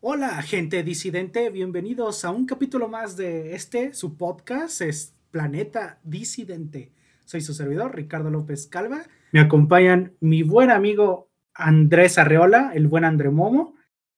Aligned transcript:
Hola, 0.00 0.40
gente 0.42 0.84
disidente, 0.84 1.50
bienvenidos 1.50 2.24
a 2.24 2.30
un 2.30 2.46
capítulo 2.46 2.88
más 2.88 3.16
de 3.16 3.56
este, 3.56 3.92
su 3.94 4.16
podcast, 4.16 4.80
es 4.80 5.12
Planeta 5.32 5.98
Disidente. 6.04 6.92
Soy 7.24 7.40
su 7.40 7.52
servidor, 7.52 7.96
Ricardo 7.96 8.30
López 8.30 8.68
Calva. 8.68 9.02
Me 9.32 9.40
acompañan 9.40 10.12
mi 10.20 10.44
buen 10.44 10.70
amigo 10.70 11.30
Andrés 11.52 12.16
Arreola, 12.16 12.70
el 12.74 12.86
buen 12.86 13.04
André 13.04 13.30
Momo, 13.30 13.74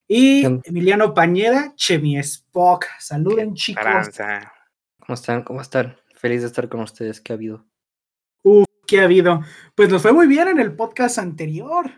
y 0.07 0.45
Emiliano 0.65 1.15
Pañeda, 1.15 1.73
Chemi 1.77 2.19
Spock. 2.19 2.85
Saluden, 2.99 3.55
chicos. 3.55 3.83
¿Cómo 4.99 5.15
están? 5.15 5.45
¿Cómo 5.45 5.63
están? 5.63 5.97
Feliz 6.15 6.43
de 6.43 6.49
estar 6.49 6.69
con 6.69 6.81
ustedes. 6.81 7.23
¿Qué 7.23 7.33
ha 7.33 7.37
habido? 7.37 7.65
Uf, 8.43 8.67
¿qué 8.87 9.01
ha 9.01 9.05
habido? 9.05 9.41
Pues 9.75 9.89
nos 9.89 10.03
fue 10.03 10.13
muy 10.13 10.27
bien 10.27 10.47
en 10.49 10.59
el 10.59 10.77
podcast 10.77 11.17
anterior. 11.17 11.91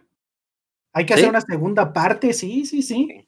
Hay 0.92 1.04
que 1.04 1.14
hacer 1.14 1.30
una 1.30 1.40
segunda 1.40 1.92
parte, 1.92 2.32
sí, 2.32 2.64
sí, 2.64 2.82
sí. 2.82 3.26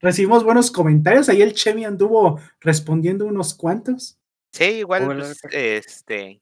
Recibimos 0.00 0.44
buenos 0.44 0.70
comentarios. 0.70 1.28
Ahí 1.28 1.42
el 1.42 1.54
Chemi 1.54 1.84
anduvo 1.84 2.40
respondiendo 2.60 3.26
unos 3.26 3.54
cuantos. 3.54 4.18
Sí, 4.52 4.64
igual, 4.64 5.06
pues, 5.06 5.40
este, 5.52 6.40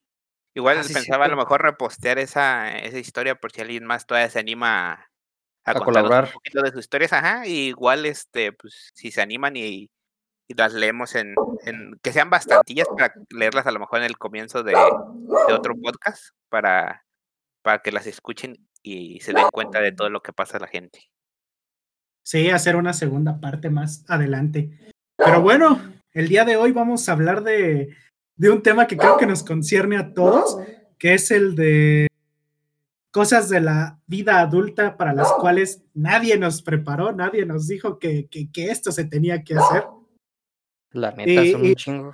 igual 0.55 0.79
ah, 0.79 0.85
pensaba 0.93 1.25
a 1.25 1.29
lo 1.29 1.37
mejor 1.37 1.63
repostear 1.63 2.19
esa, 2.19 2.77
esa 2.79 2.99
historia 2.99 3.35
por 3.35 3.53
si 3.53 3.61
alguien 3.61 3.85
más 3.85 4.07
todavía 4.07 4.31
se 4.31 4.39
anima 4.39 5.09
a, 5.65 5.75
colaborar 5.75 6.27
un 6.27 6.33
poquito 6.33 6.63
de 6.63 6.71
sus 6.71 6.81
historias, 6.81 7.13
ajá, 7.13 7.47
igual 7.47 8.07
este, 8.07 8.53
pues 8.53 8.91
si 8.95 9.11
se 9.11 9.21
animan 9.21 9.57
y, 9.57 9.91
y 10.47 10.55
las 10.55 10.73
leemos 10.73 11.17
en, 11.17 11.35
en, 11.65 11.99
que 12.01 12.13
sean 12.13 12.31
bastantillas 12.31 12.87
para 12.97 13.13
leerlas 13.31 13.67
a 13.67 13.73
lo 13.73 13.81
mejor 13.81 13.99
en 13.99 14.05
el 14.05 14.19
comienzo 14.19 14.63
de, 14.63 14.73
de 14.73 15.53
otro 15.53 15.75
podcast 15.75 16.29
para, 16.49 17.05
para 17.63 17.81
que 17.83 17.91
las 17.91 18.07
escuchen 18.07 18.57
y 18.83 19.19
se 19.21 19.33
den 19.33 19.49
cuenta 19.51 19.81
de 19.81 19.91
todo 19.91 20.09
lo 20.09 20.23
que 20.23 20.33
pasa 20.33 20.59
a 20.59 20.61
la 20.61 20.69
gente. 20.69 21.11
Sí, 22.27 22.51
hacer 22.51 22.75
una 22.75 22.93
segunda 22.93 23.39
parte 23.39 23.71
más 23.71 24.05
adelante. 24.09 24.93
Pero 25.17 25.43
bueno, 25.43 25.81
el 26.13 26.27
día 26.27 26.45
de 26.45 26.57
hoy 26.57 26.73
vamos 26.73 27.09
a 27.09 27.13
hablar 27.13 27.45
de, 27.45 27.95
de 28.35 28.51
un 28.51 28.65
tema 28.65 28.89
que 28.89 28.97
creo 28.97 29.17
que 29.17 29.27
nos 29.27 29.45
concierne 29.45 29.97
a 29.97 30.13
todos, 30.13 30.59
que 30.99 31.15
es 31.15 31.31
el 31.31 31.55
de 31.55 32.09
cosas 33.13 33.49
de 33.49 33.61
la 33.61 34.01
vida 34.09 34.41
adulta 34.41 34.97
para 34.97 35.13
las 35.13 35.33
cuales 35.35 35.85
nadie 35.95 36.37
nos 36.37 36.63
preparó, 36.63 37.13
nadie 37.13 37.47
nos 37.47 37.69
dijo 37.69 38.01
que, 38.01 38.27
que, 38.27 38.51
que 38.51 38.73
esto 38.73 38.91
se 38.91 39.05
tenía 39.05 39.45
que 39.45 39.55
hacer. 39.55 39.85
La 40.91 41.13
neta, 41.13 41.47
son 41.53 41.65
un 41.65 41.75
chingo. 41.77 42.13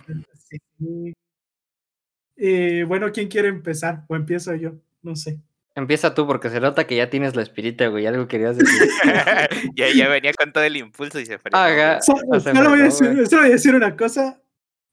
bueno, 2.87 3.11
¿quién 3.11 3.29
quiere 3.29 3.49
empezar? 3.49 4.05
O 4.09 4.15
empiezo 4.15 4.55
yo, 4.57 4.75
no 5.01 5.17
sé. 5.17 5.41
Empieza 5.75 6.15
tú 6.15 6.27
porque 6.27 6.51
se 6.51 6.61
nota 6.61 6.87
que 6.87 6.97
ya 6.97 7.09
tienes 7.09 7.35
la 7.35 7.43
espirita, 7.43 7.87
güey. 7.87 8.07
Algo 8.07 8.29
querías 8.29 8.59
decir. 8.59 8.89
ya, 9.75 9.87
ya 9.95 10.09
venía 10.09 10.33
con 10.35 10.53
todo 10.53 10.65
el 10.65 10.77
impulso 10.77 11.19
y 11.19 11.27
se 11.27 11.39
fue. 11.39 11.51
Haga. 11.55 12.01
Solo, 12.03 12.21
voy 12.69 12.81
a 12.81 12.85
decir, 12.85 13.09
voy 13.09 13.47
a 13.47 13.49
decir 13.49 13.75
una 13.75 13.97
cosa. 13.97 14.43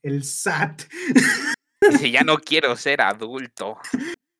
El 0.01 0.23
SAT. 0.23 0.83
Dice, 1.91 2.11
ya 2.11 2.23
no 2.23 2.37
quiero 2.37 2.75
ser 2.75 3.01
adulto. 3.01 3.77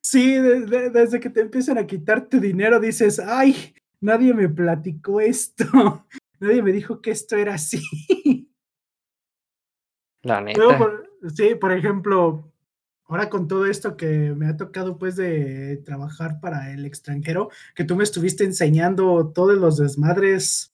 Sí, 0.02 0.38
desde 0.40 1.20
que 1.20 1.30
te 1.30 1.42
empiezan 1.42 1.78
a 1.78 1.86
quitar 1.86 2.28
tu 2.28 2.40
dinero 2.40 2.80
dices, 2.80 3.20
ay, 3.20 3.74
nadie 4.02 4.34
me 4.34 4.50
platicó 4.50 5.22
esto. 5.22 5.66
Nadie 6.42 6.62
me 6.62 6.72
dijo 6.72 7.02
que 7.02 7.12
esto 7.12 7.36
era 7.36 7.56
así. 7.56 7.82
La 10.22 10.40
neta. 10.40 10.62
sí, 11.36 11.54
por 11.56 11.74
ejemplo, 11.74 12.50
ahora 13.10 13.30
con 13.30 13.48
todo 13.48 13.66
esto 13.66 13.98
que 13.98 14.34
me 14.38 14.48
ha 14.48 14.56
tocado 14.56 14.98
pues 14.98 15.16
de 15.16 15.78
trabajar 15.84 16.40
para 16.40 16.72
el 16.72 16.86
extranjero, 16.86 17.50
que 17.76 17.84
tú 17.84 17.96
me 17.96 18.04
estuviste 18.04 18.44
enseñando 18.44 19.32
todos 19.34 19.58
los 19.58 19.78
desmadres 19.78 20.72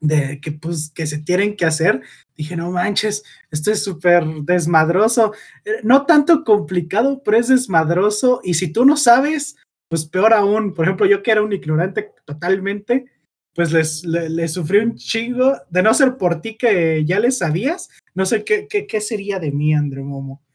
de 0.00 0.40
que 0.40 0.52
pues 0.52 0.90
que 0.94 1.06
se 1.06 1.18
tienen 1.18 1.56
que 1.56 1.66
hacer, 1.66 2.02
dije, 2.36 2.56
no 2.56 2.70
manches, 2.70 3.24
esto 3.50 3.72
es 3.72 3.82
súper 3.82 4.24
desmadroso, 4.44 5.32
eh, 5.64 5.80
no 5.82 6.06
tanto 6.06 6.44
complicado, 6.44 7.22
pero 7.24 7.36
es 7.36 7.48
desmadroso 7.48 8.40
y 8.44 8.54
si 8.54 8.72
tú 8.72 8.84
no 8.84 8.96
sabes, 8.96 9.56
pues 9.88 10.06
peor 10.06 10.34
aún, 10.34 10.72
por 10.72 10.84
ejemplo, 10.84 11.06
yo 11.06 11.22
que 11.22 11.32
era 11.32 11.42
un 11.42 11.52
ignorante 11.52 12.12
totalmente, 12.24 13.06
pues 13.54 13.72
les, 13.72 14.04
les, 14.04 14.52
sufrí 14.52 14.78
un 14.78 14.94
chingo, 14.94 15.56
de 15.70 15.82
no 15.82 15.94
ser 15.94 16.16
por 16.16 16.40
ti 16.40 16.56
que 16.56 17.04
ya 17.04 17.18
les 17.18 17.38
sabías, 17.38 17.88
no 18.14 18.24
sé 18.26 18.44
qué, 18.44 18.68
qué, 18.68 18.86
qué 18.86 19.00
sería 19.00 19.40
de 19.40 19.50
mí, 19.50 19.74
André 19.74 20.02
Momo. 20.02 20.45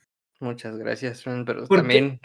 Muchas 0.41 0.75
gracias, 0.75 1.23
pero 1.45 1.67
también 1.67 2.19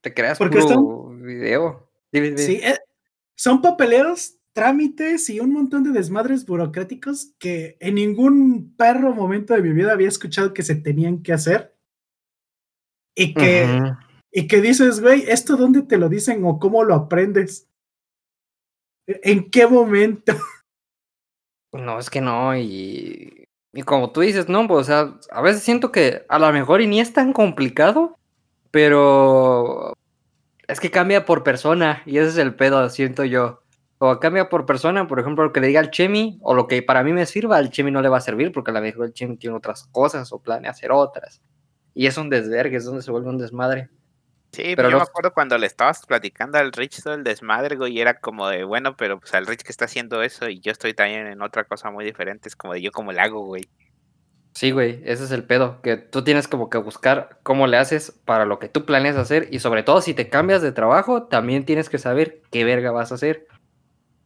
te 0.00 0.14
creas 0.14 0.38
porque 0.38 0.60
puro 0.60 1.10
video. 1.20 1.90
Sí, 2.12 2.60
eh, 2.62 2.78
son 3.36 3.60
papeleos, 3.60 4.36
trámites 4.52 5.28
y 5.30 5.40
un 5.40 5.52
montón 5.52 5.82
de 5.82 5.90
desmadres 5.90 6.46
burocráticos 6.46 7.34
que 7.40 7.76
en 7.80 7.96
ningún 7.96 8.74
perro 8.76 9.12
momento 9.12 9.52
de 9.52 9.62
mi 9.62 9.72
vida 9.72 9.92
había 9.92 10.06
escuchado 10.06 10.54
que 10.54 10.62
se 10.62 10.76
tenían 10.76 11.24
que 11.24 11.32
hacer. 11.32 11.76
Y 13.16 13.34
que, 13.34 13.82
y 14.30 14.46
que 14.46 14.60
dices, 14.60 15.00
güey, 15.00 15.24
¿esto 15.26 15.56
dónde 15.56 15.82
te 15.82 15.98
lo 15.98 16.08
dicen 16.08 16.44
o 16.44 16.60
cómo 16.60 16.84
lo 16.84 16.94
aprendes? 16.94 17.68
¿E-, 19.08 19.20
¿En 19.24 19.50
qué 19.50 19.66
momento? 19.66 20.34
No, 21.72 21.98
es 21.98 22.08
que 22.08 22.20
no, 22.20 22.56
y 22.56 23.45
y 23.76 23.82
como 23.82 24.10
tú 24.10 24.22
dices, 24.22 24.48
no, 24.48 24.66
pues, 24.66 24.88
a 24.88 25.18
veces 25.42 25.62
siento 25.62 25.92
que 25.92 26.24
a 26.30 26.38
lo 26.38 26.50
mejor 26.50 26.80
y 26.80 26.86
ni 26.86 26.98
es 26.98 27.12
tan 27.12 27.34
complicado, 27.34 28.16
pero 28.70 29.92
es 30.66 30.80
que 30.80 30.90
cambia 30.90 31.26
por 31.26 31.42
persona 31.42 32.02
y 32.06 32.16
ese 32.16 32.30
es 32.30 32.36
el 32.38 32.54
pedo, 32.54 32.88
siento 32.88 33.24
yo. 33.24 33.62
O 33.98 34.18
cambia 34.18 34.48
por 34.48 34.64
persona, 34.64 35.06
por 35.06 35.20
ejemplo, 35.20 35.44
lo 35.44 35.52
que 35.52 35.60
le 35.60 35.66
diga 35.66 35.80
al 35.80 35.90
Chemi 35.90 36.38
o 36.40 36.54
lo 36.54 36.66
que 36.68 36.82
para 36.82 37.02
mí 37.02 37.12
me 37.12 37.26
sirva, 37.26 37.58
al 37.58 37.70
Chemi 37.70 37.90
no 37.90 38.00
le 38.00 38.08
va 38.08 38.16
a 38.16 38.22
servir 38.22 38.50
porque 38.50 38.70
a 38.70 38.74
lo 38.74 38.80
mejor 38.80 39.04
el 39.04 39.12
Chemi 39.12 39.36
tiene 39.36 39.54
otras 39.54 39.84
cosas 39.92 40.32
o 40.32 40.38
planea 40.38 40.70
hacer 40.70 40.90
otras. 40.90 41.42
Y 41.92 42.06
es 42.06 42.16
un 42.16 42.30
desvergue, 42.30 42.78
es 42.78 42.86
donde 42.86 43.02
se 43.02 43.10
vuelve 43.10 43.28
un 43.28 43.36
desmadre. 43.36 43.90
Sí, 44.52 44.74
pero 44.74 44.90
yo 44.90 44.96
me 44.96 45.02
acuerdo 45.02 45.32
cuando 45.32 45.58
le 45.58 45.66
estabas 45.66 46.06
platicando 46.06 46.58
al 46.58 46.72
Rich 46.72 47.02
todo 47.02 47.14
el 47.14 47.24
desmadre, 47.24 47.76
y 47.88 48.00
era 48.00 48.20
como 48.20 48.48
de, 48.48 48.64
bueno, 48.64 48.96
pero 48.96 49.20
pues 49.20 49.34
al 49.34 49.46
Rich 49.46 49.62
que 49.62 49.72
está 49.72 49.84
haciendo 49.84 50.22
eso 50.22 50.48
y 50.48 50.60
yo 50.60 50.72
estoy 50.72 50.94
también 50.94 51.26
en 51.26 51.42
otra 51.42 51.64
cosa 51.64 51.90
muy 51.90 52.04
diferente, 52.04 52.48
es 52.48 52.56
como 52.56 52.72
de 52.72 52.80
yo 52.80 52.90
como 52.92 53.12
le 53.12 53.20
hago, 53.20 53.44
güey. 53.44 53.68
Sí, 54.54 54.70
güey, 54.70 55.02
ese 55.04 55.24
es 55.24 55.32
el 55.32 55.44
pedo, 55.44 55.82
que 55.82 55.98
tú 55.98 56.24
tienes 56.24 56.48
como 56.48 56.70
que 56.70 56.78
buscar 56.78 57.38
cómo 57.42 57.66
le 57.66 57.76
haces 57.76 58.10
para 58.24 58.46
lo 58.46 58.58
que 58.58 58.70
tú 58.70 58.86
planeas 58.86 59.16
hacer 59.16 59.48
y 59.50 59.58
sobre 59.58 59.82
todo 59.82 60.00
si 60.00 60.14
te 60.14 60.30
cambias 60.30 60.62
de 60.62 60.72
trabajo, 60.72 61.24
también 61.24 61.66
tienes 61.66 61.90
que 61.90 61.98
saber 61.98 62.40
qué 62.50 62.64
verga 62.64 62.90
vas 62.90 63.12
a 63.12 63.16
hacer. 63.16 63.46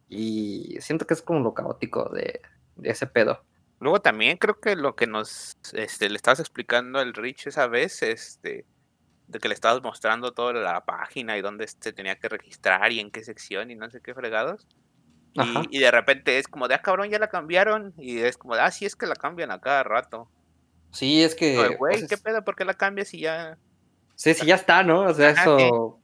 Y 0.07 0.77
siento 0.79 1.05
que 1.05 1.13
es 1.13 1.21
como 1.21 1.41
lo 1.41 1.53
caótico 1.53 2.09
de, 2.09 2.39
de 2.77 2.89
ese 2.89 3.07
pedo. 3.07 3.43
Luego 3.81 3.99
también 3.99 4.37
creo 4.37 4.59
que 4.59 4.75
lo 4.75 4.95
que 4.95 5.07
nos 5.07 5.57
este, 5.73 6.07
le 6.07 6.15
estabas 6.15 6.39
explicando 6.39 6.99
al 6.99 7.13
Rich 7.13 7.47
esa 7.47 7.67
vez, 7.67 8.03
este, 8.03 8.63
de 9.31 9.39
que 9.39 9.47
le 9.47 9.53
estabas 9.53 9.81
mostrando 9.81 10.33
toda 10.33 10.53
la 10.53 10.83
página 10.85 11.37
y 11.37 11.41
dónde 11.41 11.67
se 11.67 11.93
tenía 11.93 12.17
que 12.17 12.29
registrar 12.29 12.91
y 12.91 12.99
en 12.99 13.11
qué 13.11 13.23
sección 13.23 13.71
y 13.71 13.75
no 13.75 13.89
sé 13.89 14.01
qué 14.01 14.13
fregados. 14.13 14.67
Y, 15.69 15.79
de 15.79 15.91
repente 15.91 16.37
es 16.37 16.47
como 16.47 16.67
de, 16.67 16.75
ah, 16.75 16.81
cabrón, 16.81 17.09
ya 17.09 17.17
la 17.17 17.29
cambiaron. 17.29 17.93
Y 17.97 18.19
es 18.19 18.37
como 18.37 18.55
de, 18.55 18.61
ah, 18.61 18.71
sí, 18.71 18.85
es 18.85 18.95
que 18.95 19.05
la 19.05 19.15
cambian 19.15 19.51
a 19.51 19.61
cada 19.61 19.83
rato. 19.83 20.29
Sí, 20.91 21.23
es 21.23 21.35
que. 21.35 21.55
Güey, 21.55 21.77
pues 21.77 22.09
¿qué 22.09 22.17
pedo? 22.17 22.43
¿Por 22.43 22.55
qué 22.55 22.65
la 22.65 22.73
cambias 22.73 23.13
y 23.13 23.21
ya.? 23.21 23.57
Sí, 24.15 24.33
sí, 24.33 24.45
ya 24.45 24.55
está, 24.55 24.83
¿no? 24.83 25.01
O 25.01 25.13
sea, 25.13 25.29
eso. 25.29 25.97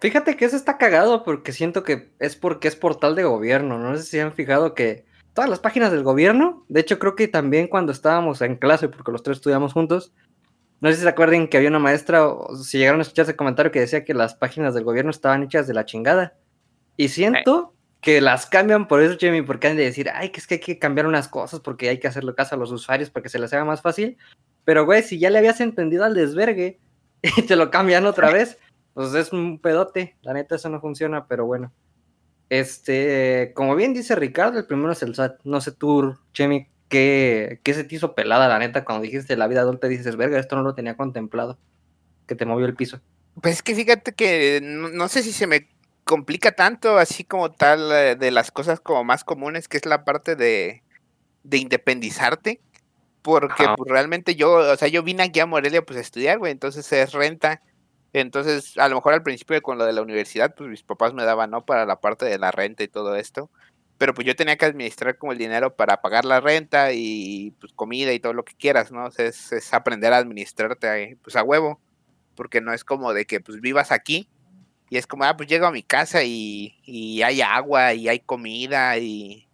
Fíjate 0.00 0.36
que 0.36 0.44
eso 0.44 0.56
está 0.56 0.78
cagado 0.78 1.22
porque 1.22 1.52
siento 1.52 1.84
que 1.84 2.12
es 2.18 2.34
porque 2.34 2.66
es 2.66 2.74
portal 2.74 3.14
de 3.14 3.22
gobierno. 3.22 3.78
No 3.78 3.96
sé 3.96 4.02
si 4.02 4.18
han 4.18 4.32
fijado 4.32 4.74
que 4.74 5.04
todas 5.32 5.48
las 5.48 5.60
páginas 5.60 5.92
del 5.92 6.02
gobierno, 6.02 6.64
de 6.68 6.80
hecho, 6.80 6.98
creo 6.98 7.14
que 7.14 7.28
también 7.28 7.68
cuando 7.68 7.92
estábamos 7.92 8.42
en 8.42 8.56
clase, 8.56 8.88
porque 8.88 9.12
los 9.12 9.22
tres 9.22 9.36
estudiamos 9.36 9.72
juntos, 9.72 10.12
no 10.82 10.90
sé 10.90 10.96
si 10.96 11.02
se 11.02 11.08
acuerdan 11.08 11.46
que 11.46 11.56
había 11.56 11.68
una 11.68 11.78
maestra, 11.78 12.26
o 12.26 12.56
si 12.56 12.76
llegaron 12.76 13.00
a 13.00 13.02
escuchar 13.02 13.22
ese 13.22 13.36
comentario 13.36 13.70
que 13.70 13.78
decía 13.78 14.04
que 14.04 14.14
las 14.14 14.34
páginas 14.34 14.74
del 14.74 14.82
gobierno 14.82 15.12
estaban 15.12 15.44
hechas 15.44 15.68
de 15.68 15.74
la 15.74 15.84
chingada. 15.84 16.34
Y 16.96 17.08
siento 17.08 17.72
que 18.00 18.20
las 18.20 18.46
cambian 18.46 18.88
por 18.88 19.00
eso, 19.00 19.16
Jimmy, 19.16 19.42
porque 19.42 19.68
han 19.68 19.76
de 19.76 19.84
decir, 19.84 20.10
ay, 20.12 20.30
que 20.30 20.40
es 20.40 20.48
que 20.48 20.54
hay 20.54 20.60
que 20.60 20.80
cambiar 20.80 21.06
unas 21.06 21.28
cosas 21.28 21.60
porque 21.60 21.88
hay 21.88 22.00
que 22.00 22.08
hacerle 22.08 22.34
caso 22.34 22.56
a 22.56 22.58
los 22.58 22.72
usuarios 22.72 23.10
para 23.10 23.22
que 23.22 23.28
se 23.28 23.38
les 23.38 23.52
haga 23.52 23.64
más 23.64 23.80
fácil. 23.80 24.16
Pero, 24.64 24.84
güey, 24.84 25.04
si 25.04 25.20
ya 25.20 25.30
le 25.30 25.38
habías 25.38 25.60
entendido 25.60 26.04
al 26.04 26.14
desvergue 26.14 26.80
y 27.22 27.42
te 27.42 27.54
lo 27.54 27.70
cambian 27.70 28.04
otra 28.04 28.32
vez, 28.32 28.58
pues 28.92 29.14
es 29.14 29.32
un 29.32 29.60
pedote. 29.60 30.16
La 30.22 30.32
neta, 30.32 30.56
eso 30.56 30.68
no 30.68 30.80
funciona, 30.80 31.28
pero 31.28 31.46
bueno. 31.46 31.72
Este, 32.48 33.52
como 33.54 33.76
bien 33.76 33.94
dice 33.94 34.16
Ricardo, 34.16 34.58
el 34.58 34.66
primero 34.66 34.90
es 34.90 35.02
el 35.04 35.14
SAT. 35.14 35.42
No 35.44 35.60
sé 35.60 35.70
tú, 35.70 36.18
Chemi, 36.32 36.66
¿qué, 36.92 37.58
¿qué, 37.62 37.72
se 37.72 37.84
te 37.84 37.94
hizo 37.94 38.14
pelada, 38.14 38.48
la 38.48 38.58
neta, 38.58 38.84
cuando 38.84 39.02
dijiste 39.02 39.34
la 39.34 39.48
vida 39.48 39.62
adulta? 39.62 39.88
Dices, 39.88 40.16
verga, 40.16 40.38
esto 40.38 40.56
no 40.56 40.62
lo 40.62 40.74
tenía 40.74 40.94
contemplado. 40.94 41.58
Que 42.26 42.34
te 42.34 42.44
movió 42.44 42.66
el 42.66 42.74
piso. 42.74 43.00
Pues 43.40 43.54
es 43.54 43.62
que 43.62 43.74
fíjate 43.74 44.12
que 44.12 44.60
no 44.62 45.08
sé 45.08 45.22
si 45.22 45.32
se 45.32 45.46
me 45.46 45.70
complica 46.04 46.52
tanto, 46.52 46.98
así 46.98 47.24
como 47.24 47.50
tal, 47.50 47.90
eh, 47.92 48.14
de 48.14 48.30
las 48.30 48.50
cosas 48.50 48.78
como 48.78 49.04
más 49.04 49.24
comunes, 49.24 49.68
que 49.68 49.78
es 49.78 49.86
la 49.86 50.04
parte 50.04 50.36
de, 50.36 50.82
de 51.44 51.56
independizarte. 51.56 52.60
Porque 53.22 53.64
pues, 53.74 53.90
realmente 53.90 54.34
yo, 54.34 54.52
o 54.52 54.76
sea, 54.76 54.88
yo 54.88 55.02
vine 55.02 55.22
aquí 55.22 55.40
a 55.40 55.46
Morelia 55.46 55.80
pues 55.82 55.96
a 55.96 56.02
estudiar, 56.02 56.38
güey, 56.38 56.52
entonces 56.52 56.92
es 56.92 57.12
renta. 57.12 57.62
Entonces, 58.12 58.76
a 58.76 58.88
lo 58.88 58.96
mejor 58.96 59.14
al 59.14 59.22
principio 59.22 59.62
con 59.62 59.78
lo 59.78 59.86
de 59.86 59.94
la 59.94 60.02
universidad, 60.02 60.54
pues 60.54 60.68
mis 60.68 60.82
papás 60.82 61.14
me 61.14 61.24
daban, 61.24 61.50
¿no? 61.50 61.64
Para 61.64 61.86
la 61.86 62.00
parte 62.00 62.26
de 62.26 62.38
la 62.38 62.50
renta 62.50 62.82
y 62.82 62.88
todo 62.88 63.16
esto. 63.16 63.48
Pero 63.98 64.14
pues 64.14 64.26
yo 64.26 64.34
tenía 64.34 64.56
que 64.56 64.64
administrar 64.64 65.16
como 65.16 65.32
el 65.32 65.38
dinero 65.38 65.76
para 65.76 66.00
pagar 66.00 66.24
la 66.24 66.40
renta 66.40 66.92
y 66.92 67.52
pues 67.60 67.72
comida 67.72 68.12
y 68.12 68.20
todo 68.20 68.32
lo 68.32 68.44
que 68.44 68.54
quieras, 68.54 68.90
¿no? 68.90 69.08
es, 69.16 69.72
aprender 69.72 70.12
a 70.12 70.18
administrarte 70.18 71.18
pues 71.22 71.36
a 71.36 71.42
huevo, 71.42 71.80
porque 72.34 72.60
no 72.60 72.72
es 72.72 72.84
como 72.84 73.12
de 73.12 73.26
que 73.26 73.40
pues 73.40 73.60
vivas 73.60 73.92
aquí 73.92 74.28
y 74.92 74.98
es 74.98 75.06
como, 75.06 75.24
ah, 75.24 75.34
pues 75.34 75.48
llego 75.48 75.64
a 75.64 75.72
mi 75.72 75.82
casa 75.82 76.22
y, 76.22 76.78
y 76.84 77.22
hay 77.22 77.40
agua 77.40 77.94
y 77.94 78.10
hay 78.10 78.20
comida 78.20 78.98
y, 78.98 79.48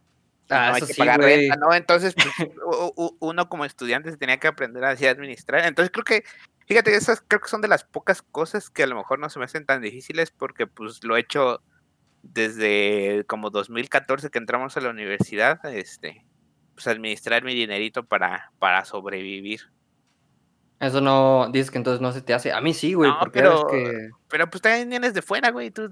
ah, 0.50 0.70
no 0.70 0.74
hay 0.74 0.82
que 0.82 0.94
pagar 0.94 1.20
renta, 1.20 1.54
¿no? 1.54 1.72
Entonces, 1.72 2.12
pues, 2.12 2.26
uno 3.20 3.48
como 3.48 3.64
estudiante 3.64 4.10
se 4.10 4.16
tenía 4.16 4.38
que 4.38 4.48
aprender 4.48 4.82
a 4.84 4.90
administrar. 4.90 5.64
Entonces 5.64 5.92
creo 5.92 6.04
que, 6.04 6.24
fíjate, 6.66 6.92
esas 6.92 7.22
creo 7.28 7.40
que 7.40 7.48
son 7.48 7.60
de 7.60 7.68
las 7.68 7.84
pocas 7.84 8.20
cosas 8.20 8.68
que 8.68 8.82
a 8.82 8.88
lo 8.88 8.96
mejor 8.96 9.20
no 9.20 9.30
se 9.30 9.38
me 9.38 9.44
hacen 9.44 9.64
tan 9.64 9.80
difíciles 9.80 10.32
porque 10.32 10.66
pues 10.66 11.04
lo 11.04 11.16
he 11.16 11.20
hecho 11.20 11.62
desde 12.32 13.24
como 13.26 13.50
2014 13.50 14.30
que 14.30 14.38
entramos 14.38 14.76
a 14.76 14.80
la 14.80 14.90
universidad, 14.90 15.64
este, 15.66 16.24
pues 16.74 16.86
administrar 16.86 17.42
mi 17.42 17.54
dinerito 17.54 18.04
para, 18.04 18.52
para 18.58 18.84
sobrevivir. 18.84 19.62
Eso 20.80 21.00
no, 21.00 21.48
dices 21.50 21.70
que 21.70 21.78
entonces 21.78 22.00
no 22.00 22.12
se 22.12 22.22
te 22.22 22.34
hace. 22.34 22.52
A 22.52 22.60
mí 22.60 22.72
sí, 22.72 22.94
güey, 22.94 23.10
porque 23.18 23.40
pero, 23.40 23.66
pero 24.28 24.48
pues 24.48 24.62
también 24.62 24.88
vienes 24.88 25.12
de 25.12 25.22
fuera, 25.22 25.50
güey, 25.50 25.70
tú, 25.70 25.90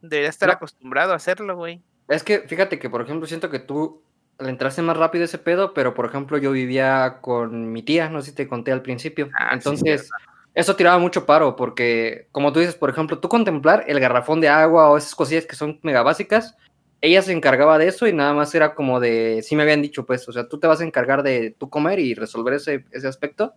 deberías 0.00 0.34
estar 0.34 0.50
acostumbrado 0.50 1.12
a 1.12 1.16
hacerlo, 1.16 1.56
güey. 1.56 1.82
Es 2.08 2.22
que, 2.22 2.40
fíjate 2.40 2.78
que, 2.78 2.90
por 2.90 3.02
ejemplo, 3.02 3.26
siento 3.26 3.50
que 3.50 3.58
tú 3.58 4.02
le 4.38 4.50
entraste 4.50 4.82
más 4.82 4.96
rápido 4.96 5.24
ese 5.24 5.38
pedo, 5.38 5.74
pero, 5.74 5.94
por 5.94 6.06
ejemplo, 6.06 6.38
yo 6.38 6.52
vivía 6.52 7.18
con 7.20 7.72
mi 7.72 7.82
tía, 7.82 8.08
no 8.08 8.20
sé 8.20 8.30
si 8.30 8.36
te 8.36 8.46
conté 8.48 8.72
al 8.72 8.82
principio. 8.82 9.30
Ah, 9.38 9.50
entonces, 9.52 10.10
eso 10.54 10.76
tiraba 10.76 10.98
mucho 10.98 11.26
paro, 11.26 11.56
porque, 11.56 12.28
como 12.30 12.52
tú 12.52 12.60
dices, 12.60 12.76
por 12.76 12.90
ejemplo, 12.90 13.18
tú 13.18 13.28
contemplar 13.28 13.84
el 13.88 13.98
garrafón 13.98 14.40
de 14.40 14.48
agua 14.48 14.88
o 14.88 14.96
esas 14.96 15.14
cosillas 15.14 15.46
que 15.46 15.56
son 15.56 15.80
mega 15.82 16.02
básicas, 16.02 16.56
ella 17.00 17.22
se 17.22 17.32
encargaba 17.32 17.76
de 17.76 17.88
eso 17.88 18.06
y 18.06 18.12
nada 18.12 18.32
más 18.32 18.54
era 18.54 18.74
como 18.74 19.00
de, 19.00 19.42
sí 19.42 19.56
me 19.56 19.62
habían 19.64 19.82
dicho, 19.82 20.06
pues, 20.06 20.26
o 20.28 20.32
sea, 20.32 20.48
tú 20.48 20.58
te 20.58 20.66
vas 20.66 20.80
a 20.80 20.84
encargar 20.84 21.22
de 21.22 21.50
tu 21.50 21.68
comer 21.68 21.98
y 21.98 22.14
resolver 22.14 22.54
ese, 22.54 22.84
ese 22.92 23.08
aspecto 23.08 23.52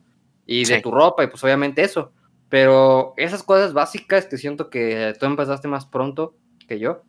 y 0.46 0.66
de 0.66 0.82
tu 0.82 0.92
ropa 0.92 1.24
y 1.24 1.28
pues 1.28 1.44
obviamente 1.44 1.84
eso. 1.84 2.12
Pero 2.50 3.14
esas 3.16 3.44
cosas 3.44 3.74
básicas 3.74 4.26
que 4.26 4.38
siento 4.38 4.70
que 4.70 5.14
tú 5.20 5.26
empezaste 5.26 5.68
más 5.68 5.86
pronto 5.86 6.36
que 6.68 6.80
yo, 6.80 7.04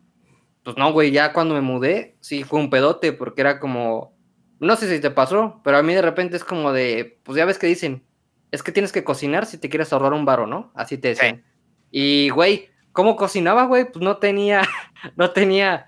pues 0.63 0.77
no, 0.77 0.93
güey, 0.93 1.11
ya 1.11 1.33
cuando 1.33 1.55
me 1.55 1.61
mudé, 1.61 2.15
sí 2.19 2.43
fue 2.43 2.59
un 2.59 2.69
pedote 2.69 3.11
porque 3.11 3.41
era 3.41 3.59
como, 3.59 4.13
no 4.59 4.75
sé 4.75 4.93
si 4.93 5.01
te 5.01 5.09
pasó, 5.09 5.61
pero 5.63 5.77
a 5.77 5.83
mí 5.83 5.93
de 5.93 6.01
repente 6.01 6.37
es 6.37 6.43
como 6.43 6.71
de, 6.71 7.19
pues 7.23 7.37
ya 7.37 7.45
ves 7.45 7.57
que 7.57 7.67
dicen, 7.67 8.03
es 8.51 8.63
que 8.63 8.71
tienes 8.71 8.91
que 8.91 9.03
cocinar 9.03 9.45
si 9.45 9.57
te 9.57 9.69
quieres 9.69 9.93
ahorrar 9.93 10.13
un 10.13 10.25
varo, 10.25 10.47
¿no? 10.47 10.71
Así 10.73 10.97
te 10.97 11.09
decían. 11.09 11.43
Y, 11.91 12.29
güey, 12.29 12.69
¿cómo 12.91 13.15
cocinaba, 13.15 13.65
güey? 13.65 13.85
Pues 13.91 14.03
no 14.03 14.17
tenía, 14.17 14.61
no 15.15 15.31
tenía, 15.31 15.87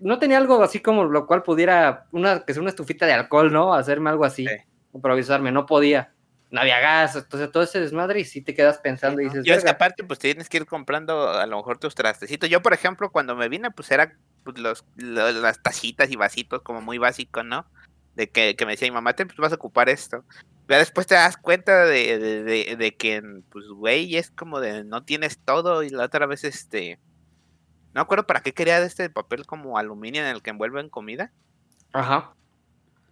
no 0.00 0.18
tenía 0.18 0.38
algo 0.38 0.62
así 0.62 0.80
como 0.80 1.04
lo 1.04 1.26
cual 1.26 1.42
pudiera, 1.42 2.06
una, 2.12 2.44
que 2.44 2.52
sea 2.52 2.62
una 2.62 2.70
estufita 2.70 3.06
de 3.06 3.12
alcohol, 3.12 3.52
¿no? 3.52 3.74
Hacerme 3.74 4.10
algo 4.10 4.24
así, 4.24 4.46
improvisarme, 4.92 5.52
no 5.52 5.66
podía. 5.66 6.12
No 6.50 6.60
había 6.60 6.80
gas, 6.80 7.14
entonces 7.14 7.52
todo 7.52 7.62
ese 7.62 7.78
desmadre 7.78 8.18
y 8.18 8.24
si 8.24 8.42
te 8.42 8.54
quedas 8.54 8.78
pensando 8.78 9.20
y 9.20 9.26
dices... 9.26 9.44
Yo 9.44 9.54
es 9.54 9.62
que 9.62 9.70
aparte 9.70 10.02
pues 10.02 10.18
tienes 10.18 10.48
que 10.48 10.56
ir 10.56 10.66
comprando 10.66 11.30
a 11.30 11.46
lo 11.46 11.56
mejor 11.56 11.78
tus 11.78 11.94
trastecitos. 11.94 12.50
Yo, 12.50 12.60
por 12.60 12.72
ejemplo, 12.72 13.12
cuando 13.12 13.36
me 13.36 13.48
vine 13.48 13.70
pues 13.70 13.88
era 13.92 14.16
pues, 14.42 14.58
los, 14.58 14.84
las 14.96 15.62
tacitas 15.62 16.10
y 16.10 16.16
vasitos 16.16 16.62
como 16.62 16.80
muy 16.80 16.98
básicos, 16.98 17.44
¿no? 17.44 17.66
De 18.16 18.30
que, 18.30 18.56
que 18.56 18.66
me 18.66 18.72
decía 18.72 18.88
mi 18.88 18.94
mamá, 18.94 19.12
te 19.12 19.26
pues, 19.26 19.38
vas 19.38 19.52
a 19.52 19.54
ocupar 19.54 19.88
esto 19.88 20.24
después 20.78 21.06
te 21.06 21.14
das 21.14 21.36
cuenta 21.36 21.84
de, 21.84 22.94
que, 22.98 23.22
pues, 23.50 23.66
güey, 23.68 24.16
es 24.16 24.30
como 24.30 24.60
de 24.60 24.84
no 24.84 25.04
tienes 25.04 25.38
todo. 25.38 25.82
Y 25.82 25.90
la 25.90 26.04
otra 26.04 26.26
vez, 26.26 26.44
este. 26.44 26.98
No 27.92 28.02
acuerdo 28.02 28.26
para 28.26 28.40
qué 28.40 28.54
quería 28.54 28.78
de 28.78 28.86
este 28.86 29.10
papel 29.10 29.46
como 29.46 29.76
aluminio 29.76 30.22
en 30.22 30.28
el 30.28 30.42
que 30.42 30.50
envuelven 30.50 30.88
comida. 30.88 31.32
Ajá. 31.92 32.34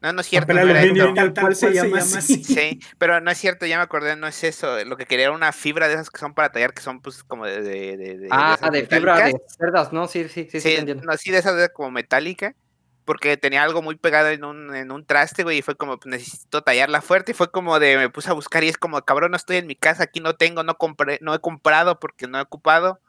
No, 0.01 0.13
no 0.13 0.21
es 0.21 0.29
cierto. 0.29 0.55
Papel 0.55 0.77
aluminio, 0.77 1.33
tal 1.33 1.57
se, 1.57 1.73
llama 1.73 1.99
así. 1.99 2.45
Sí, 2.45 2.79
pero 2.97 3.21
no 3.21 3.31
es 3.33 3.39
cierto, 3.39 3.67
ya 3.67 3.79
me 3.79 3.83
acordé, 3.83 4.15
no 4.15 4.29
es 4.29 4.45
eso. 4.45 4.85
Lo 4.85 4.97
que 4.97 5.07
quería 5.07 5.27
era 5.27 5.35
una 5.35 5.51
fibra 5.51 5.89
de 5.89 5.95
esas 5.95 6.11
que 6.11 6.21
son 6.21 6.35
para 6.35 6.53
tallar, 6.53 6.73
que 6.73 6.83
son 6.83 7.01
pues 7.01 7.25
como 7.25 7.45
de. 7.45 7.61
de, 7.61 8.29
ah, 8.31 8.57
de, 8.71 8.87
fibra 8.87 9.27
de 9.27 9.37
cerdas, 9.59 9.93
¿no? 9.93 10.07
Sí, 10.07 10.29
sí, 10.29 10.47
sí. 10.49 10.61
Sí, 10.61 10.77
sí 10.77 10.85
no, 10.85 11.17
sí, 11.17 11.33
de 11.33 11.39
esas 11.39 11.71
como 11.71 11.91
metálica 11.91 12.55
porque 13.09 13.39
tenía 13.39 13.63
algo 13.63 13.81
muy 13.81 13.97
pegado 13.97 14.29
en 14.29 14.45
un, 14.45 14.77
en 14.77 14.93
un 14.93 15.03
traste, 15.03 15.43
güey, 15.43 15.61
y 15.61 15.63
fue 15.63 15.77
como, 15.77 15.99
pues, 15.99 16.11
necesito 16.11 16.61
tallarla 16.61 17.01
fuerte, 17.01 17.33
y 17.33 17.35
fue 17.35 17.51
como 17.51 17.81
de, 17.81 17.97
me 17.97 18.11
puse 18.11 18.29
a 18.29 18.35
buscar 18.35 18.63
y 18.65 18.69
es 18.69 18.77
como, 18.77 19.01
cabrón, 19.01 19.31
no 19.31 19.39
estoy 19.39 19.57
en 19.57 19.67
mi 19.67 19.77
casa, 19.77 20.03
aquí 20.03 20.21
no 20.21 20.35
tengo, 20.35 20.63
no 20.63 20.77
compré, 20.77 21.19
no 21.23 21.35
he 21.35 21.39
comprado 21.39 21.99
porque 21.99 22.27
no 22.27 22.37
he 22.37 22.43
ocupado, 22.43 23.01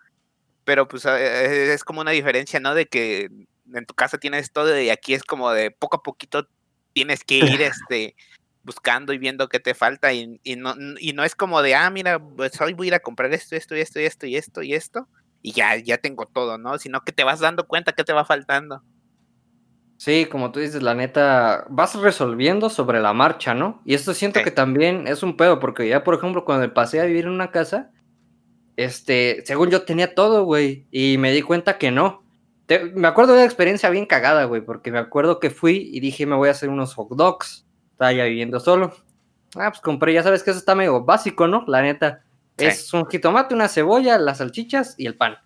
pero 0.63 0.87
pues 0.87 1.03
eh, 1.03 1.73
es 1.73 1.83
como 1.83 1.99
una 1.99 2.11
diferencia, 2.11 2.61
¿no? 2.61 2.75
De 2.75 2.85
que 2.85 3.29
en 3.73 3.85
tu 3.85 3.93
casa 3.93 4.17
tienes 4.17 4.53
todo 4.53 4.79
y 4.79 4.89
aquí 4.89 5.13
es 5.13 5.23
como 5.25 5.51
de 5.51 5.69
poco 5.69 5.97
a 5.97 6.01
poquito 6.01 6.47
tienes 6.93 7.25
que 7.25 7.39
ir, 7.39 7.61
este, 7.61 8.15
buscando 8.63 9.11
y 9.11 9.17
viendo 9.17 9.49
qué 9.49 9.59
te 9.59 9.73
falta 9.73 10.13
y, 10.13 10.39
y, 10.45 10.55
no, 10.55 10.75
y 10.97 11.11
no 11.11 11.25
es 11.25 11.35
como 11.35 11.61
de, 11.61 11.75
ah, 11.75 11.89
mira, 11.89 12.19
pues 12.19 12.61
hoy 12.61 12.71
voy 12.71 12.87
a 12.87 12.89
ir 12.89 12.93
a 12.93 12.99
comprar 13.01 13.33
esto, 13.33 13.57
esto, 13.57 13.75
esto, 13.75 13.99
esto 13.99 14.27
y 14.27 14.37
esto 14.37 14.61
y 14.61 14.75
esto 14.75 15.09
y 15.41 15.51
ya, 15.51 15.75
ya 15.75 15.97
tengo 15.97 16.25
todo, 16.25 16.57
¿no? 16.57 16.77
Sino 16.77 17.01
que 17.01 17.11
te 17.11 17.25
vas 17.25 17.41
dando 17.41 17.67
cuenta 17.67 17.91
que 17.91 18.05
te 18.05 18.13
va 18.13 18.23
faltando. 18.23 18.81
Sí, 19.99 20.27
como 20.27 20.53
tú 20.53 20.61
dices, 20.61 20.81
la 20.81 20.95
neta, 20.95 21.65
vas 21.67 21.93
resolviendo 21.93 22.69
sobre 22.69 23.01
la 23.01 23.11
marcha, 23.11 23.53
¿no? 23.53 23.81
Y 23.83 23.95
esto 23.95 24.13
siento 24.13 24.41
que 24.41 24.49
también 24.49 25.07
es 25.07 25.23
un 25.23 25.35
pedo, 25.35 25.59
porque 25.59 25.89
ya, 25.89 26.05
por 26.05 26.15
ejemplo, 26.15 26.45
cuando 26.45 26.73
pasé 26.73 27.01
a 27.01 27.03
vivir 27.03 27.25
en 27.25 27.31
una 27.31 27.51
casa, 27.51 27.91
este, 28.77 29.43
según 29.45 29.69
yo 29.69 29.81
tenía 29.81 30.15
todo, 30.15 30.45
güey, 30.45 30.87
y 30.89 31.17
me 31.17 31.33
di 31.33 31.41
cuenta 31.41 31.77
que 31.77 31.91
no. 31.91 32.23
me 32.95 33.09
acuerdo 33.09 33.33
de 33.33 33.39
una 33.39 33.45
experiencia 33.45 33.89
bien 33.89 34.05
cagada, 34.05 34.45
güey, 34.45 34.61
porque 34.61 34.89
me 34.89 34.99
acuerdo 34.99 35.41
que 35.41 35.49
fui 35.49 35.89
y 35.91 35.99
dije, 35.99 36.25
me 36.25 36.37
voy 36.37 36.47
a 36.47 36.51
hacer 36.51 36.69
unos 36.69 36.93
hot 36.93 37.09
dogs. 37.09 37.67
Estaba 37.91 38.13
ya 38.13 38.23
viviendo 38.23 38.61
solo. 38.61 38.95
Ah, 39.55 39.69
pues 39.69 39.81
compré, 39.81 40.13
ya 40.13 40.23
sabes 40.23 40.43
que 40.43 40.51
eso 40.51 40.59
está 40.59 40.75
medio 40.75 41.03
básico, 41.03 41.45
¿no? 41.45 41.65
La 41.67 41.81
neta. 41.81 42.23
Es 42.55 42.93
un 42.93 43.05
jitomate, 43.05 43.53
una 43.53 43.67
cebolla, 43.67 44.17
las 44.17 44.37
salchichas 44.37 44.95
y 44.97 45.07
el 45.07 45.17
pan. 45.17 45.39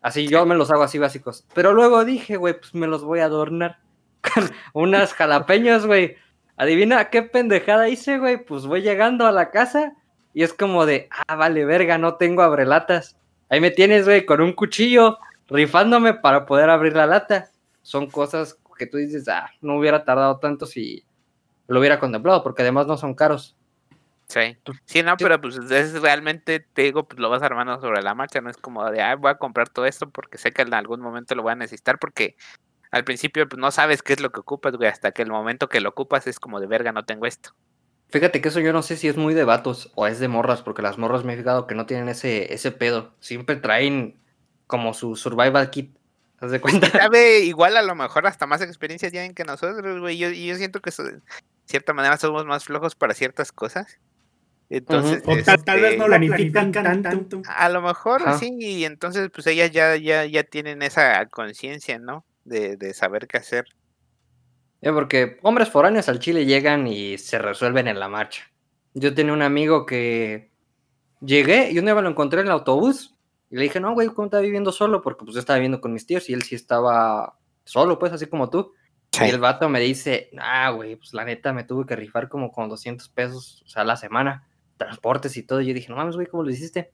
Así 0.00 0.26
yo 0.26 0.46
me 0.46 0.54
los 0.54 0.70
hago 0.70 0.84
así 0.84 0.98
básicos. 0.98 1.44
Pero 1.52 1.74
luego 1.74 2.06
dije, 2.06 2.38
güey, 2.38 2.58
pues 2.58 2.74
me 2.74 2.86
los 2.86 3.04
voy 3.04 3.18
a 3.18 3.26
adornar 3.26 3.89
con 4.22 4.50
unas 4.72 5.14
jalapeños, 5.14 5.86
güey. 5.86 6.16
Adivina 6.56 7.10
qué 7.10 7.22
pendejada 7.22 7.88
hice, 7.88 8.18
güey. 8.18 8.44
Pues 8.44 8.66
voy 8.66 8.82
llegando 8.82 9.26
a 9.26 9.32
la 9.32 9.50
casa 9.50 9.94
y 10.34 10.42
es 10.42 10.52
como 10.52 10.86
de, 10.86 11.08
ah, 11.28 11.36
vale, 11.36 11.64
verga, 11.64 11.98
no 11.98 12.16
tengo 12.16 12.42
abrelatas. 12.42 13.16
Ahí 13.48 13.60
me 13.60 13.70
tienes, 13.70 14.04
güey, 14.04 14.24
con 14.26 14.40
un 14.40 14.52
cuchillo, 14.52 15.18
rifándome 15.48 16.14
para 16.14 16.46
poder 16.46 16.70
abrir 16.70 16.94
la 16.94 17.06
lata. 17.06 17.50
Son 17.82 18.08
cosas 18.08 18.58
que 18.80 18.86
tú 18.86 18.96
dices, 18.96 19.28
ah, 19.28 19.50
no 19.60 19.76
hubiera 19.76 20.04
tardado 20.04 20.38
tanto 20.38 20.66
si 20.66 21.04
lo 21.68 21.78
hubiera 21.78 22.00
contemplado, 22.00 22.42
porque 22.42 22.62
además 22.62 22.86
no 22.86 22.96
son 22.96 23.14
caros. 23.14 23.56
Sí, 24.26 24.56
sí, 24.84 25.02
no, 25.02 25.16
pero 25.16 25.40
pues 25.40 25.56
es 25.56 26.00
realmente, 26.00 26.60
te 26.60 26.82
digo, 26.82 27.06
pues 27.06 27.18
lo 27.18 27.28
vas 27.28 27.42
armando 27.42 27.80
sobre 27.80 28.00
la 28.00 28.14
marcha, 28.14 28.40
no 28.40 28.48
es 28.48 28.56
como 28.56 28.88
de, 28.88 29.02
ah, 29.02 29.16
voy 29.16 29.30
a 29.30 29.38
comprar 29.38 29.68
todo 29.68 29.86
esto 29.86 30.08
porque 30.08 30.38
sé 30.38 30.52
que 30.52 30.62
en 30.62 30.72
algún 30.72 31.00
momento 31.00 31.34
lo 31.34 31.42
voy 31.42 31.52
a 31.52 31.56
necesitar, 31.56 31.98
porque 31.98 32.36
al 32.90 33.04
principio 33.04 33.48
pues, 33.48 33.60
no 33.60 33.70
sabes 33.70 34.02
qué 34.02 34.12
es 34.12 34.20
lo 34.20 34.30
que 34.30 34.40
ocupas, 34.40 34.76
güey, 34.76 34.88
hasta 34.88 35.12
que 35.12 35.22
el 35.22 35.30
momento 35.30 35.68
que 35.68 35.80
lo 35.80 35.90
ocupas 35.90 36.26
es 36.26 36.38
como 36.38 36.60
de 36.60 36.66
verga, 36.66 36.92
no 36.92 37.04
tengo 37.04 37.26
esto. 37.26 37.54
Fíjate 38.08 38.40
que 38.40 38.48
eso 38.48 38.58
yo 38.58 38.72
no 38.72 38.82
sé 38.82 38.96
si 38.96 39.06
es 39.06 39.16
muy 39.16 39.34
de 39.34 39.44
vatos 39.44 39.92
o 39.94 40.06
es 40.06 40.18
de 40.18 40.26
morras, 40.26 40.62
porque 40.62 40.82
las 40.82 40.98
morras 40.98 41.24
me 41.24 41.34
he 41.34 41.36
fijado 41.36 41.68
que 41.68 41.76
no 41.76 41.86
tienen 41.86 42.08
ese, 42.08 42.52
ese 42.52 42.72
pedo. 42.72 43.14
Siempre 43.20 43.56
traen 43.56 44.20
como 44.66 44.94
su 44.94 45.14
survival 45.14 45.70
kit. 45.70 45.96
¿Te 46.40 46.48
de 46.48 46.60
cuenta? 46.60 46.88
Sabe, 46.90 47.40
igual 47.40 47.76
a 47.76 47.82
lo 47.82 47.94
mejor 47.94 48.26
hasta 48.26 48.46
más 48.46 48.62
experiencias 48.62 49.12
tienen 49.12 49.34
que 49.34 49.44
nosotros, 49.44 50.00
güey. 50.00 50.18
Yo, 50.18 50.30
yo 50.30 50.56
siento 50.56 50.80
que 50.80 50.90
de 50.90 51.20
cierta 51.66 51.92
manera 51.92 52.16
somos 52.16 52.44
más 52.46 52.64
flojos 52.64 52.96
para 52.96 53.14
ciertas 53.14 53.52
cosas. 53.52 53.98
Entonces, 54.70 55.22
tal, 55.64 55.80
vez 55.80 55.98
no 55.98 56.04
este, 56.04 56.26
planifican 56.26 56.72
tanto. 56.72 57.42
A 57.46 57.68
lo 57.68 57.82
mejor 57.82 58.22
sí, 58.38 58.54
y 58.58 58.84
entonces 58.84 59.28
pues 59.34 59.46
ellas 59.48 59.72
ya, 59.72 59.96
ya, 59.96 60.24
ya 60.24 60.44
tienen 60.44 60.82
esa 60.82 61.26
conciencia, 61.26 61.98
¿no? 61.98 62.24
De, 62.44 62.94
saber 62.94 63.26
qué 63.26 63.38
hacer. 63.38 63.66
porque 64.82 65.38
hombres 65.42 65.68
foráneos 65.68 66.08
al 66.08 66.18
Chile 66.18 66.46
llegan 66.46 66.86
y 66.86 67.18
se 67.18 67.38
resuelven 67.38 67.88
en 67.88 68.00
la 68.00 68.08
marcha. 68.08 68.50
Yo 68.94 69.14
tenía 69.14 69.32
un 69.32 69.42
amigo 69.42 69.86
que 69.86 70.50
llegué 71.20 71.70
y 71.70 71.78
un 71.78 71.84
día 71.84 71.94
me 71.94 72.02
lo 72.02 72.08
encontré 72.08 72.40
en 72.40 72.46
el 72.46 72.52
autobús 72.52 73.16
y 73.50 73.56
le 73.56 73.62
dije, 73.62 73.80
no, 73.80 73.92
güey, 73.94 74.08
¿cómo 74.08 74.26
estás 74.26 74.42
viviendo 74.42 74.72
solo? 74.72 75.02
Porque 75.02 75.24
pues 75.24 75.36
estaba 75.36 75.58
viviendo 75.58 75.80
con 75.80 75.92
mis 75.92 76.06
tíos 76.06 76.28
y 76.30 76.32
él 76.32 76.42
sí 76.42 76.54
estaba 76.54 77.38
solo, 77.64 77.98
pues 77.98 78.12
así 78.12 78.26
como 78.26 78.48
tú. 78.48 78.72
Y 79.12 79.24
el 79.24 79.40
vato 79.40 79.68
me 79.68 79.80
dice, 79.80 80.30
ah, 80.38 80.70
güey, 80.70 80.96
pues 80.96 81.12
la 81.14 81.24
neta 81.24 81.52
me 81.52 81.64
tuve 81.64 81.84
que 81.84 81.96
rifar 81.96 82.28
como 82.28 82.52
con 82.52 82.68
200 82.68 83.08
pesos, 83.08 83.62
o 83.66 83.68
sea, 83.68 83.82
la 83.82 83.96
semana, 83.96 84.48
transportes 84.76 85.36
y 85.36 85.42
todo. 85.42 85.60
Y 85.60 85.66
yo 85.66 85.74
dije, 85.74 85.88
no 85.88 85.96
mames, 85.96 86.14
güey, 86.14 86.28
¿cómo 86.28 86.44
lo 86.44 86.50
hiciste? 86.50 86.92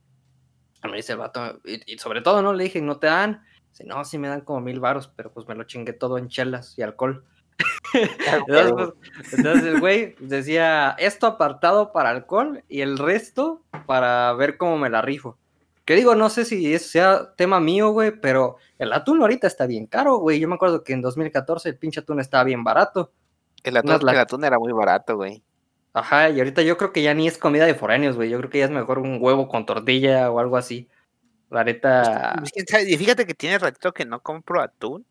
Y 0.82 0.88
me 0.88 0.96
dice 0.96 1.12
el 1.12 1.18
vato, 1.18 1.60
y, 1.64 1.98
sobre 1.98 2.22
todo, 2.22 2.40
¿no? 2.40 2.54
Le 2.54 2.64
dije, 2.64 2.80
no 2.80 2.98
te 2.98 3.08
dan 3.08 3.42
no, 3.85 4.04
sí 4.04 4.18
me 4.18 4.28
dan 4.28 4.40
como 4.40 4.61
mil 4.61 4.80
varos, 4.80 5.11
pero 5.14 5.33
pues 5.33 5.47
me 5.49 5.54
lo 5.54 5.64
chingué 5.64 5.92
todo 5.92 6.18
en 6.18 6.28
chelas 6.28 6.78
y 6.78 6.83
alcohol. 6.83 7.25
entonces, 7.95 8.92
pues, 9.30 9.62
el 9.64 9.80
güey 9.80 10.14
decía, 10.21 10.95
esto 10.99 11.26
apartado 11.26 11.92
para 11.92 12.11
alcohol 12.11 12.62
y 12.68 12.80
el 12.80 12.99
resto 12.99 13.62
para 13.87 14.33
ver 14.35 14.56
cómo 14.56 14.78
me 14.78 14.90
la 14.90 15.02
rifo. 15.02 15.38
Que 15.85 15.95
digo, 15.95 16.14
no 16.16 16.30
sé 16.30 16.45
si 16.45 16.78
sea 16.78 17.35
tema 17.37 17.61
mío, 17.61 17.90
güey, 17.90 18.11
pero 18.21 18.56
el 18.78 18.92
atún 18.92 19.21
ahorita 19.21 19.47
está 19.47 19.66
bien 19.66 19.87
caro, 19.87 20.16
güey. 20.16 20.40
Yo 20.40 20.49
me 20.49 20.56
acuerdo 20.56 20.83
que 20.83 20.92
en 20.92 21.00
2014 21.00 21.68
el 21.68 21.78
pinche 21.78 22.00
atún 22.00 22.18
estaba 22.18 22.42
bien 22.42 22.64
barato. 22.64 23.12
El 23.62 23.76
atún, 23.76 24.09
el 24.09 24.18
atún 24.18 24.45
era 24.45 24.59
muy 24.59 24.73
barato, 24.73 25.16
güey. 25.16 25.42
Ajá, 25.92 26.28
y 26.28 26.38
ahorita 26.38 26.62
yo 26.62 26.76
creo 26.76 26.92
que 26.92 27.02
ya 27.02 27.14
ni 27.14 27.26
es 27.26 27.38
comida 27.38 27.64
de 27.66 27.75
foráneos, 27.75 28.16
güey. 28.16 28.28
Yo 28.28 28.38
creo 28.38 28.50
que 28.50 28.59
ya 28.59 28.64
es 28.64 28.71
mejor 28.71 28.99
un 28.99 29.18
huevo 29.21 29.49
con 29.49 29.64
tortilla 29.64 30.30
o 30.30 30.40
algo 30.40 30.56
así. 30.56 30.88
La 31.50 31.64
neta. 31.64 32.34
Pues, 32.38 32.52
y 32.86 32.96
fíjate 32.96 33.26
que 33.26 33.34
tiene 33.34 33.58
ratito 33.58 33.92
que 33.92 34.04
no 34.04 34.20
compro 34.20 34.60
atún. 34.60 35.06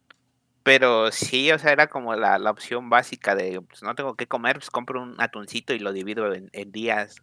Pero 0.65 1.11
sí, 1.11 1.51
o 1.51 1.59
sea, 1.59 1.71
era 1.71 1.85
como 1.85 2.15
la, 2.15 2.37
opción 2.49 2.89
básica 2.89 3.35
de, 3.35 3.61
pues 3.61 3.83
no 3.83 3.93
tengo 3.93 4.15
que 4.15 4.25
comer, 4.25 4.55
pues 4.55 4.71
compro 4.71 4.99
un 4.99 5.15
atuncito 5.19 5.75
y 5.75 5.79
lo 5.79 5.93
divido 5.93 6.33
en, 6.33 6.71
días. 6.71 7.17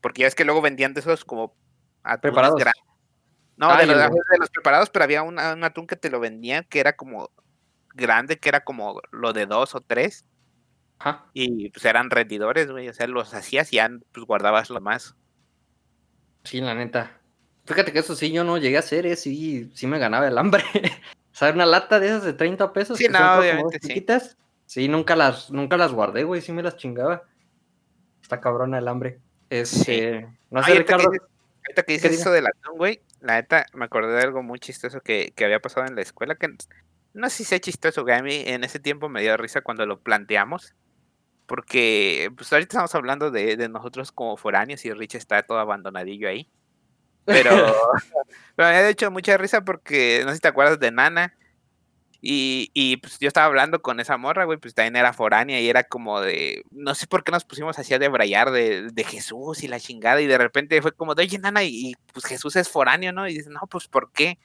Porque 0.00 0.22
ya 0.22 0.26
es 0.26 0.34
que 0.34 0.44
luego 0.44 0.60
vendían 0.60 0.92
de 0.92 0.98
esos 1.00 1.24
como 1.24 1.54
preparados. 2.20 2.60
No, 3.56 3.70
ah, 3.70 3.78
de, 3.78 3.86
los, 3.86 4.50
preparados, 4.50 4.90
pero 4.90 5.04
había 5.04 5.22
un 5.22 5.38
atún 5.38 5.86
que 5.86 5.94
te 5.94 6.10
lo 6.10 6.18
vendían 6.18 6.66
que 6.68 6.80
era 6.80 6.96
como 6.96 7.30
grande, 7.94 8.40
que 8.40 8.48
era 8.48 8.64
como 8.64 9.00
lo 9.12 9.32
de 9.32 9.46
dos 9.46 9.76
o 9.76 9.80
tres. 9.80 10.24
Ajá. 10.98 11.26
Y 11.32 11.70
pues 11.70 11.84
eran 11.84 12.10
rendidores, 12.10 12.72
güey. 12.72 12.88
O 12.88 12.92
sea, 12.92 13.06
los 13.06 13.34
hacías 13.34 13.72
y 13.72 13.76
ya 13.76 13.88
pues 14.10 14.26
guardabas 14.26 14.68
lo 14.68 14.80
más. 14.80 15.14
Sí, 16.42 16.60
la 16.60 16.74
neta. 16.74 17.19
Fíjate 17.70 17.92
que 17.92 18.00
eso 18.00 18.16
sí, 18.16 18.32
yo 18.32 18.42
no 18.42 18.58
llegué 18.58 18.76
a 18.76 18.80
hacer, 18.80 19.06
¿eh? 19.06 19.14
sí, 19.14 19.70
sí 19.74 19.86
me 19.86 20.00
ganaba 20.00 20.26
el 20.26 20.36
hambre. 20.36 20.64
o 21.32 21.34
sea, 21.34 21.52
una 21.52 21.66
lata 21.66 22.00
de 22.00 22.08
esas 22.08 22.24
de 22.24 22.32
30 22.32 22.72
pesos. 22.72 22.98
Sí, 22.98 23.06
no, 23.08 23.38
obviamente 23.38 23.78
sí. 23.80 24.04
Sí, 24.66 24.88
nunca 24.88 25.14
las, 25.14 25.50
nunca 25.50 25.76
las 25.76 25.92
guardé, 25.92 26.24
güey, 26.24 26.40
sí 26.40 26.52
me 26.52 26.62
las 26.62 26.76
chingaba. 26.76 27.22
Está 28.22 28.40
cabrona 28.40 28.78
el 28.78 28.88
hambre. 28.88 29.20
Este, 29.50 30.28
no 30.50 30.62
sé, 30.62 30.74
Ricardo. 30.74 31.06
Ahorita 31.06 31.82
que 31.84 31.92
dices 31.92 32.20
eso 32.20 32.32
del 32.32 32.46
atún, 32.46 32.76
güey, 32.76 33.00
la 33.20 33.34
neta 33.34 33.66
me 33.72 33.84
acordé 33.84 34.14
de 34.14 34.22
algo 34.22 34.42
muy 34.42 34.58
chistoso 34.58 35.00
que, 35.00 35.32
que 35.36 35.44
había 35.44 35.60
pasado 35.60 35.86
en 35.86 35.94
la 35.94 36.02
escuela, 36.02 36.34
que 36.34 36.48
no 37.12 37.30
sé 37.30 37.36
si 37.36 37.44
sea 37.44 37.60
chistoso, 37.60 38.04
a 38.08 38.22
mí 38.22 38.42
en 38.46 38.64
ese 38.64 38.80
tiempo 38.80 39.08
me 39.08 39.22
dio 39.22 39.36
risa 39.36 39.60
cuando 39.60 39.86
lo 39.86 40.00
planteamos, 40.00 40.74
porque 41.46 42.32
pues 42.36 42.52
ahorita 42.52 42.74
estamos 42.74 42.94
hablando 42.94 43.30
de, 43.30 43.56
de 43.56 43.68
nosotros 43.68 44.12
como 44.12 44.36
foráneos 44.36 44.84
y 44.84 44.92
Rich 44.92 45.16
está 45.16 45.42
todo 45.42 45.58
abandonadillo 45.58 46.28
ahí. 46.28 46.48
Pero, 47.42 47.74
me 48.56 48.64
había 48.64 48.88
hecho 48.88 49.10
mucha 49.10 49.36
risa 49.36 49.62
porque 49.62 50.22
no 50.24 50.30
sé 50.30 50.36
si 50.36 50.40
te 50.40 50.48
acuerdas 50.48 50.80
de 50.80 50.90
Nana. 50.90 51.34
Y, 52.22 52.70
y 52.74 52.98
pues 52.98 53.18
yo 53.18 53.28
estaba 53.28 53.46
hablando 53.46 53.80
con 53.80 53.98
esa 53.98 54.18
morra, 54.18 54.44
güey, 54.44 54.58
pues 54.58 54.74
también 54.74 54.96
era 54.96 55.14
foránea 55.14 55.58
y 55.58 55.70
era 55.70 55.84
como 55.84 56.20
de, 56.20 56.64
no 56.70 56.94
sé 56.94 57.06
por 57.06 57.24
qué 57.24 57.32
nos 57.32 57.46
pusimos 57.46 57.78
así 57.78 57.94
a 57.94 57.98
debrayar 57.98 58.50
de, 58.50 58.90
de 58.92 59.04
Jesús 59.04 59.62
y 59.62 59.68
la 59.68 59.80
chingada 59.80 60.20
y 60.20 60.26
de 60.26 60.36
repente 60.36 60.82
fue 60.82 60.92
como 60.92 61.14
de, 61.14 61.22
oye, 61.22 61.38
nana, 61.38 61.64
y, 61.64 61.94
pues 62.12 62.26
Jesús 62.26 62.56
es 62.56 62.68
foráneo, 62.68 63.12
¿no? 63.12 63.26
Y 63.26 63.38
dice, 63.38 63.48
no, 63.48 63.60
pues 63.70 63.88
¿por 63.88 64.12
qué? 64.12 64.38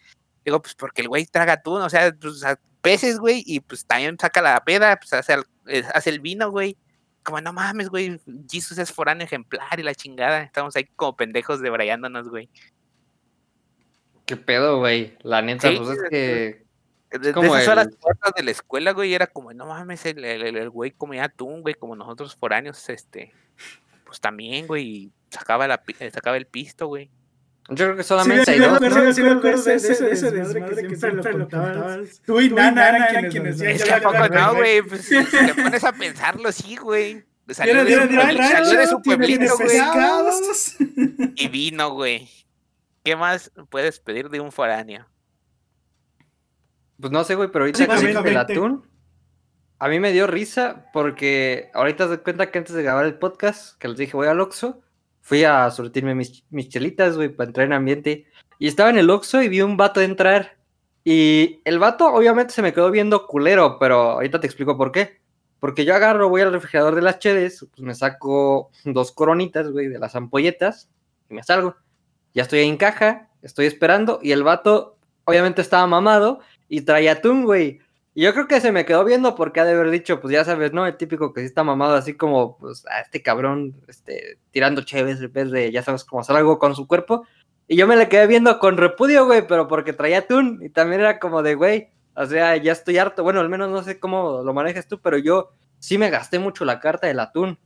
Digo, 0.45 0.61
pues 0.61 0.73
porque 0.73 1.01
el 1.01 1.09
güey 1.09 1.25
traga 1.25 1.61
tú, 1.61 1.73
o 1.73 1.89
sea, 1.89 2.13
pues, 2.13 2.41
peces, 2.81 3.19
güey, 3.19 3.43
y 3.45 3.59
pues 3.59 3.85
también 3.85 4.17
saca 4.17 4.41
la 4.41 4.63
peda, 4.63 4.95
pues 4.97 5.11
hace 5.11 5.33
el, 5.33 5.43
eh, 5.67 5.83
hace 5.93 6.11
el 6.11 6.21
vino, 6.21 6.51
güey. 6.51 6.77
Como, 7.25 7.41
no 7.41 7.53
mames, 7.53 7.89
güey, 7.89 8.21
Jesús 8.49 8.77
es 8.77 8.91
foráneo 8.91 9.25
ejemplar 9.25 9.79
y 9.79 9.83
la 9.83 9.95
chingada. 9.95 10.43
Estamos 10.43 10.75
ahí 10.75 10.85
como 10.95 11.17
pendejos 11.17 11.59
debrayándonos, 11.59 12.29
güey. 12.29 12.49
¿Qué 14.27 14.37
pedo, 14.37 14.77
güey? 14.77 15.17
La 15.23 15.41
neta, 15.41 15.71
pues 15.75 15.89
es 15.89 16.09
que. 16.09 16.65
De, 17.19 17.33
como 17.33 17.55
esas 17.55 17.67
horas 17.69 17.87
de 18.35 18.43
la 18.43 18.51
escuela, 18.51 18.91
güey, 18.91 19.13
era 19.13 19.25
como, 19.25 19.53
no 19.53 19.65
mames, 19.65 20.05
el, 20.05 20.23
el, 20.23 20.55
el 20.55 20.69
güey 20.69 20.91
comía 20.91 21.23
atún, 21.23 21.61
güey, 21.61 21.73
como 21.73 21.95
nosotros 21.95 22.35
foráneos, 22.35 22.89
este, 22.89 23.33
pues 24.05 24.19
también, 24.19 24.67
güey, 24.67 25.11
sacaba, 25.29 25.67
la, 25.67 25.81
sacaba 26.11 26.37
el 26.37 26.45
pisto, 26.45 26.87
güey. 26.87 27.09
Yo 27.69 27.85
creo 27.85 27.95
que 27.95 28.03
solamente 28.03 28.51
hay 28.51 28.59
dos. 28.59 28.79
Sí, 28.79 29.13
sí, 29.13 29.23
me 29.23 29.31
acuerdo 29.31 29.63
de 29.63 29.75
ese, 29.75 30.03
de 30.03 30.11
ese 30.11 30.31
desmadre 30.31 30.87
que 30.87 30.95
siempre 30.95 31.33
lo 31.33 31.49
contabas. 31.49 32.21
Tú 32.25 32.39
y 32.39 32.49
Nana 32.49 32.89
eran 32.89 33.31
quienes 33.31 33.59
Es 33.59 33.83
que 33.83 33.93
a 33.93 34.01
poco 34.01 34.29
no, 34.29 34.55
güey, 34.55 34.83
pues 34.83 35.05
si 35.05 35.23
te 35.23 35.55
pones 35.55 35.83
a 35.83 35.91
pensarlo, 35.91 36.51
sí, 36.51 36.75
güey. 36.75 37.25
Salió 37.49 37.83
de 37.83 38.87
su 38.87 39.01
pueblito, 39.01 39.55
güey. 39.57 39.79
Y 41.35 41.47
vino, 41.47 41.91
güey. 41.91 42.29
¿Qué 43.03 43.15
más 43.15 43.51
puedes 43.69 43.99
pedir 43.99 44.29
de 44.29 44.39
un 44.39 44.51
foráneo? 44.51 45.07
Pues 46.99 47.11
no 47.11 47.23
sé, 47.23 47.35
güey, 47.35 47.51
pero 47.51 47.65
ahorita 47.65 47.87
que 47.87 48.29
el 48.29 48.37
atún, 48.37 48.87
a 49.79 49.87
mí 49.87 49.99
me 49.99 50.11
dio 50.11 50.27
risa 50.27 50.85
porque 50.93 51.69
ahorita 51.73 52.09
se 52.09 52.19
cuenta 52.19 52.49
que 52.49 52.59
antes 52.59 52.73
de 52.73 52.83
grabar 52.83 53.05
el 53.05 53.19
podcast, 53.19 53.77
que 53.79 53.87
les 53.87 53.97
dije 53.97 54.15
voy 54.15 54.27
al 54.27 54.39
Oxxo, 54.39 54.81
fui 55.25 55.43
a 55.43 55.71
surtirme 55.71 56.13
mis, 56.13 56.43
mis 56.51 56.69
chelitas, 56.69 57.15
güey, 57.15 57.29
para 57.29 57.47
entrar 57.47 57.65
en 57.65 57.73
ambiente. 57.73 58.27
Y 58.59 58.67
estaba 58.67 58.91
en 58.91 58.99
el 58.99 59.09
Oxxo 59.09 59.41
y 59.41 59.49
vi 59.49 59.59
un 59.61 59.75
vato 59.75 59.99
entrar. 59.99 60.55
Y 61.03 61.61
el 61.65 61.79
vato 61.79 62.05
obviamente 62.13 62.53
se 62.53 62.61
me 62.61 62.73
quedó 62.73 62.91
viendo 62.91 63.25
culero, 63.25 63.79
pero 63.79 64.11
ahorita 64.11 64.39
te 64.39 64.45
explico 64.45 64.77
por 64.77 64.91
qué. 64.91 65.19
Porque 65.59 65.83
yo 65.83 65.95
agarro, 65.95 66.29
voy 66.29 66.41
al 66.41 66.51
refrigerador 66.51 66.93
de 66.93 67.01
las 67.01 67.17
chedes, 67.17 67.65
pues 67.71 67.81
me 67.81 67.95
saco 67.95 68.69
dos 68.83 69.11
coronitas, 69.11 69.71
güey, 69.71 69.87
de 69.87 69.97
las 69.97 70.15
ampolletas 70.15 70.89
y 71.27 71.33
me 71.33 71.41
salgo. 71.41 71.75
Ya 72.35 72.43
estoy 72.43 72.59
en 72.59 72.77
caja, 72.77 73.31
estoy 73.41 73.65
esperando 73.65 74.19
y 74.21 74.31
el 74.31 74.43
vato 74.43 74.99
obviamente 75.23 75.63
estaba 75.63 75.87
mamado 75.87 76.41
y 76.69 76.81
traía 76.81 77.13
atún, 77.13 77.45
güey. 77.45 77.79
Y 78.15 78.23
yo 78.23 78.33
creo 78.33 78.47
que 78.47 78.61
se 78.61 78.71
me 78.71 78.85
quedó 78.85 79.03
viendo 79.03 79.35
porque 79.35 79.59
ha 79.59 79.65
de 79.65 79.73
haber 79.73 79.91
dicho, 79.91 80.21
pues 80.21 80.33
ya 80.33 80.45
sabes, 80.45 80.71
¿no? 80.71 80.87
El 80.87 80.95
típico 80.95 81.33
que 81.33 81.41
sí 81.41 81.47
está 81.47 81.65
mamado, 81.65 81.95
así 81.95 82.15
como, 82.15 82.57
pues, 82.57 82.85
a 82.87 83.01
este 83.01 83.21
cabrón, 83.21 83.75
este, 83.89 84.39
tirando 84.51 84.83
chéves 84.83 85.19
en 85.19 85.33
vez 85.33 85.51
de, 85.51 85.69
ya 85.71 85.83
sabes, 85.83 86.05
como 86.05 86.21
hacer 86.21 86.37
algo 86.37 86.57
con 86.57 86.75
su 86.75 86.87
cuerpo. 86.87 87.27
Y 87.67 87.75
yo 87.75 87.87
me 87.87 87.97
le 87.97 88.07
quedé 88.07 88.25
viendo 88.25 88.57
con 88.57 88.77
repudio, 88.77 89.25
güey, 89.25 89.45
pero 89.45 89.67
porque 89.67 89.91
traía 89.91 90.19
atún. 90.19 90.61
Y 90.63 90.69
también 90.69 91.01
era 91.01 91.19
como 91.19 91.43
de, 91.43 91.55
güey, 91.55 91.89
o 92.15 92.25
sea, 92.25 92.55
ya 92.55 92.71
estoy 92.71 92.97
harto. 92.97 93.21
Bueno, 93.21 93.41
al 93.41 93.49
menos 93.49 93.69
no 93.69 93.83
sé 93.83 93.99
cómo 93.99 94.43
lo 94.43 94.53
manejas 94.53 94.87
tú, 94.87 95.01
pero 95.01 95.17
yo 95.17 95.51
sí 95.79 95.97
me 95.97 96.09
gasté 96.09 96.39
mucho 96.39 96.63
la 96.63 96.79
carta 96.79 97.07
del 97.07 97.19
atún. 97.19 97.59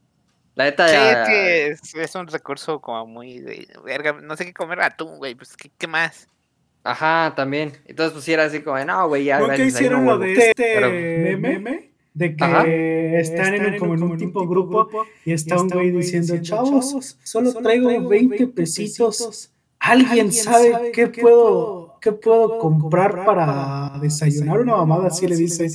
La 0.56 0.64
neta 0.66 0.88
sí, 0.88 0.96
es 0.96 1.82
que 1.94 2.02
es, 2.02 2.16
un 2.16 2.28
recurso 2.28 2.82
como 2.82 3.06
muy 3.06 3.40
de 3.40 3.68
verga, 3.86 4.14
no 4.14 4.36
sé 4.36 4.46
qué 4.46 4.54
comer 4.54 4.82
atún, 4.82 5.18
güey, 5.18 5.36
pues 5.36 5.56
¿qué, 5.56 5.88
más. 5.88 6.28
Ajá, 6.90 7.34
también. 7.36 7.74
Entonces 7.86 8.14
pues 8.14 8.28
era 8.28 8.46
así 8.46 8.62
como, 8.62 8.84
no, 8.84 9.08
güey, 9.08 9.26
ya. 9.26 9.40
¿Por 9.40 9.54
qué 9.54 9.66
hicieron 9.66 10.06
lo 10.06 10.18
de 10.18 10.34
este 10.34 11.38
meme? 11.38 11.90
De 12.14 12.36
que 12.36 13.20
están, 13.20 13.54
en, 13.54 13.78
como 13.78 13.94
en 13.94 14.04
un 14.04 14.18
tipo 14.18 14.46
grupo 14.48 14.90
y 15.24 15.32
está 15.32 15.62
un 15.62 15.70
güey 15.70 15.92
diciendo, 15.92 16.36
chavos, 16.42 17.18
solo 17.24 17.54
traigo 17.54 18.08
20 18.10 18.48
pesitos. 18.48 19.52
¿Alguien 19.80 20.32
sabe 20.34 20.92
qué 20.92 21.08
puedo 21.08 21.90
¿qué 22.02 22.12
puedo 22.12 22.60
comprar 22.60 23.26
para 23.26 24.00
desayunar? 24.02 24.60
Una 24.60 24.78
mamada 24.78 25.08
así 25.08 25.28
le 25.28 25.36
dice. 25.36 25.68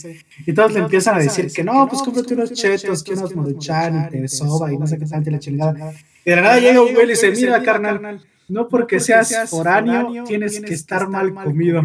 Y 0.46 0.52
todos 0.52 0.72
le 0.72 0.80
empiezan 0.80 1.16
a 1.16 1.18
decir 1.18 1.52
que 1.52 1.62
no, 1.62 1.86
pues 1.88 2.02
cómprate 2.02 2.34
unos 2.34 2.52
chetos, 2.52 3.02
que 3.02 3.12
unos 3.12 3.34
moduchan 3.34 4.08
y 4.08 4.20
te 4.20 4.28
soba 4.28 4.72
y 4.72 4.78
no 4.78 4.86
sé 4.86 4.98
qué 4.98 5.06
tanto 5.06 5.30
y 5.30 5.32
la 5.32 5.38
chingada. 5.38 5.92
Y 6.24 6.30
de 6.30 6.36
la 6.36 6.42
nada 6.42 6.58
llega 6.58 6.80
un 6.80 6.92
güey 6.92 7.04
y 7.04 7.06
le 7.06 7.12
dice, 7.12 7.30
mira, 7.30 7.62
carnal, 7.62 8.20
no 8.48 8.68
porque 8.68 9.00
seas 9.00 9.50
foráneo 9.50 10.24
tienes 10.24 10.60
que 10.60 10.74
estar 10.74 11.08
mal 11.08 11.34
comido. 11.34 11.82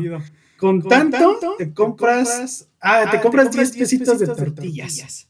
Con 0.58 0.82
tanto 0.82 1.56
te 1.58 1.74
compras, 1.74 2.68
ah, 2.82 3.06
te 3.10 3.22
compras 3.22 3.52
10 3.52 3.78
pesitos 3.78 4.20
de 4.20 4.28
tortillas. 4.28 5.28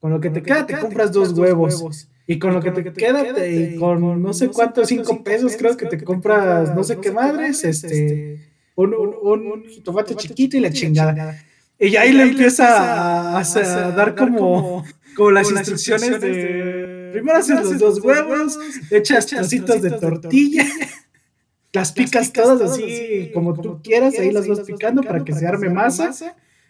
Con 0.00 0.10
lo 0.10 0.20
que 0.20 0.30
te 0.30 0.42
queda 0.42 0.66
te 0.66 0.78
compras 0.78 1.12
dos 1.12 1.32
huevos. 1.32 2.08
Y 2.26 2.38
con 2.38 2.54
lo 2.54 2.62
que 2.62 2.70
te 2.70 2.90
queda, 2.92 3.46
y 3.46 3.76
con 3.76 4.22
no 4.22 4.32
sé 4.32 4.48
cuántos, 4.48 4.88
cinco 4.88 5.22
pesos, 5.22 5.56
creo 5.58 5.76
que 5.76 5.86
te 5.86 6.02
compras 6.02 6.74
no 6.74 6.82
sé 6.82 6.98
qué 6.98 7.10
madres, 7.10 7.64
este, 7.64 8.40
un, 8.76 8.94
un, 8.94 9.46
un 9.46 9.64
jitomate 9.64 10.14
chiquito 10.14 10.56
y 10.56 10.60
la 10.60 10.70
chingada. 10.70 11.38
Y 11.78 11.96
ahí 11.96 12.12
le 12.12 12.22
empieza 12.22 13.38
a, 13.38 13.92
dar 13.92 14.14
como, 14.14 14.84
como 15.16 15.30
las 15.32 15.50
instrucciones 15.50 16.20
de, 16.20 16.83
primero 17.14 17.38
haces 17.38 17.62
los 17.62 17.78
dos 17.78 18.00
huevos, 18.00 18.58
echas 18.90 19.26
trocitos 19.26 19.80
de 19.82 19.92
tortilla, 19.92 20.66
las 21.72 21.92
picas 21.92 22.32
todas 22.32 22.72
así 22.72 23.30
como 23.32 23.54
tú 23.54 23.80
quieras, 23.82 24.18
ahí 24.18 24.30
las 24.30 24.48
vas 24.48 24.60
picando 24.60 25.02
para 25.02 25.24
que 25.24 25.32
se 25.32 25.46
arme 25.46 25.70
masa, 25.70 26.12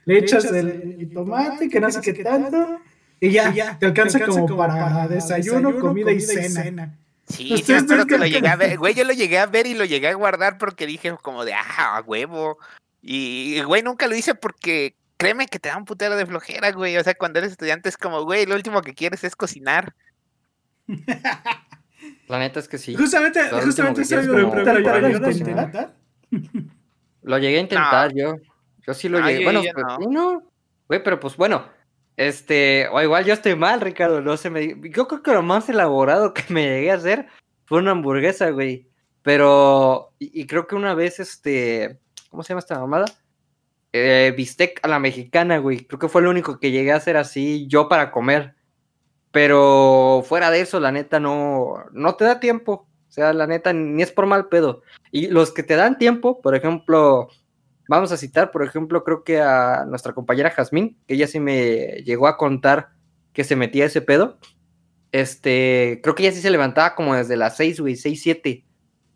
le 0.05 0.19
echas 0.19 0.45
el 0.45 1.11
tomate, 1.13 1.69
que 1.69 1.81
no 1.81 1.91
sé 1.91 2.01
qué 2.01 2.23
tanto 2.23 2.81
y 3.21 3.31
ya, 3.31 3.79
te, 3.79 3.87
alcanza 3.87 4.21
como, 4.21 4.57
para, 4.57 5.09
desayuno, 5.09 5.79
comida, 5.79 6.13
y 6.13 6.21
cena. 6.21 6.95
Sí, 7.27 7.57
sí 7.65 7.73
me 7.73 8.07
que 8.07 8.19
lo 8.19 8.27
llegué 8.27 8.49
a 8.49 8.57
ver, 8.57 8.77
güey, 8.77 8.93
yo 8.93 9.05
lo 9.05 9.15
llegué 9.15 9.39
a 9.39 9.47
ver 9.47 9.67
y 9.67 9.73
lo 9.73 9.87
llegué 9.87 10.09
a 10.09 10.15
guardar 10.15 10.59
porque 10.59 10.87
dije 10.87 11.17
como 11.23 11.45
de, 11.47 11.55
ah, 11.55 11.97
a 11.97 12.03
huevo. 12.03 12.59
Y, 13.01 13.63
güey, 13.63 13.83
nunca 13.83 14.09
lo 14.09 14.15
hice 14.15 14.35
porque 14.35 14.95
créeme 15.17 15.47
que 15.47 15.59
te 15.59 15.71
da 15.71 15.79
un 15.79 15.87
putero 15.87 16.17
de 16.17 16.27
flojera, 16.27 16.71
güey. 16.73 16.99
O 16.99 17.03
sea, 17.03 17.15
cuando 17.15 17.39
eres 17.39 17.53
estudiante 17.53 17.89
es 17.89 17.97
como, 17.97 18.25
güey, 18.25 18.45
lo 18.45 18.55
último 18.55 18.83
que 18.83 18.93
quieres 18.93 19.25
es 19.25 19.37
cocinar. 19.37 19.95
La 22.29 22.39
neta 22.39 22.61
es 22.61 22.69
que 22.69 22.79
sí. 22.79 22.95
Justamente, 22.95 23.41
justamente 23.63 24.03
eso 24.03 24.21
lo 24.23 24.41
intentar. 24.41 25.95
Lo 27.23 27.39
llegué 27.39 27.59
a 27.59 27.61
intentar 27.61 28.15
yo. 28.15 28.37
Yo 28.87 28.95
sí 28.95 29.09
lo 29.09 29.21
llegué. 29.21 29.45
bueno, 29.45 29.63
pues, 29.63 30.09
no. 30.09 30.43
Güey, 30.89 31.03
pero 31.03 31.19
pues 31.19 31.37
bueno, 31.37 31.65
este, 32.17 32.89
o 32.93 33.01
igual 33.01 33.25
yo 33.25 33.33
estoy 33.33 33.57
mal, 33.57 33.81
Ricardo, 33.81 34.21
no 34.21 34.37
sé, 34.37 34.51
me... 34.51 34.77
yo 34.91 35.09
creo 35.09 35.23
que 35.23 35.33
lo 35.33 35.43
más 35.43 35.69
elaborado 35.69 36.35
que 36.35 36.45
me 36.49 36.63
llegué 36.63 36.91
a 36.91 36.95
hacer 36.95 37.27
fue 37.65 37.79
una 37.79 37.93
hamburguesa, 37.93 38.51
güey. 38.51 38.89
Pero, 39.23 40.13
y, 40.19 40.47
creo 40.47 40.67
que 40.67 40.75
una 40.75 40.95
vez, 40.95 41.19
este, 41.19 41.99
¿cómo 42.29 42.43
se 42.43 42.51
llama 42.51 42.59
esta 42.59 42.79
mamada? 42.79 43.07
Eh, 43.91 44.35
bistec 44.37 44.81
a 44.83 44.89
la 44.89 44.99
mexicana, 44.99 45.57
güey. 45.59 45.87
Creo 45.87 45.99
que 45.99 46.09
fue 46.09 46.21
lo 46.21 46.29
único 46.29 46.61
que 46.61 46.71
llegué 46.71 46.93
a 46.93 46.97
hacer 46.97 47.17
así 47.17 47.67
yo 47.67 47.89
para 47.89 48.11
comer. 48.11 48.55
Pero 49.31 50.04
fuera 50.25 50.51
de 50.51 50.61
eso, 50.61 50.81
la 50.81 50.93
neta, 50.93 51.21
no, 51.21 51.77
no 51.93 52.15
te 52.17 52.25
da 52.25 52.41
tiempo. 52.41 52.89
O 53.09 53.13
sea, 53.15 53.33
la 53.33 53.47
neta, 53.47 53.73
ni 53.73 54.03
es 54.03 54.11
por 54.11 54.27
mal 54.27 54.49
pedo. 54.49 54.83
Y 55.13 55.29
los 55.29 55.53
que 55.53 55.63
te 55.63 55.77
dan 55.77 55.99
tiempo, 55.99 56.43
por 56.43 56.57
ejemplo, 56.57 57.29
vamos 57.89 58.11
a 58.11 58.17
citar, 58.17 58.51
por 58.51 58.65
ejemplo, 58.65 59.05
creo 59.05 59.23
que 59.23 59.41
a 59.41 59.85
nuestra 59.87 60.13
compañera 60.13 60.51
Jazmín, 60.51 60.99
que 61.07 61.15
ella 61.15 61.29
sí 61.29 61.39
me 61.39 62.03
llegó 62.05 62.27
a 62.27 62.37
contar 62.37 62.89
que 63.33 63.45
se 63.45 63.57
metía 63.57 63.85
ese 63.85 64.01
pedo. 64.01 64.39
Este, 65.13 66.01
creo 66.03 66.15
que 66.15 66.25
ella 66.25 66.33
sí 66.33 66.41
se 66.41 66.51
levantaba 66.51 66.97
como 66.97 67.15
desde 67.15 67.37
las 67.37 67.57
6, 67.57 67.81
güey, 67.81 67.95
6, 67.95 68.21
7 68.21 68.65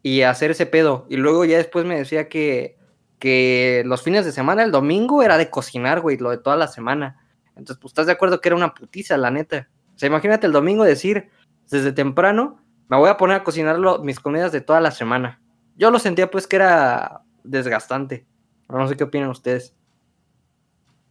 y 0.02 0.22
hacer 0.22 0.52
ese 0.52 0.66
pedo. 0.66 1.06
Y 1.08 1.16
luego 1.16 1.44
ya 1.44 1.56
después 1.56 1.84
me 1.84 1.98
decía 1.98 2.28
que, 2.28 2.76
que 3.18 3.82
los 3.84 4.02
fines 4.02 4.24
de 4.24 4.32
semana, 4.32 4.62
el 4.62 4.70
domingo, 4.70 5.22
era 5.22 5.38
de 5.38 5.50
cocinar, 5.50 6.00
güey, 6.00 6.16
lo 6.18 6.30
de 6.30 6.38
toda 6.38 6.56
la 6.56 6.68
semana. 6.68 7.16
Entonces, 7.56 7.78
pues 7.80 7.90
estás 7.90 8.06
de 8.06 8.12
acuerdo 8.12 8.40
que 8.40 8.48
era 8.48 8.56
una 8.56 8.74
putiza, 8.74 9.16
la 9.16 9.30
neta. 9.30 9.68
O 9.98 10.00
sea, 10.00 10.06
imagínate 10.06 10.46
el 10.46 10.52
domingo 10.52 10.84
decir, 10.84 11.28
desde 11.68 11.90
temprano, 11.90 12.62
me 12.88 12.96
voy 12.96 13.10
a 13.10 13.16
poner 13.16 13.38
a 13.38 13.42
cocinar 13.42 13.76
mis 14.00 14.20
comidas 14.20 14.52
de 14.52 14.60
toda 14.60 14.80
la 14.80 14.92
semana. 14.92 15.40
Yo 15.74 15.90
lo 15.90 15.98
sentía 15.98 16.30
pues 16.30 16.46
que 16.46 16.54
era 16.54 17.22
desgastante. 17.42 18.24
No 18.68 18.86
sé 18.86 18.96
qué 18.96 19.02
opinan 19.02 19.30
ustedes. 19.30 19.74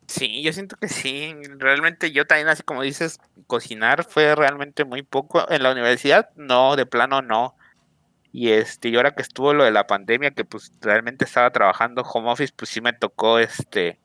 Sí, 0.08 0.42
yo 0.42 0.54
siento 0.54 0.78
que 0.78 0.88
sí. 0.88 1.36
Realmente 1.58 2.14
yo 2.14 2.26
también, 2.26 2.48
así 2.48 2.64
como 2.64 2.82
dices, 2.82 3.20
cocinar 3.46 4.06
fue 4.06 4.36
realmente 4.36 4.86
muy 4.86 5.04
poco. 5.04 5.52
En 5.52 5.64
la 5.64 5.74
universidad, 5.74 6.30
no, 6.38 6.78
de 6.78 6.86
plano 6.86 7.22
no. 7.22 7.58
Y 8.32 8.52
este, 8.52 8.88
y 8.88 8.96
ahora 8.96 9.16
que 9.16 9.22
estuvo 9.22 9.54
lo 9.54 9.66
de 9.66 9.72
la 9.72 9.86
pandemia, 9.86 10.32
que 10.32 10.46
pues 10.46 10.72
realmente 10.80 11.26
estaba 11.26 11.52
trabajando 11.52 12.04
home 12.04 12.32
office, 12.32 12.54
pues 12.56 12.70
sí 12.70 12.80
me 12.80 12.94
tocó 12.94 13.38
este 13.38 14.00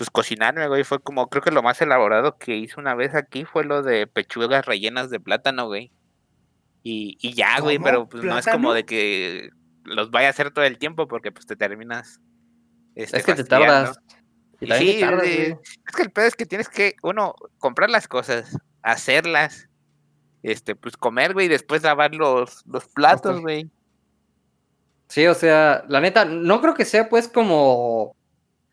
pues 0.00 0.08
cocinarme, 0.08 0.66
güey. 0.66 0.82
Fue 0.82 0.98
como, 0.98 1.28
creo 1.28 1.42
que 1.42 1.50
lo 1.50 1.62
más 1.62 1.78
elaborado 1.82 2.38
que 2.38 2.56
hice 2.56 2.80
una 2.80 2.94
vez 2.94 3.14
aquí 3.14 3.44
fue 3.44 3.64
lo 3.64 3.82
de 3.82 4.06
pechugas 4.06 4.64
rellenas 4.64 5.10
de 5.10 5.20
plátano, 5.20 5.66
güey. 5.66 5.92
Y, 6.82 7.18
y 7.20 7.34
ya, 7.34 7.60
güey, 7.60 7.78
pero 7.78 8.08
pues 8.08 8.24
no 8.24 8.38
es 8.38 8.46
como 8.46 8.72
de 8.72 8.86
que 8.86 9.50
los 9.84 10.10
vaya 10.10 10.28
a 10.28 10.30
hacer 10.30 10.52
todo 10.52 10.64
el 10.64 10.78
tiempo 10.78 11.06
porque 11.06 11.32
pues 11.32 11.44
te 11.44 11.54
terminas. 11.54 12.18
Este, 12.94 13.18
es 13.18 13.26
que 13.26 13.34
te 13.34 13.44
tardas. 13.44 14.00
sí, 14.58 15.02
es 15.02 15.94
que 15.94 16.02
el 16.02 16.10
pedo 16.10 16.24
es 16.24 16.34
que 16.34 16.46
tienes 16.46 16.70
que, 16.70 16.94
uno, 17.02 17.34
comprar 17.58 17.90
las 17.90 18.08
cosas, 18.08 18.56
hacerlas, 18.80 19.68
este, 20.42 20.76
pues 20.76 20.96
comer, 20.96 21.34
güey, 21.34 21.44
y 21.44 21.50
después 21.50 21.82
lavar 21.82 22.14
los, 22.14 22.64
los 22.64 22.86
platos, 22.88 23.42
güey. 23.42 23.68
Sí, 25.08 25.26
o 25.26 25.34
sea, 25.34 25.84
la 25.88 26.00
neta, 26.00 26.24
no 26.24 26.62
creo 26.62 26.72
que 26.72 26.86
sea 26.86 27.10
pues 27.10 27.28
como, 27.28 28.16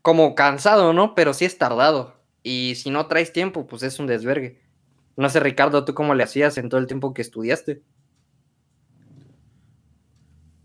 como 0.08 0.36
cansado, 0.36 0.94
¿no? 0.94 1.16
Pero 1.16 1.34
sí 1.34 1.44
es 1.44 1.58
tardado. 1.58 2.16
Y 2.42 2.76
si 2.78 2.92
no 2.92 3.08
traes 3.08 3.34
tiempo, 3.34 3.68
pues 3.68 3.84
es 3.84 4.00
un 4.00 4.08
desvergue. 4.08 4.58
No 5.18 5.28
sé, 5.28 5.42
Ricardo, 5.42 5.84
¿tú 5.84 5.94
cómo 5.94 6.16
le 6.16 6.24
hacías 6.24 6.58
en 6.58 6.70
todo 6.70 6.80
el 6.80 6.88
tiempo 6.88 7.14
que 7.14 7.22
estudiaste? 7.22 7.82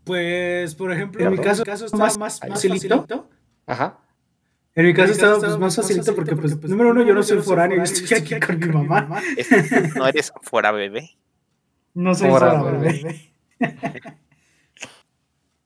Pues, 0.04 0.76
por 0.76 0.92
ejemplo, 0.92 1.25
en 1.25 1.32
mi 1.32 1.38
caso, 1.38 1.64
caso 1.64 1.87
está 1.87 1.96
más, 1.96 2.18
más, 2.18 2.38
facilito. 2.38 3.28
Ajá. 3.66 3.99
En 4.76 4.87
mi 4.87 4.94
caso 4.94 5.11
estaba 5.11 5.40
pues, 5.40 5.58
más 5.58 5.75
facilito 5.75 6.14
porque, 6.14 6.37
pues, 6.37 6.54
pues, 6.54 6.70
número 6.70 6.90
uno, 6.90 7.02
yo 7.02 7.12
no 7.12 7.25
soy 7.25 7.38
foráneo, 7.42 7.78
yo 7.78 7.82
estoy 7.82 8.18
aquí 8.18 8.38
con 8.38 8.61
mi 8.61 8.66
mamá. 8.66 9.20
¿No 9.96 10.06
eres 10.06 10.32
fuera 10.42 10.70
bebé? 10.70 11.18
No 11.94 12.14
soy 12.14 12.30
fuera, 12.30 12.62
bebé. 12.62 13.32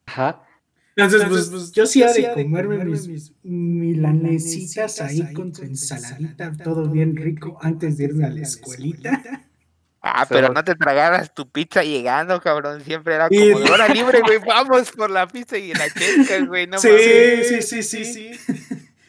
Ajá. 0.06 0.45
Entonces, 0.96 1.28
pues, 1.28 1.50
pues 1.50 1.72
yo 1.72 1.84
sí 1.84 2.02
he 2.02 2.10
de 2.10 2.32
comerme 2.32 2.82
mis 2.86 3.32
milanesitas 3.42 5.00
ahí 5.02 5.30
con 5.34 5.54
su 5.54 5.62
ensaladita, 5.62 6.52
todo 6.64 6.88
bien 6.88 7.14
rico, 7.14 7.58
antes 7.60 7.98
de 7.98 8.04
irme 8.04 8.24
a 8.24 8.30
la 8.30 8.40
escuelita. 8.40 9.22
Ah, 10.00 10.24
pero 10.28 10.52
no 10.52 10.62
te 10.62 10.74
tragaras 10.76 11.34
tu 11.34 11.50
pizza 11.50 11.82
llegando, 11.82 12.40
cabrón. 12.40 12.80
Siempre 12.80 13.16
era 13.16 13.28
como 13.28 13.40
de 13.40 13.70
hora 13.70 13.88
libre, 13.88 14.20
güey. 14.20 14.38
Vamos 14.38 14.92
por 14.92 15.10
la 15.10 15.26
pizza 15.26 15.58
y 15.58 15.74
la 15.74 15.90
checa, 15.90 16.44
güey. 16.46 16.68
No 16.68 16.78
sí, 16.78 16.88
sí, 17.42 17.60
sí, 17.60 17.82
sí, 17.82 18.04
sí, 18.04 18.30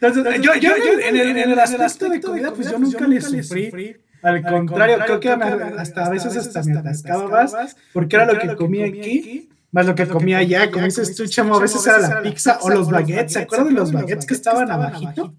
Entonces, 0.01 0.41
yo, 0.41 0.55
yo, 0.55 0.75
en, 0.75 1.15
el, 1.15 1.37
en 1.37 1.51
el 1.51 1.59
aspecto 1.59 2.09
de 2.09 2.19
comida, 2.19 2.51
pues 2.51 2.71
yo 2.71 2.79
nunca 2.79 3.07
le 3.07 3.21
sufrí. 3.21 3.95
Al 4.23 4.41
contrario, 4.43 4.97
creo 5.05 5.19
que 5.19 5.29
hasta 5.29 6.05
a 6.05 6.09
veces 6.09 6.35
hasta 6.35 6.63
me 6.63 6.79
atascaba 6.79 7.27
más, 7.29 7.77
porque 7.93 8.15
era 8.15 8.25
lo 8.25 8.39
que 8.39 8.55
comía 8.55 8.87
aquí, 8.87 9.49
más 9.71 9.85
lo 9.85 9.95
que 9.95 10.07
comía 10.07 10.39
allá. 10.39 10.71
Como 10.71 10.85
dices 10.85 11.15
tú, 11.15 11.25
chamo, 11.27 11.55
a 11.55 11.59
veces 11.59 11.85
era 11.85 11.99
la 11.99 12.21
pizza 12.21 12.59
o 12.61 12.69
los 12.69 12.89
baguettes. 12.89 13.33
¿Se 13.33 13.39
acuerdan 13.39 13.69
de 13.69 13.73
los 13.73 13.91
baguettes 13.91 14.25
que 14.25 14.33
estaban 14.33 14.71
abajito? 14.71 15.33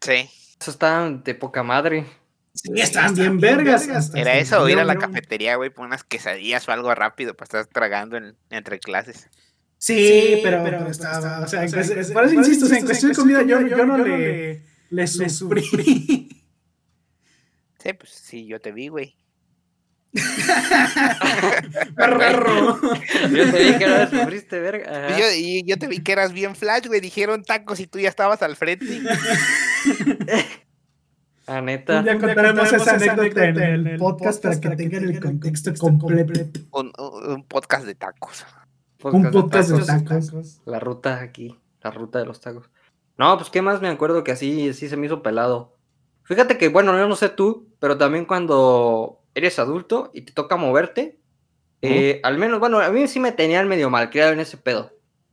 Sí. 0.00 0.28
Eso 0.60 0.70
estaban 0.70 1.22
de 1.22 1.34
poca 1.34 1.62
madre. 1.62 2.06
Sí, 2.52 2.72
estaban 2.76 3.14
bien 3.14 3.40
vergas. 3.40 3.88
Era 4.14 4.36
eso, 4.38 4.68
ir 4.68 4.78
a 4.78 4.84
la 4.84 4.96
cafetería, 4.96 5.56
güey, 5.56 5.70
por 5.70 5.86
unas 5.86 6.04
quesadillas 6.04 6.68
o 6.68 6.72
algo 6.72 6.94
rápido 6.94 7.34
para 7.34 7.44
estar 7.44 7.66
tragando 7.66 8.18
entre 8.50 8.78
clases. 8.78 9.30
Sí, 9.78 10.40
pero, 10.42 10.62
pero, 10.62 10.86
estaba, 10.88 11.40
o 11.40 11.48
sea, 11.48 11.66
por 11.66 11.78
eso 11.78 12.34
insisto, 12.34 12.66
en 12.74 12.84
cuestión 12.84 13.12
de 13.12 13.16
comida 13.16 13.42
yo, 13.42 13.66
yo 13.66 13.86
no 13.86 13.96
le, 13.96 14.62
le 14.90 15.06
sufrí. 15.06 16.36
Sí, 17.82 17.94
pues 17.94 18.10
sí, 18.10 18.46
yo 18.46 18.60
te 18.60 18.72
vi, 18.72 18.88
güey. 18.88 19.16
Perro. 21.96 22.80
yo 23.30 23.50
te 23.50 23.64
vi 23.64 23.78
que 23.78 23.84
eras 23.84 24.10
sufriste, 24.10 24.58
verga. 24.60 25.16
Yo, 25.16 25.24
y 25.36 25.64
yo 25.64 25.78
te 25.78 25.86
vi 25.86 26.02
que 26.02 26.12
eras 26.12 26.32
bien 26.32 26.56
flash, 26.56 26.86
güey. 26.86 27.00
Dijeron 27.00 27.44
tacos 27.44 27.78
y 27.80 27.86
tú 27.86 27.98
ya 27.98 28.08
estabas 28.08 28.42
al 28.42 28.56
frente. 28.56 29.00
La 31.46 31.60
neta. 31.60 32.02
Día 32.02 32.18
contaremos 32.18 32.72
esa 32.72 32.94
anécdota 32.94 33.44
en 33.44 33.86
el 33.86 33.98
podcast 33.98 34.42
para 34.42 34.60
que 34.60 34.70
tengan 34.70 35.04
el 35.04 35.20
contexto 35.20 35.74
completo. 35.74 36.60
Un, 36.72 36.92
un 36.98 37.44
podcast 37.44 37.86
de 37.86 37.94
tacos. 37.94 38.44
un 39.02 39.30
podcast 39.30 39.70
de 39.70 39.84
tacos. 39.84 40.60
La 40.64 40.80
ruta 40.80 41.20
aquí, 41.20 41.58
la 41.82 41.90
ruta 41.90 42.18
de 42.18 42.26
los 42.26 42.40
tacos. 42.40 42.70
No, 43.18 43.36
pues 43.36 43.50
qué 43.50 43.62
más 43.62 43.80
me 43.80 43.88
acuerdo 43.88 44.24
que 44.24 44.32
así, 44.32 44.70
así 44.70 44.88
se 44.88 44.96
me 44.96 45.06
hizo 45.06 45.22
pelado. 45.22 45.76
Fíjate 46.22 46.56
que, 46.56 46.68
bueno, 46.68 46.96
yo 46.96 47.08
no 47.08 47.16
sé 47.16 47.28
tú, 47.28 47.68
pero 47.80 47.98
también 47.98 48.24
cuando 48.24 49.19
eres 49.34 49.58
adulto 49.58 50.10
y 50.14 50.22
te 50.22 50.32
toca 50.32 50.56
moverte, 50.56 51.18
eh, 51.82 52.20
al 52.22 52.38
menos, 52.38 52.60
bueno, 52.60 52.78
a 52.80 52.90
mí 52.90 53.08
sí 53.08 53.20
me 53.20 53.32
tenían 53.32 53.68
medio 53.68 53.88
mal 53.88 54.10
criado 54.10 54.32
en 54.32 54.40
ese 54.40 54.56
pedo. 54.56 54.92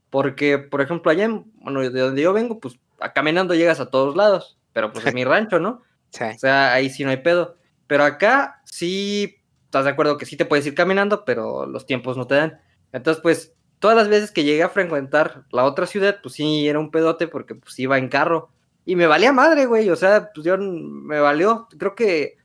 Porque, 0.10 0.57
por 0.57 0.81
ejemplo, 0.81 1.12
allá, 1.12 1.29
bueno, 1.55 1.81
de 1.81 1.99
donde 1.99 2.21
yo 2.21 2.31
vengo, 2.33 2.60
pues 2.60 2.79
caminando 3.13 3.53
llegas 3.53 3.79
a 3.79 3.89
todos 3.89 4.15
lados, 4.15 4.57
pero 4.73 4.91
pues 4.91 5.05
en 5.05 5.13
mi 5.13 5.23
rancho, 5.25 5.60
¿no? 5.60 5.81
O 6.13 6.39
sea, 6.39 6.73
ahí 6.73 6.89
sí 6.89 7.03
no 7.03 7.10
hay 7.10 7.17
pedo. 7.17 7.57
Pero 7.86 8.03
acá 8.03 8.62
sí, 8.65 9.38
estás 9.65 9.86
de 9.86 9.91
acuerdo 9.91 10.17
que 10.17 10.25
sí 10.25 10.38
te 10.38 10.45
puedes 10.45 10.65
ir 10.65 10.73
caminando, 10.73 11.25
pero 11.25 11.65
los 11.65 11.86
tiempos 11.86 12.17
no 12.17 12.27
te 12.27 12.36
dan. 12.36 12.62
Entonces, 12.93 13.21
pues, 13.21 13.53
todas 13.79 13.97
las 13.97 14.07
veces 14.07 14.31
que 14.31 14.43
llegué 14.43 14.63
a 14.63 14.69
frecuentar 14.69 15.43
la 15.51 15.65
otra 15.65 15.86
ciudad, 15.86 16.19
pues 16.23 16.36
sí, 16.36 16.67
era 16.67 16.79
un 16.79 16.91
pedote 16.91 17.27
porque 17.27 17.55
pues 17.55 17.77
iba 17.79 17.97
en 17.97 18.07
carro. 18.07 18.49
Y 18.86 18.95
me 18.95 19.07
valía 19.07 19.33
madre, 19.33 19.65
güey. 19.65 19.89
O 19.89 19.95
sea, 19.97 20.31
pues 20.33 20.45
yo 20.45 20.57
me 20.57 21.19
valió. 21.19 21.67
Creo 21.77 21.93
que 21.93 22.37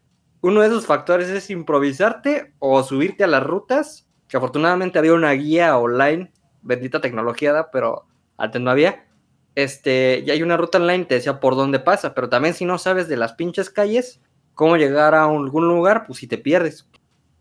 uno 0.42 0.60
de 0.60 0.66
esos 0.66 0.86
factores 0.86 1.28
es 1.30 1.48
improvisarte 1.50 2.52
o 2.58 2.82
subirte 2.82 3.24
a 3.24 3.28
las 3.28 3.42
rutas. 3.42 4.06
Que 4.28 4.36
afortunadamente 4.36 4.98
había 4.98 5.14
una 5.14 5.32
guía 5.32 5.76
online, 5.76 6.32
bendita 6.62 7.00
tecnología, 7.00 7.68
pero 7.72 8.06
antes 8.36 8.60
no 8.60 8.70
había 8.70 9.06
este, 9.54 10.22
y 10.26 10.30
hay 10.30 10.42
una 10.42 10.56
ruta 10.56 10.78
online, 10.78 11.04
te 11.04 11.16
decía 11.16 11.40
por 11.40 11.56
dónde 11.56 11.78
pasa, 11.78 12.14
pero 12.14 12.28
también 12.28 12.54
si 12.54 12.64
no 12.64 12.78
sabes 12.78 13.08
de 13.08 13.16
las 13.16 13.34
pinches 13.34 13.70
calles, 13.70 14.20
cómo 14.54 14.76
llegar 14.76 15.14
a 15.14 15.24
algún 15.24 15.68
lugar, 15.68 16.06
pues 16.06 16.20
si 16.20 16.26
te 16.26 16.38
pierdes. 16.38 16.88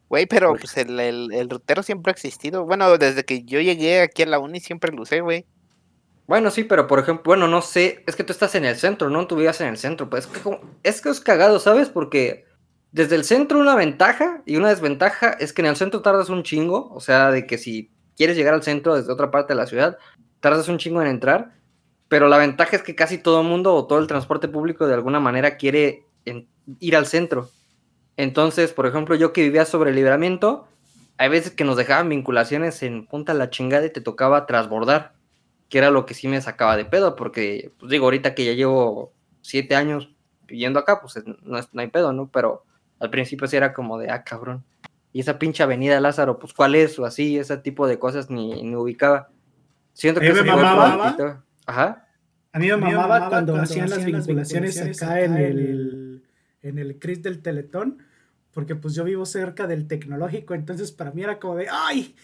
Güey, 0.09 0.25
pero 0.25 0.55
pues 0.55 0.75
el, 0.75 0.99
el, 0.99 1.49
rutero 1.49 1.83
siempre 1.83 2.11
ha 2.11 2.13
existido. 2.13 2.65
Bueno, 2.65 2.97
desde 2.97 3.23
que 3.23 3.43
yo 3.43 3.61
llegué 3.61 4.01
aquí 4.01 4.23
a 4.23 4.25
la 4.25 4.39
uni 4.39 4.59
siempre 4.59 4.91
lo 4.91 5.03
usé, 5.03 5.21
güey. 5.21 5.45
Bueno, 6.27 6.51
sí, 6.51 6.65
pero 6.65 6.85
por 6.85 6.99
ejemplo, 6.99 7.23
bueno, 7.25 7.47
no 7.47 7.61
sé, 7.61 8.03
es 8.05 8.17
que 8.17 8.25
tú 8.25 8.33
estás 8.33 8.55
en 8.55 8.65
el 8.65 8.75
centro, 8.75 9.09
¿no? 9.09 9.25
Tú 9.25 9.35
vivías 9.37 9.61
en 9.61 9.67
el 9.67 9.77
centro, 9.77 10.09
pues 10.09 10.25
es 10.25 10.31
que, 10.31 10.59
es 10.83 11.01
que 11.01 11.09
es 11.09 11.21
cagado, 11.21 11.59
¿sabes? 11.59 11.89
Porque 11.89 12.45
desde 12.91 13.15
el 13.15 13.23
centro 13.23 13.59
una 13.59 13.75
ventaja 13.75 14.41
y 14.45 14.57
una 14.57 14.69
desventaja 14.69 15.31
es 15.31 15.53
que 15.53 15.61
en 15.61 15.67
el 15.67 15.75
centro 15.75 16.01
tardas 16.01 16.29
un 16.29 16.43
chingo, 16.43 16.89
o 16.93 16.99
sea, 16.99 17.31
de 17.31 17.45
que 17.45 17.57
si 17.57 17.91
quieres 18.15 18.35
llegar 18.35 18.53
al 18.53 18.63
centro 18.63 18.95
desde 18.95 19.11
otra 19.11 19.31
parte 19.31 19.53
de 19.53 19.57
la 19.57 19.67
ciudad, 19.67 19.97
tardas 20.39 20.67
un 20.67 20.77
chingo 20.77 21.01
en 21.01 21.07
entrar 21.07 21.53
pero 22.11 22.27
la 22.27 22.37
ventaja 22.37 22.75
es 22.75 22.83
que 22.83 22.93
casi 22.93 23.19
todo 23.19 23.39
el 23.39 23.47
mundo 23.47 23.73
o 23.73 23.87
todo 23.87 23.99
el 23.99 24.07
transporte 24.07 24.49
público 24.49 24.85
de 24.85 24.93
alguna 24.93 25.21
manera 25.21 25.55
quiere 25.55 26.03
ir 26.81 26.97
al 26.97 27.05
centro. 27.05 27.49
Entonces, 28.17 28.73
por 28.73 28.85
ejemplo, 28.85 29.15
yo 29.15 29.31
que 29.31 29.43
vivía 29.43 29.63
sobre 29.63 29.91
el 29.91 29.95
libramiento, 29.95 30.67
hay 31.15 31.29
veces 31.29 31.53
que 31.53 31.63
nos 31.63 31.77
dejaban 31.77 32.09
vinculaciones 32.09 32.83
en 32.83 33.05
punta 33.07 33.33
la 33.33 33.49
chingada 33.49 33.85
y 33.85 33.93
te 33.93 34.01
tocaba 34.01 34.45
transbordar, 34.45 35.13
que 35.69 35.77
era 35.77 35.89
lo 35.89 36.05
que 36.05 36.13
sí 36.13 36.27
me 36.27 36.41
sacaba 36.41 36.75
de 36.75 36.83
pedo, 36.83 37.15
porque, 37.15 37.71
pues 37.79 37.89
digo, 37.89 38.07
ahorita 38.07 38.35
que 38.35 38.43
ya 38.43 38.51
llevo 38.51 39.13
siete 39.39 39.77
años 39.77 40.09
viviendo 40.45 40.79
acá, 40.79 40.99
pues 40.99 41.17
no, 41.25 41.59
no 41.71 41.81
hay 41.81 41.87
pedo, 41.87 42.11
¿no? 42.11 42.29
Pero 42.29 42.65
al 43.01 43.09
principio 43.09 43.47
sí 43.47 43.57
era 43.57 43.73
como 43.73 43.97
de, 43.97 44.09
ah, 44.11 44.23
cabrón. 44.23 44.63
y 45.11 45.19
esa 45.19 45.39
pinche 45.39 45.63
avenida 45.63 45.99
Lázaro, 45.99 46.37
pues 46.39 46.53
cuál 46.53 46.75
es, 46.75 46.97
o 46.99 47.05
así, 47.05 47.37
ese 47.37 47.57
tipo 47.57 47.87
de 47.87 47.97
cosas 47.99 48.29
ni, 48.29 48.61
ni 48.63 48.75
ubicaba. 48.75 49.29
Siento 49.93 50.21
que 50.21 50.31
me 50.31 50.43
mamaba. 50.43 51.43
Ajá. 51.65 52.07
A 52.53 52.59
mí 52.59 52.67
me 52.67 52.77
mamaba 52.77 53.29
cuando, 53.29 53.55
hacían 53.55 53.89
las 53.89 54.05
vinculaciones 54.05 54.79
acá 54.79 55.21
en 55.21 55.35
el, 55.35 56.23
en 56.61 56.77
el 56.77 56.99
CRIS 56.99 57.23
del 57.23 57.41
Teletón, 57.41 58.03
porque 58.53 58.75
pues 58.75 58.93
yo 58.93 59.03
vivo 59.03 59.25
cerca 59.25 59.67
del 59.67 59.87
tecnológico, 59.87 60.53
entonces 60.53 60.91
para 60.91 61.11
mí 61.11 61.23
era 61.23 61.39
como 61.39 61.55
de, 61.55 61.67
¡ay! 61.71 62.15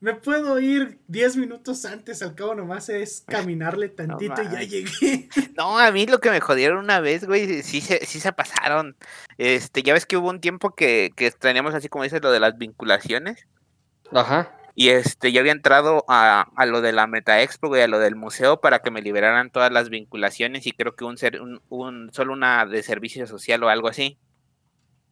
Me 0.00 0.14
puedo 0.14 0.58
ir 0.58 0.98
10 1.08 1.36
minutos 1.36 1.84
antes, 1.84 2.22
al 2.22 2.34
cabo 2.34 2.54
nomás 2.54 2.88
es 2.88 3.22
caminarle 3.28 3.90
tantito 3.90 4.42
y 4.42 4.44
ya 4.46 4.62
llegué. 4.62 5.28
No, 5.56 5.78
a 5.78 5.92
mí 5.92 6.06
lo 6.06 6.20
que 6.20 6.30
me 6.30 6.40
jodieron 6.40 6.78
una 6.78 7.00
vez, 7.00 7.26
güey, 7.26 7.62
sí 7.62 7.82
se, 7.82 8.06
sí 8.06 8.18
se 8.18 8.32
pasaron. 8.32 8.96
Este, 9.36 9.82
ya 9.82 9.92
ves 9.92 10.06
que 10.06 10.16
hubo 10.16 10.30
un 10.30 10.40
tiempo 10.40 10.74
que, 10.74 11.10
que 11.14 11.30
teníamos 11.30 11.74
así 11.74 11.88
como 11.88 12.04
dices 12.04 12.22
lo 12.22 12.30
de 12.30 12.40
las 12.40 12.56
vinculaciones. 12.56 13.46
Ajá. 14.10 14.56
Y 14.74 14.88
este, 14.88 15.32
yo 15.32 15.40
había 15.40 15.52
entrado 15.52 16.06
a, 16.08 16.46
a 16.56 16.64
lo 16.64 16.80
de 16.80 16.92
la 16.92 17.06
Meta 17.06 17.42
Expo, 17.42 17.68
güey, 17.68 17.82
a 17.82 17.88
lo 17.88 17.98
del 17.98 18.16
museo 18.16 18.62
para 18.62 18.78
que 18.78 18.90
me 18.90 19.02
liberaran 19.02 19.50
todas 19.50 19.70
las 19.70 19.90
vinculaciones 19.90 20.66
y 20.66 20.72
creo 20.72 20.96
que 20.96 21.04
un, 21.04 21.18
ser, 21.18 21.42
un, 21.42 21.60
un 21.68 22.10
solo 22.14 22.32
una 22.32 22.64
de 22.64 22.82
servicio 22.82 23.26
social 23.26 23.62
o 23.62 23.68
algo 23.68 23.88
así. 23.88 24.18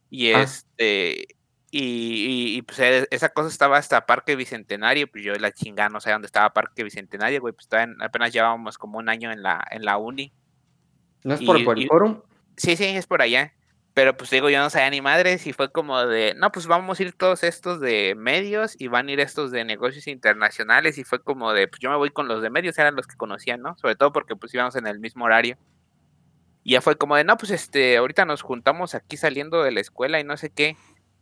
Y 0.08 0.32
ah. 0.32 0.42
este, 0.42 1.36
y, 1.70 2.62
pues 2.62 2.78
e, 2.78 3.06
esa 3.10 3.28
cosa 3.28 3.48
estaba 3.48 3.76
hasta 3.76 4.06
Parque 4.06 4.36
Bicentenario, 4.36 5.10
pues 5.10 5.22
yo 5.22 5.34
la 5.34 5.52
chingada 5.52 5.90
no 5.90 6.00
sé 6.00 6.10
dónde 6.10 6.26
estaba 6.26 6.52
Parque 6.52 6.82
Bicentenario, 6.82 7.40
güey, 7.40 7.52
pues 7.52 7.68
apenas 8.00 8.32
llevábamos 8.32 8.78
como 8.78 8.98
un 8.98 9.08
año 9.08 9.30
en 9.30 9.42
la, 9.42 9.66
en 9.70 9.84
la 9.84 9.98
uni. 9.98 10.32
¿No 11.24 11.34
es 11.34 11.42
por, 11.42 11.56
el 11.56 11.86
forum? 11.86 12.22
Sí, 12.56 12.76
sí, 12.76 12.84
es 12.84 13.06
por 13.06 13.20
allá. 13.20 13.52
Pero 13.92 14.16
pues 14.16 14.30
digo, 14.30 14.48
yo 14.48 14.60
no 14.60 14.70
sabía 14.70 14.90
ni 14.90 15.00
madres 15.00 15.46
y 15.48 15.52
fue 15.52 15.72
como 15.72 16.06
de, 16.06 16.34
no, 16.36 16.52
pues 16.52 16.68
vamos 16.68 17.00
a 17.00 17.02
ir 17.02 17.12
todos 17.12 17.42
estos 17.42 17.80
de 17.80 18.14
medios 18.14 18.80
y 18.80 18.86
van 18.86 19.08
a 19.08 19.12
ir 19.12 19.18
estos 19.18 19.50
de 19.50 19.64
negocios 19.64 20.06
internacionales 20.06 20.98
y 20.98 21.04
fue 21.04 21.20
como 21.20 21.52
de, 21.52 21.66
pues 21.66 21.80
yo 21.80 21.90
me 21.90 21.96
voy 21.96 22.10
con 22.10 22.28
los 22.28 22.40
de 22.40 22.48
medios, 22.48 22.78
eran 22.78 22.94
los 22.94 23.08
que 23.08 23.16
conocían, 23.16 23.60
¿no? 23.60 23.76
Sobre 23.76 23.96
todo 23.96 24.12
porque 24.12 24.36
pues 24.36 24.54
íbamos 24.54 24.76
en 24.76 24.86
el 24.86 25.00
mismo 25.00 25.24
horario. 25.24 25.58
Y 26.62 26.72
ya 26.72 26.80
fue 26.80 26.96
como 26.96 27.16
de, 27.16 27.24
no, 27.24 27.36
pues 27.36 27.50
este, 27.50 27.96
ahorita 27.96 28.24
nos 28.24 28.42
juntamos 28.42 28.94
aquí 28.94 29.16
saliendo 29.16 29.64
de 29.64 29.72
la 29.72 29.80
escuela 29.80 30.20
y 30.20 30.24
no 30.24 30.36
sé 30.36 30.50
qué. 30.50 30.76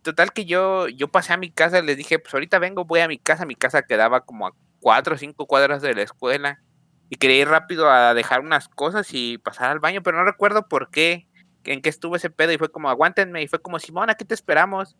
Total 0.06 0.32
que 0.32 0.44
yo, 0.44 0.86
yo 0.86 1.08
pasé 1.08 1.32
a 1.32 1.36
mi 1.36 1.50
casa, 1.50 1.82
les 1.82 1.96
dije, 1.96 2.20
pues 2.20 2.32
ahorita 2.32 2.60
vengo, 2.60 2.84
voy 2.84 3.00
a 3.00 3.08
mi 3.08 3.18
casa. 3.18 3.44
Mi 3.44 3.56
casa 3.56 3.82
quedaba 3.82 4.20
como 4.20 4.46
a 4.46 4.52
cuatro 4.78 5.16
o 5.16 5.18
cinco 5.18 5.46
cuadras 5.46 5.82
de 5.82 5.94
la 5.94 6.02
escuela. 6.02 6.62
Y 7.10 7.16
quería 7.16 7.38
ir 7.38 7.48
rápido 7.48 7.90
a 7.90 8.14
dejar 8.14 8.40
unas 8.40 8.68
cosas 8.68 9.08
y 9.10 9.38
pasar 9.38 9.72
al 9.72 9.80
baño, 9.80 10.04
pero 10.04 10.16
no 10.16 10.24
recuerdo 10.24 10.68
por 10.68 10.90
qué, 10.90 11.26
en 11.64 11.82
qué 11.82 11.88
estuvo 11.88 12.14
ese 12.14 12.30
pedo. 12.30 12.52
Y 12.52 12.58
fue 12.58 12.70
como, 12.70 12.88
aguántenme. 12.88 13.42
Y 13.42 13.48
fue 13.48 13.60
como, 13.60 13.80
Simón, 13.80 14.08
aquí 14.08 14.24
te 14.24 14.34
esperamos. 14.34 14.96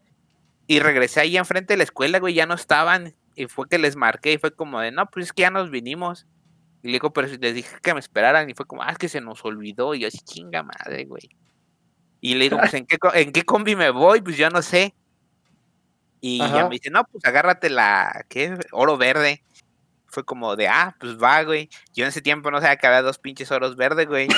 Y 0.66 0.80
regresé 0.80 1.20
ahí 1.20 1.36
enfrente 1.36 1.74
de 1.74 1.78
la 1.78 1.84
escuela, 1.84 2.18
güey, 2.18 2.34
ya 2.34 2.46
no 2.46 2.54
estaban. 2.54 3.14
Y 3.36 3.46
fue 3.46 3.68
que 3.68 3.78
les 3.78 3.94
marqué 3.94 4.32
y 4.32 4.38
fue 4.38 4.56
como 4.56 4.80
de, 4.80 4.90
no, 4.90 5.06
pues 5.06 5.26
es 5.26 5.32
que 5.32 5.42
ya 5.42 5.50
nos 5.50 5.70
vinimos. 5.70 6.26
Y 6.82 6.88
le 6.88 6.94
digo, 6.94 7.12
pero 7.12 7.28
les 7.28 7.54
dije 7.54 7.76
que 7.80 7.94
me 7.94 8.00
esperaran. 8.00 8.50
Y 8.50 8.54
fue 8.54 8.66
como, 8.66 8.82
ah, 8.82 8.90
es 8.90 8.98
que 8.98 9.08
se 9.08 9.20
nos 9.20 9.44
olvidó. 9.44 9.94
Y 9.94 10.00
yo 10.00 10.08
así, 10.08 10.18
chinga 10.18 10.64
madre, 10.64 11.04
güey. 11.04 11.30
Y 12.20 12.34
le 12.34 12.44
digo, 12.44 12.58
pues, 12.60 12.74
¿en 12.74 12.86
qué, 12.86 12.98
¿en 13.14 13.32
qué 13.32 13.44
combi 13.44 13.76
me 13.76 13.90
voy? 13.90 14.20
Pues 14.20 14.36
yo 14.36 14.50
no 14.50 14.62
sé. 14.62 14.94
Y 16.20 16.38
ya 16.38 16.64
me 16.64 16.70
dice, 16.70 16.90
no, 16.90 17.04
pues 17.04 17.24
agárrate 17.24 17.70
la, 17.70 18.24
¿qué? 18.28 18.58
Oro 18.72 18.96
verde. 18.96 19.42
Fue 20.06 20.24
como 20.24 20.56
de, 20.56 20.66
ah, 20.66 20.96
pues 20.98 21.16
va, 21.22 21.42
güey. 21.42 21.68
Yo 21.92 22.04
en 22.04 22.08
ese 22.08 22.22
tiempo 22.22 22.50
no 22.50 22.60
sabía 22.60 22.76
que 22.76 22.86
había 22.86 23.02
dos 23.02 23.18
pinches 23.18 23.50
oros 23.52 23.76
verdes, 23.76 24.06
güey. 24.08 24.28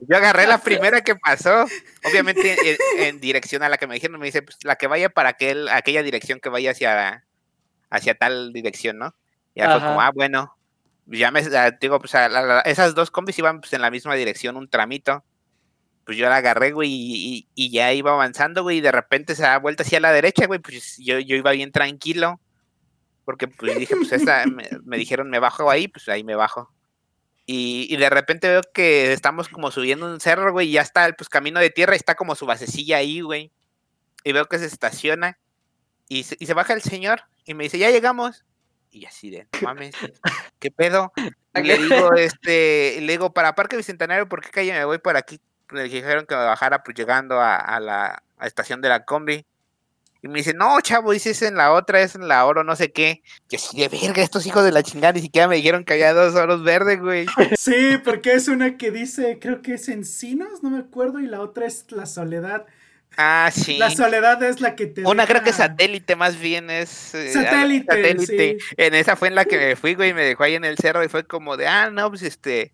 Yo 0.00 0.16
agarré 0.16 0.46
la 0.46 0.58
primera 0.62 1.00
que 1.02 1.16
pasó, 1.16 1.64
obviamente 2.04 2.78
en, 2.98 3.20
dirección 3.20 3.62
a 3.62 3.68
la 3.68 3.78
que 3.78 3.86
me 3.86 3.94
dijeron, 3.94 4.20
me 4.20 4.26
dice, 4.26 4.42
pues 4.42 4.58
la 4.62 4.76
que 4.76 4.86
vaya 4.86 5.08
para 5.08 5.30
aquel, 5.30 5.68
aquella 5.68 6.02
dirección 6.02 6.38
que 6.38 6.48
vaya 6.48 6.72
hacia, 6.72 7.24
hacia 7.88 8.14
tal 8.14 8.52
dirección, 8.52 8.98
¿no? 8.98 9.14
Ya 9.54 9.70
fue 9.70 9.88
como, 9.88 10.00
ah, 10.00 10.10
bueno, 10.14 10.56
ya 11.06 11.30
me, 11.30 11.42
digo, 11.80 11.98
pues 11.98 12.14
esas 12.64 12.94
dos 12.94 13.10
combis 13.10 13.38
iban 13.38 13.60
pues, 13.60 13.72
en 13.72 13.80
la 13.80 13.90
misma 13.90 14.14
dirección, 14.14 14.56
un 14.56 14.68
tramito 14.68 15.24
pues 16.04 16.18
yo 16.18 16.28
la 16.28 16.36
agarré, 16.36 16.72
güey, 16.72 17.46
y, 17.54 17.70
ya 17.70 17.92
iba 17.92 18.12
avanzando, 18.12 18.62
güey, 18.62 18.78
y 18.78 18.80
de 18.80 18.92
repente 18.92 19.34
se 19.34 19.42
da 19.42 19.58
vuelta 19.58 19.82
hacia 19.82 20.00
la 20.00 20.12
derecha, 20.12 20.46
güey, 20.46 20.58
pues 20.58 20.96
yo, 20.98 21.18
yo 21.20 21.36
iba 21.36 21.52
bien 21.52 21.70
tranquilo, 21.70 22.40
porque 23.24 23.46
pues 23.46 23.78
dije, 23.78 23.94
pues 23.96 24.12
esta, 24.12 24.44
me, 24.46 24.96
dijeron, 24.96 25.30
me 25.30 25.38
bajo 25.38 25.70
ahí, 25.70 25.88
pues 25.88 26.08
ahí 26.08 26.24
me 26.24 26.34
bajo. 26.34 26.72
Y, 27.46 27.96
de 27.96 28.10
repente 28.10 28.48
veo 28.48 28.62
que 28.74 29.12
estamos 29.12 29.48
como 29.48 29.70
subiendo 29.70 30.06
un 30.06 30.20
cerro, 30.20 30.52
güey, 30.52 30.68
y 30.68 30.72
ya 30.72 30.82
está 30.82 31.06
el 31.06 31.14
pues, 31.14 31.28
camino 31.28 31.60
de 31.60 31.70
tierra, 31.70 31.94
y 31.94 31.98
está 31.98 32.14
como 32.14 32.34
su 32.34 32.46
basecilla 32.46 32.96
ahí, 32.96 33.20
güey. 33.20 33.52
Y 34.24 34.32
veo 34.32 34.46
que 34.46 34.58
se 34.58 34.66
estaciona, 34.66 35.38
y 36.08 36.24
se, 36.24 36.36
y 36.38 36.46
se 36.46 36.54
baja 36.54 36.72
el 36.72 36.82
señor, 36.82 37.22
y 37.44 37.54
me 37.54 37.64
dice, 37.64 37.78
ya 37.78 37.90
llegamos. 37.90 38.44
Y 38.90 39.06
así 39.06 39.30
de, 39.30 39.46
mames, 39.62 39.94
¿qué 40.58 40.70
pedo? 40.70 41.12
Y 41.54 41.62
le 41.62 41.78
digo, 41.78 42.14
este, 42.14 43.00
le 43.00 43.12
digo, 43.12 43.32
para 43.32 43.54
Parque 43.54 43.76
Bicentenario, 43.76 44.28
¿por 44.28 44.42
qué 44.42 44.50
calle 44.50 44.72
me 44.72 44.84
voy 44.84 44.98
por 44.98 45.16
aquí? 45.16 45.40
Le 45.72 45.84
dijeron 45.84 46.26
que 46.26 46.34
me 46.34 46.44
bajara 46.44 46.82
pues 46.82 46.96
llegando 46.96 47.40
a, 47.40 47.80
la 47.80 48.22
estación 48.40 48.80
de 48.80 48.88
la 48.88 49.04
combi. 49.04 49.46
Y 50.24 50.28
me 50.28 50.38
dice, 50.38 50.54
no, 50.54 50.80
chavo, 50.80 51.10
dice, 51.10 51.30
es 51.30 51.42
en 51.42 51.56
la 51.56 51.72
otra, 51.72 52.00
es 52.00 52.14
en 52.14 52.28
la 52.28 52.46
oro, 52.46 52.62
no 52.62 52.76
sé 52.76 52.92
qué. 52.92 53.22
Que 53.48 53.58
sí, 53.58 53.80
de 53.80 53.88
verga, 53.88 54.22
estos 54.22 54.46
hijos 54.46 54.62
de 54.64 54.70
la 54.70 54.84
chingada 54.84 55.14
ni 55.14 55.20
siquiera 55.20 55.48
me 55.48 55.56
dijeron 55.56 55.84
que 55.84 55.94
había 55.94 56.14
dos 56.14 56.36
oros 56.36 56.62
verdes, 56.62 57.00
güey. 57.00 57.26
Sí, 57.58 57.98
porque 58.04 58.34
es 58.34 58.46
una 58.46 58.76
que 58.76 58.92
dice, 58.92 59.38
creo 59.40 59.62
que 59.62 59.74
es 59.74 59.88
Encinos, 59.88 60.62
no 60.62 60.70
me 60.70 60.78
acuerdo, 60.78 61.18
y 61.18 61.26
la 61.26 61.40
otra 61.40 61.66
es 61.66 61.86
La 61.90 62.06
Soledad. 62.06 62.66
Ah, 63.16 63.50
sí. 63.52 63.76
La 63.76 63.90
soledad 63.90 64.42
es 64.42 64.60
la 64.60 64.74
que 64.74 64.86
te. 64.86 65.04
Una 65.04 65.26
creo 65.26 65.42
que 65.42 65.52
satélite 65.52 66.16
más 66.16 66.38
bien 66.40 66.70
es. 66.70 67.14
Eh, 67.14 67.32
satélite. 67.32 67.86
satélite. 67.86 68.58
En 68.76 68.94
esa 68.94 69.16
fue 69.16 69.28
en 69.28 69.34
la 69.34 69.44
que 69.44 69.58
me 69.58 69.76
fui, 69.76 69.94
güey, 69.94 70.10
y 70.10 70.14
me 70.14 70.24
dejó 70.24 70.44
ahí 70.44 70.54
en 70.54 70.64
el 70.64 70.78
cerro 70.78 71.04
y 71.04 71.08
fue 71.08 71.24
como 71.24 71.56
de, 71.56 71.66
ah, 71.66 71.90
no, 71.90 72.08
pues 72.08 72.22
este, 72.22 72.72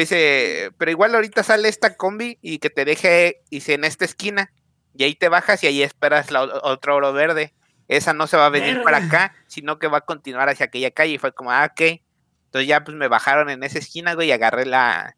dice, 0.00 0.72
pero 0.78 0.90
igual 0.90 1.14
ahorita 1.14 1.42
sale 1.42 1.68
esta 1.68 1.96
combi 1.96 2.38
y 2.42 2.58
que 2.58 2.70
te 2.70 2.84
deje, 2.84 3.42
dice, 3.50 3.74
en 3.74 3.84
esta 3.84 4.04
esquina. 4.04 4.52
Y 4.94 5.04
ahí 5.04 5.14
te 5.14 5.28
bajas 5.28 5.62
y 5.62 5.66
ahí 5.66 5.82
esperas 5.82 6.30
la 6.30 6.42
otra 6.42 6.94
oro 6.94 7.12
verde. 7.12 7.54
Esa 7.88 8.12
no 8.14 8.26
se 8.26 8.36
va 8.36 8.46
a 8.46 8.50
venir 8.50 8.82
para 8.82 8.98
acá, 8.98 9.34
sino 9.46 9.78
que 9.78 9.88
va 9.88 9.98
a 9.98 10.00
continuar 10.02 10.48
hacia 10.48 10.66
aquella 10.66 10.90
calle. 10.90 11.14
Y 11.14 11.18
fue 11.18 11.32
como, 11.32 11.52
ah, 11.52 11.70
ok. 11.70 12.00
Entonces 12.46 12.68
ya 12.68 12.82
pues 12.82 12.96
me 12.96 13.08
bajaron 13.08 13.50
en 13.50 13.62
esa 13.62 13.78
esquina, 13.78 14.14
güey, 14.14 14.28
y 14.28 14.32
agarré 14.32 14.66
la, 14.66 15.16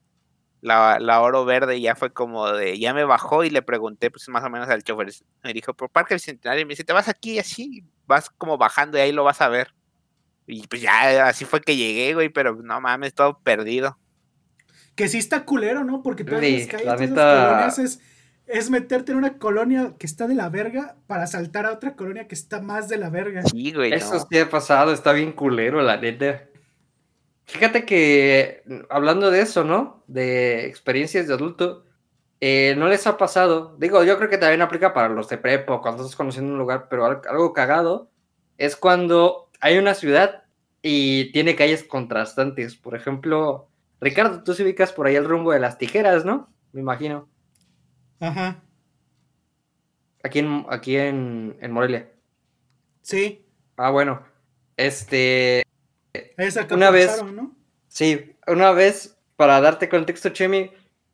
la, 0.61 1.21
oro 1.21 1.45
verde 1.45 1.77
y 1.77 1.83
ya 1.83 1.95
fue 1.95 2.13
como 2.13 2.51
de, 2.53 2.79
ya 2.79 2.93
me 2.95 3.05
bajó 3.05 3.45
y 3.45 3.51
le 3.51 3.63
pregunté 3.63 4.11
pues 4.11 4.29
más 4.29 4.45
o 4.45 4.51
menos 4.51 4.69
al 4.69 4.83
chofer. 4.83 5.13
Me 5.43 5.53
dijo, 5.53 5.75
por 5.75 5.91
Parque 5.91 6.15
Bicentenario, 6.15 6.63
y 6.63 6.65
me 6.65 6.71
dice, 6.71 6.85
te 6.85 6.93
vas 6.93 7.09
aquí 7.09 7.39
así, 7.39 7.85
vas 8.07 8.31
como 8.31 8.59
bajando 8.59 8.99
y 8.99 9.01
ahí 9.01 9.13
lo 9.13 9.25
vas 9.25 9.41
a 9.41 9.49
ver. 9.49 9.75
Y 10.47 10.67
pues 10.67 10.83
ya 10.83 11.29
así 11.29 11.45
fue 11.45 11.61
que 11.61 11.77
llegué, 11.77 12.15
güey, 12.15 12.29
pero 12.31 12.57
no 12.57 12.81
mames, 12.81 13.15
todo 13.15 13.39
perdido. 13.41 13.99
Que 14.99 15.07
sí 15.07 15.19
está 15.19 15.45
culero, 15.45 15.85
¿no? 15.85 16.03
Porque 16.03 16.25
todas 16.25 16.43
las 16.43 16.67
calles, 16.67 17.11
colonias 17.11 17.79
es, 17.79 18.01
es, 18.49 18.69
meterte 18.69 19.13
en 19.13 19.19
una 19.19 19.39
colonia 19.39 19.95
que 19.97 20.07
está 20.07 20.27
de 20.27 20.35
la 20.35 20.49
verga 20.49 20.97
para 21.07 21.29
saltar 21.29 21.67
a 21.67 21.73
otra 21.73 21.95
colonia 21.95 22.27
que 22.27 22.35
está 22.35 22.61
más 22.61 22.89
de 22.89 22.97
la 22.97 23.09
verga. 23.09 23.45
Sí, 23.45 23.73
güey. 23.73 23.93
Eso 23.93 24.27
sí 24.29 24.39
ha 24.41 24.51
pasado, 24.51 24.93
está 24.93 25.13
bien 25.13 25.31
culero, 25.31 25.83
la 25.83 25.99
neta. 25.99 26.49
Fíjate 27.45 27.85
que, 27.85 28.65
hablando 28.91 29.31
de 29.31 29.41
eso, 29.43 29.63
¿no? 29.63 30.03
De 30.09 30.67
experiencias 30.67 31.29
de 31.29 31.35
adulto, 31.35 31.85
eh, 32.41 32.75
no 32.77 32.89
les 32.89 33.07
ha 33.07 33.17
pasado. 33.17 33.77
Digo, 33.79 34.03
yo 34.03 34.19
creo 34.19 34.29
que 34.29 34.39
también 34.39 34.63
aplica 34.63 34.93
para 34.93 35.11
los 35.11 35.29
de 35.29 35.39
prepo, 35.39 35.81
cuando 35.81 36.03
estás 36.03 36.17
conociendo 36.17 36.51
un 36.53 36.59
lugar, 36.59 36.89
pero 36.91 37.07
algo 37.07 37.53
cagado 37.53 38.11
es 38.57 38.75
cuando 38.75 39.49
hay 39.61 39.79
una 39.79 39.95
ciudad 39.95 40.43
y 40.83 41.31
tiene 41.31 41.55
calles 41.55 41.85
contrastantes. 41.85 42.75
Por 42.75 42.97
ejemplo, 42.97 43.68
Ricardo, 44.01 44.43
tú 44.43 44.55
se 44.55 44.63
ubicas 44.63 44.93
por 44.93 45.07
ahí 45.07 45.17
el 45.17 45.25
rumbo 45.25 45.53
de 45.53 45.61
las 45.61 45.79
tijeras, 45.79 46.25
¿no? 46.25 46.49
Me 46.73 46.81
imagino. 46.81 47.29
Ajá. 48.21 48.63
Aquí 50.23 50.41
en, 50.41 50.67
aquí 50.69 50.97
en, 50.97 51.57
Morelia. 51.71 52.11
Sí. 53.03 53.47
Ah, 53.77 53.91
bueno. 53.91 54.25
Este. 54.77 55.63
Esa 56.13 56.67
que 56.67 56.75
una 56.75 56.91
vez. 56.91 57.23
¿no? 57.25 57.57
Sí, 57.89 58.37
una 58.47 58.73
vez, 58.73 59.19
para 59.37 59.61
darte 59.61 59.89
contexto, 59.89 60.29
Chemi, 60.31 60.71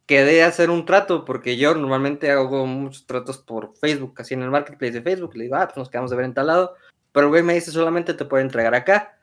quedé 0.06 0.42
a 0.42 0.48
hacer 0.48 0.70
un 0.70 0.84
trato, 0.84 1.24
porque 1.24 1.56
yo 1.56 1.74
normalmente 1.74 2.30
hago 2.30 2.66
muchos 2.66 3.06
tratos 3.06 3.38
por 3.38 3.76
Facebook, 3.76 4.14
así 4.18 4.34
en 4.34 4.42
el 4.42 4.50
marketplace 4.50 4.94
de 4.94 5.02
Facebook. 5.02 5.36
Le 5.36 5.44
digo, 5.44 5.56
ah, 5.56 5.66
pues 5.66 5.76
nos 5.76 5.90
quedamos 5.90 6.10
de 6.10 6.16
ver 6.16 6.26
en 6.26 6.34
tal 6.34 6.48
lado. 6.48 6.74
Pero 7.12 7.26
el 7.26 7.30
güey 7.30 7.42
me 7.42 7.54
dice 7.54 7.70
solamente 7.70 8.14
te 8.14 8.24
puede 8.24 8.42
entregar 8.42 8.74
acá. 8.74 9.16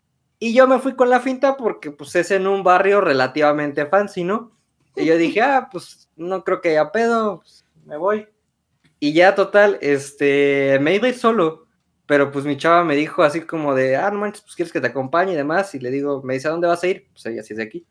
Y 0.43 0.55
yo 0.55 0.65
me 0.67 0.79
fui 0.79 0.95
con 0.95 1.11
la 1.11 1.19
finta 1.19 1.55
porque 1.55 1.91
pues 1.91 2.15
es 2.15 2.31
en 2.31 2.47
un 2.47 2.63
barrio 2.63 2.99
relativamente 2.99 3.85
fancy, 3.85 4.23
¿no? 4.23 4.51
Y 4.95 5.05
yo 5.05 5.15
dije, 5.15 5.39
ah, 5.43 5.69
pues 5.71 6.09
no 6.15 6.43
creo 6.43 6.61
que 6.61 6.69
haya 6.69 6.91
pedo, 6.91 7.41
pues, 7.41 7.63
me 7.85 7.95
voy. 7.95 8.27
Y 8.99 9.13
ya 9.13 9.35
total, 9.35 9.77
este, 9.81 10.79
me 10.81 10.95
iba 10.95 11.05
a 11.05 11.09
ir 11.09 11.15
solo, 11.15 11.67
pero 12.07 12.31
pues 12.31 12.43
mi 12.43 12.57
chava 12.57 12.83
me 12.83 12.95
dijo 12.95 13.21
así 13.21 13.41
como 13.41 13.75
de, 13.75 13.95
ah, 13.97 14.09
no 14.09 14.17
manches, 14.17 14.41
pues 14.41 14.55
quieres 14.55 14.73
que 14.73 14.81
te 14.81 14.87
acompañe 14.87 15.33
y 15.33 15.35
demás. 15.35 15.75
Y 15.75 15.79
le 15.79 15.91
digo, 15.91 16.23
me 16.23 16.33
dice, 16.33 16.47
¿a 16.47 16.51
dónde 16.51 16.67
vas 16.67 16.81
a 16.81 16.87
ir? 16.87 17.07
Pues 17.11 17.23
ella 17.27 17.43
sí 17.43 17.53
es 17.53 17.57
de 17.57 17.63
aquí. 17.63 17.85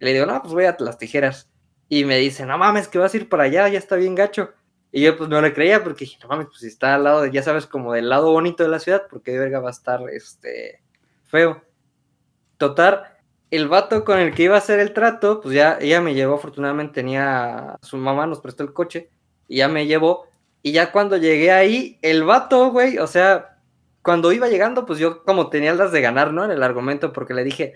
Y 0.00 0.04
le 0.04 0.12
digo, 0.12 0.26
no, 0.26 0.40
pues 0.40 0.54
voy 0.54 0.66
a 0.66 0.76
las 0.78 0.98
tijeras. 0.98 1.50
Y 1.88 2.04
me 2.04 2.18
dice, 2.18 2.46
no 2.46 2.56
mames, 2.56 2.86
que 2.86 2.98
vas 2.98 3.14
a 3.14 3.16
ir 3.16 3.28
para 3.28 3.42
allá, 3.44 3.68
ya 3.68 3.80
está 3.80 3.96
bien 3.96 4.14
gacho. 4.14 4.50
Y 4.92 5.02
yo 5.02 5.16
pues 5.16 5.28
no 5.28 5.40
le 5.40 5.52
creía 5.52 5.82
porque 5.82 6.04
dije, 6.04 6.18
no 6.22 6.28
mames, 6.28 6.46
pues 6.46 6.60
si 6.60 6.68
está 6.68 6.94
al 6.94 7.02
lado, 7.02 7.22
de, 7.22 7.32
ya 7.32 7.42
sabes, 7.42 7.66
como 7.66 7.92
del 7.92 8.08
lado 8.08 8.30
bonito 8.30 8.62
de 8.62 8.68
la 8.68 8.78
ciudad, 8.78 9.08
porque 9.10 9.32
de 9.32 9.40
verga 9.40 9.58
va 9.58 9.70
a 9.70 9.72
estar 9.72 10.00
este 10.10 10.84
feo. 11.24 11.65
Total, 12.58 13.04
el 13.50 13.68
vato 13.68 14.04
con 14.04 14.18
el 14.18 14.34
que 14.34 14.44
iba 14.44 14.54
a 14.54 14.58
hacer 14.58 14.80
el 14.80 14.92
trato, 14.92 15.40
pues 15.40 15.54
ya 15.54 15.78
ella 15.80 16.00
me 16.00 16.14
llevó, 16.14 16.36
afortunadamente 16.36 16.94
tenía 16.94 17.76
su 17.82 17.96
mamá, 17.96 18.26
nos 18.26 18.40
prestó 18.40 18.62
el 18.62 18.72
coche, 18.72 19.10
y 19.48 19.58
ya 19.58 19.68
me 19.68 19.86
llevó. 19.86 20.26
Y 20.62 20.72
ya 20.72 20.90
cuando 20.90 21.16
llegué 21.16 21.52
ahí, 21.52 21.98
el 22.02 22.24
vato, 22.24 22.70
güey, 22.70 22.98
o 22.98 23.06
sea, 23.06 23.58
cuando 24.02 24.32
iba 24.32 24.48
llegando, 24.48 24.86
pues 24.86 24.98
yo 24.98 25.22
como 25.24 25.48
tenía 25.48 25.74
las 25.74 25.92
de 25.92 26.00
ganar, 26.00 26.32
¿no? 26.32 26.44
En 26.44 26.50
el 26.50 26.62
argumento, 26.62 27.12
porque 27.12 27.34
le 27.34 27.44
dije, 27.44 27.74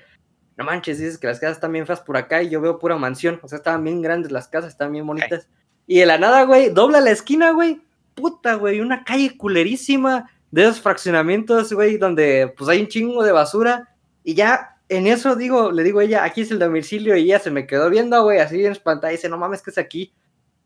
no 0.57 0.65
manches, 0.65 0.99
dices 0.99 1.19
que 1.19 1.27
las 1.27 1.41
casas 1.41 1.57
están 1.57 1.73
bien 1.73 1.87
feas 1.87 2.01
por 2.01 2.17
acá 2.17 2.43
y 2.43 2.51
yo 2.51 2.61
veo 2.61 2.79
pura 2.79 2.97
mansión, 2.97 3.41
o 3.43 3.49
sea, 3.49 3.59
estaban 3.59 3.85
bien 3.85 4.03
grandes 4.03 4.33
las 4.33 4.49
casas, 4.49 4.71
estaban 4.71 4.93
bien 4.93 5.07
bonitas. 5.07 5.49
Y 5.87 5.99
de 5.99 6.07
la 6.07 6.19
nada, 6.19 6.45
güey, 6.45 6.71
dobla 6.71 7.01
la 7.01 7.11
esquina, 7.11 7.53
güey, 7.53 7.81
puta, 8.15 8.55
güey, 8.55 8.81
una 8.81 9.05
calle 9.05 9.37
culerísima 9.37 10.31
de 10.51 10.63
esos 10.63 10.81
fraccionamientos, 10.81 11.73
güey, 11.73 11.97
donde 11.97 12.53
pues 12.57 12.69
hay 12.69 12.81
un 12.81 12.89
chingo 12.89 13.23
de 13.23 13.33
basura. 13.33 13.89
Y 14.31 14.35
ya 14.35 14.77
en 14.89 15.09
eso 15.09 15.35
digo, 15.35 15.73
le 15.73 15.83
digo 15.83 15.99
a 15.99 16.05
ella, 16.05 16.23
aquí 16.23 16.43
es 16.43 16.53
el 16.53 16.61
domicilio, 16.61 17.17
y 17.17 17.23
ella 17.23 17.41
se 17.41 17.51
me 17.51 17.67
quedó 17.67 17.91
viendo, 17.91 18.23
güey, 18.23 18.39
así 18.39 18.65
en 18.65 18.71
espantada, 18.71 19.11
dice, 19.11 19.29
no 19.29 19.37
mames, 19.39 19.61
que 19.61 19.71
es 19.71 19.79
aquí. 19.79 20.15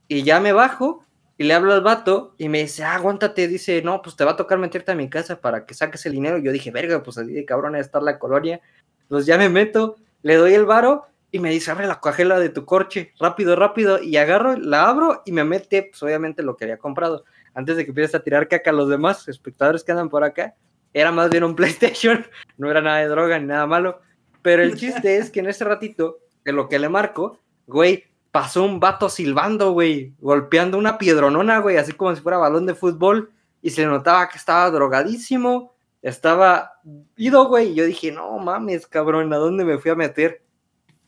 Y 0.06 0.22
ya 0.22 0.38
me 0.38 0.52
bajo 0.52 1.02
y 1.38 1.44
le 1.44 1.54
hablo 1.54 1.72
al 1.72 1.80
vato 1.80 2.34
y 2.36 2.50
me 2.50 2.60
dice, 2.60 2.84
aguántate, 2.84 3.48
dice, 3.48 3.80
no, 3.80 4.02
pues 4.02 4.16
te 4.16 4.24
va 4.24 4.32
a 4.32 4.36
tocar 4.36 4.58
meterte 4.58 4.92
a 4.92 4.94
mi 4.94 5.08
casa 5.08 5.40
para 5.40 5.64
que 5.64 5.72
saques 5.72 6.04
el 6.04 6.12
dinero. 6.12 6.36
Y 6.36 6.42
yo 6.42 6.52
dije, 6.52 6.70
verga, 6.72 7.02
pues 7.02 7.16
así 7.16 7.32
de 7.32 7.46
cabrón 7.46 7.74
a 7.74 7.80
estar 7.80 8.02
la 8.02 8.18
colonia. 8.18 8.60
Pues 9.08 9.24
ya 9.24 9.38
me 9.38 9.48
meto, 9.48 9.96
le 10.20 10.36
doy 10.36 10.52
el 10.52 10.66
varo 10.66 11.06
y 11.30 11.38
me 11.38 11.48
dice, 11.48 11.70
abre 11.70 11.86
la 11.86 12.02
cajela 12.02 12.38
de 12.38 12.50
tu 12.50 12.66
corche, 12.66 13.14
rápido, 13.18 13.56
rápido. 13.56 14.02
Y 14.02 14.18
agarro, 14.18 14.58
la 14.58 14.90
abro 14.90 15.22
y 15.24 15.32
me 15.32 15.44
mete, 15.44 15.84
pues 15.84 16.02
obviamente 16.02 16.42
lo 16.42 16.54
que 16.54 16.64
había 16.64 16.76
comprado. 16.76 17.24
Antes 17.54 17.78
de 17.78 17.84
que 17.84 17.92
empieces 17.92 18.14
a 18.14 18.22
tirar 18.22 18.46
caca 18.46 18.68
a 18.68 18.74
los 18.74 18.90
demás 18.90 19.26
espectadores 19.26 19.82
que 19.82 19.92
andan 19.92 20.10
por 20.10 20.22
acá, 20.22 20.54
era 20.94 21.12
más 21.12 21.28
bien 21.28 21.44
un 21.44 21.54
PlayStation, 21.56 22.26
no 22.56 22.70
era 22.70 22.80
nada 22.80 22.98
de 22.98 23.08
droga 23.08 23.38
ni 23.38 23.46
nada 23.46 23.66
malo. 23.66 24.00
Pero 24.40 24.62
el 24.62 24.76
chiste 24.76 25.18
es 25.18 25.30
que 25.30 25.40
en 25.40 25.48
ese 25.48 25.64
ratito, 25.64 26.20
en 26.44 26.56
lo 26.56 26.68
que 26.68 26.78
le 26.78 26.88
marco, 26.88 27.40
güey, 27.66 28.04
pasó 28.30 28.64
un 28.64 28.80
vato 28.80 29.08
silbando, 29.08 29.72
güey, 29.72 30.12
golpeando 30.20 30.76
una 30.78 30.98
piedronona, 30.98 31.58
güey, 31.58 31.76
así 31.76 31.92
como 31.92 32.14
si 32.14 32.20
fuera 32.20 32.38
balón 32.38 32.66
de 32.66 32.74
fútbol, 32.74 33.32
y 33.62 33.70
se 33.70 33.86
notaba 33.86 34.28
que 34.28 34.36
estaba 34.36 34.70
drogadísimo, 34.70 35.74
estaba 36.02 36.72
ido, 37.16 37.46
güey, 37.48 37.70
y 37.70 37.74
yo 37.74 37.86
dije, 37.86 38.12
no 38.12 38.38
mames, 38.38 38.86
cabrón, 38.86 39.32
¿a 39.32 39.38
dónde 39.38 39.64
me 39.64 39.78
fui 39.78 39.90
a 39.90 39.94
meter? 39.94 40.44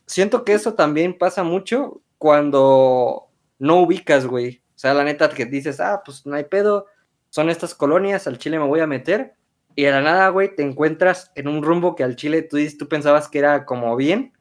Siento 0.07 0.43
que 0.43 0.53
eso 0.53 0.73
también 0.73 1.17
pasa 1.17 1.43
mucho 1.43 2.01
cuando 2.17 3.27
no 3.59 3.81
ubicas, 3.81 4.25
güey. 4.25 4.63
O 4.75 4.79
sea, 4.79 4.95
la 4.95 5.03
neta 5.03 5.29
que 5.29 5.45
dices, 5.45 5.79
ah, 5.79 6.01
pues 6.03 6.25
no 6.25 6.35
hay 6.35 6.45
pedo, 6.45 6.87
son 7.29 7.51
estas 7.51 7.75
colonias, 7.75 8.25
al 8.25 8.39
Chile 8.39 8.57
me 8.57 8.65
voy 8.65 8.79
a 8.79 8.87
meter, 8.87 9.35
y 9.77 9.85
a 9.85 9.91
la 9.91 10.01
nada, 10.01 10.29
güey, 10.29 10.55
te 10.55 10.63
encuentras 10.63 11.31
en 11.35 11.47
un 11.47 11.61
rumbo 11.61 11.95
que 11.95 12.03
al 12.03 12.15
Chile 12.15 12.41
tú, 12.41 12.57
tú 12.79 12.89
pensabas 12.89 13.27
que 13.29 13.37
era 13.37 13.63
como 13.63 13.95
bien, 13.95 14.33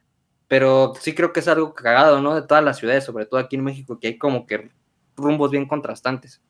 pero 0.49 0.95
sí 0.99 1.15
creo 1.15 1.35
que 1.35 1.41
es 1.41 1.49
algo 1.49 1.75
cagado, 1.75 2.23
¿no? 2.23 2.35
De 2.35 2.41
todas 2.41 2.65
las 2.65 2.79
ciudades, 2.79 3.05
sobre 3.05 3.27
todo 3.27 3.39
aquí 3.39 3.57
en 3.57 3.65
México, 3.65 4.01
que 4.01 4.07
hay 4.07 4.17
como 4.17 4.47
que 4.47 4.71
rumbos 5.15 5.51
bien 5.51 5.69
contrastantes. 5.69 6.41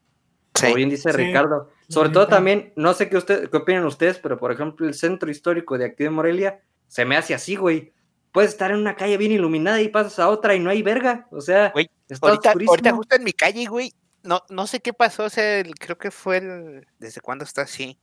Como 0.53 0.77
bien 0.77 0.89
dice 0.89 1.11
Ricardo. 1.11 1.69
Sobre 1.89 2.11
todo 2.11 2.29
también, 2.29 2.73
no 2.77 2.95
sé 2.95 3.09
qué, 3.09 3.17
usted, 3.17 3.51
qué 3.51 3.57
opinan 3.57 3.85
ustedes, 3.87 4.21
pero 4.21 4.39
por 4.39 4.53
ejemplo, 4.53 4.87
el 4.87 4.95
centro 4.95 5.33
histórico 5.33 5.77
de 5.77 5.87
aquí 5.87 6.05
de 6.05 6.11
Morelia 6.11 6.61
se 6.87 7.05
me 7.05 7.17
hace 7.17 7.35
así, 7.35 7.57
güey. 7.57 7.93
Puedes 8.31 8.53
estar 8.53 8.71
en 8.71 8.77
una 8.77 8.95
calle 8.95 9.17
bien 9.17 9.33
iluminada 9.33 9.83
y 9.83 9.89
pasas 9.89 10.21
a 10.21 10.29
otra 10.29 10.55
y 10.55 10.61
no 10.61 10.71
hay 10.71 10.83
verga. 10.83 11.27
O 11.33 11.41
sea, 11.41 11.73
güey, 11.73 11.91
ahorita, 12.21 12.53
ahorita, 12.53 12.93
justo 12.93 13.17
en 13.17 13.25
mi 13.25 13.33
calle, 13.33 13.67
güey, 13.67 13.93
no, 14.23 14.43
no 14.49 14.69
sé 14.69 14.79
qué 14.79 14.93
pasó. 14.93 15.25
O 15.25 15.31
sea, 15.31 15.65
creo 15.77 15.99
que 15.99 16.13
fue 16.13 16.37
el. 16.37 16.87
¿Desde 17.01 17.21
cuándo 17.21 17.45
está 17.45 17.63
así? 17.63 17.99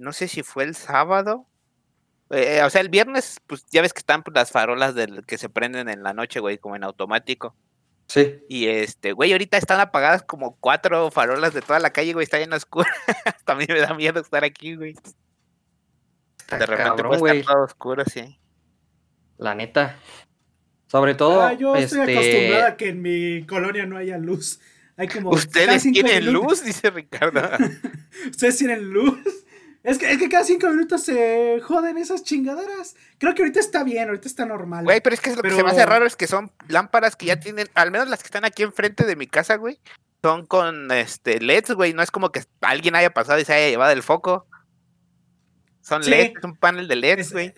No 0.00 0.12
sé 0.12 0.28
si 0.28 0.42
fue 0.42 0.64
el 0.64 0.74
sábado. 0.74 1.46
Eh, 2.30 2.62
o 2.64 2.70
sea, 2.70 2.80
el 2.80 2.88
viernes, 2.88 3.40
pues 3.46 3.66
ya 3.70 3.82
ves 3.82 3.92
que 3.92 3.98
están 3.98 4.22
pues, 4.22 4.34
las 4.34 4.50
farolas 4.50 4.94
del, 4.94 5.24
que 5.26 5.36
se 5.36 5.48
prenden 5.48 5.88
en 5.88 6.02
la 6.02 6.14
noche, 6.14 6.40
güey, 6.40 6.58
como 6.58 6.74
en 6.74 6.84
automático. 6.84 7.54
Sí. 8.06 8.40
Y 8.48 8.66
este, 8.66 9.12
güey, 9.12 9.32
ahorita 9.32 9.56
están 9.56 9.78
apagadas 9.78 10.22
como 10.22 10.56
cuatro 10.56 11.10
farolas 11.10 11.54
de 11.54 11.62
toda 11.62 11.78
la 11.78 11.92
calle, 11.92 12.12
güey, 12.12 12.24
está 12.24 12.38
llena 12.38 12.56
oscura. 12.56 12.90
También 13.44 13.72
me 13.72 13.80
da 13.80 13.94
miedo 13.94 14.20
estar 14.20 14.42
aquí, 14.42 14.74
güey. 14.74 14.94
de 16.50 16.66
repente 16.66 17.04
puede 17.04 17.40
estar 17.40 17.54
todo 17.54 17.64
oscuro, 17.64 18.04
sí. 18.04 18.38
La 19.36 19.54
neta. 19.54 19.96
Sobre 20.86 21.14
todo. 21.14 21.42
Ah, 21.42 21.52
yo 21.52 21.76
estoy 21.76 22.00
este 22.00 22.12
acostumbrada 22.12 22.68
a 22.68 22.76
que 22.76 22.88
en 22.88 23.02
mi 23.02 23.46
colonia 23.46 23.86
no 23.86 23.96
haya 23.96 24.18
luz. 24.18 24.60
Hay 24.96 25.08
como 25.08 25.30
¿Ustedes 25.30 25.82
tienen 25.82 26.32
luz? 26.32 26.64
Dice 26.64 26.90
Ricardo. 26.90 27.42
¿Ustedes 28.30 28.58
tienen 28.58 28.90
luz? 28.90 29.18
Es 29.82 29.96
que, 29.96 30.10
es 30.10 30.18
que 30.18 30.28
cada 30.28 30.44
cinco 30.44 30.68
minutos 30.68 31.02
se 31.02 31.60
joden 31.62 31.96
esas 31.96 32.22
chingaderas. 32.22 32.96
Creo 33.18 33.34
que 33.34 33.42
ahorita 33.42 33.60
está 33.60 33.82
bien, 33.82 34.08
ahorita 34.08 34.28
está 34.28 34.44
normal. 34.44 34.84
Güey, 34.84 35.00
pero 35.00 35.14
es 35.14 35.20
que 35.20 35.34
lo 35.34 35.42
que 35.42 35.50
se 35.50 35.64
me 35.64 35.70
hace 35.70 35.86
raro 35.86 36.04
es 36.04 36.16
que 36.16 36.26
son 36.26 36.52
lámparas 36.68 37.16
que 37.16 37.26
ya 37.26 37.40
tienen, 37.40 37.68
al 37.74 37.90
menos 37.90 38.08
las 38.08 38.20
que 38.20 38.26
están 38.26 38.44
aquí 38.44 38.62
enfrente 38.62 39.04
de 39.06 39.16
mi 39.16 39.26
casa, 39.26 39.56
güey, 39.56 39.80
son 40.22 40.46
con 40.46 40.90
este 40.90 41.40
LEDs, 41.40 41.72
güey. 41.72 41.94
No 41.94 42.02
es 42.02 42.10
como 42.10 42.30
que 42.30 42.42
alguien 42.60 42.94
haya 42.94 43.14
pasado 43.14 43.38
y 43.38 43.44
se 43.44 43.54
haya 43.54 43.70
llevado 43.70 43.92
el 43.92 44.02
foco. 44.02 44.46
Son 45.80 46.02
LEDs, 46.02 46.34
es 46.36 46.44
un 46.44 46.56
panel 46.56 46.86
de 46.86 46.96
LEDs, 46.96 47.32
güey. 47.32 47.54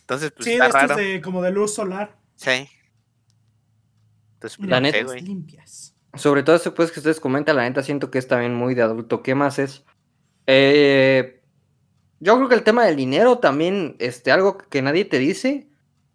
Entonces, 0.00 0.32
pues 0.32 0.44
sí, 0.44 0.52
está 0.54 0.68
raro. 0.68 0.96
De, 0.96 1.20
como 1.20 1.40
de 1.40 1.52
luz 1.52 1.74
solar. 1.74 2.16
Sí. 2.34 2.68
Entonces, 4.34 4.56
pues, 4.56 4.68
la 4.68 4.80
neta, 4.80 5.14
limpias. 5.14 5.94
Sobre 6.14 6.42
todo 6.42 6.56
eso 6.56 6.74
pues 6.74 6.90
que 6.90 7.00
ustedes 7.00 7.20
comentan, 7.20 7.56
la 7.56 7.62
neta 7.62 7.82
siento 7.82 8.10
que 8.10 8.18
es 8.18 8.26
también 8.26 8.54
muy 8.54 8.74
de 8.74 8.82
adulto. 8.82 9.22
¿Qué 9.22 9.36
más 9.36 9.58
es? 9.58 9.84
Eh, 10.50 11.42
yo 12.20 12.36
creo 12.36 12.48
que 12.48 12.54
el 12.54 12.62
tema 12.62 12.84
del 12.86 12.96
dinero 12.96 13.38
también, 13.38 13.96
este, 13.98 14.32
algo 14.32 14.56
que 14.56 14.82
nadie 14.82 15.04
te 15.04 15.18
dice, 15.18 15.68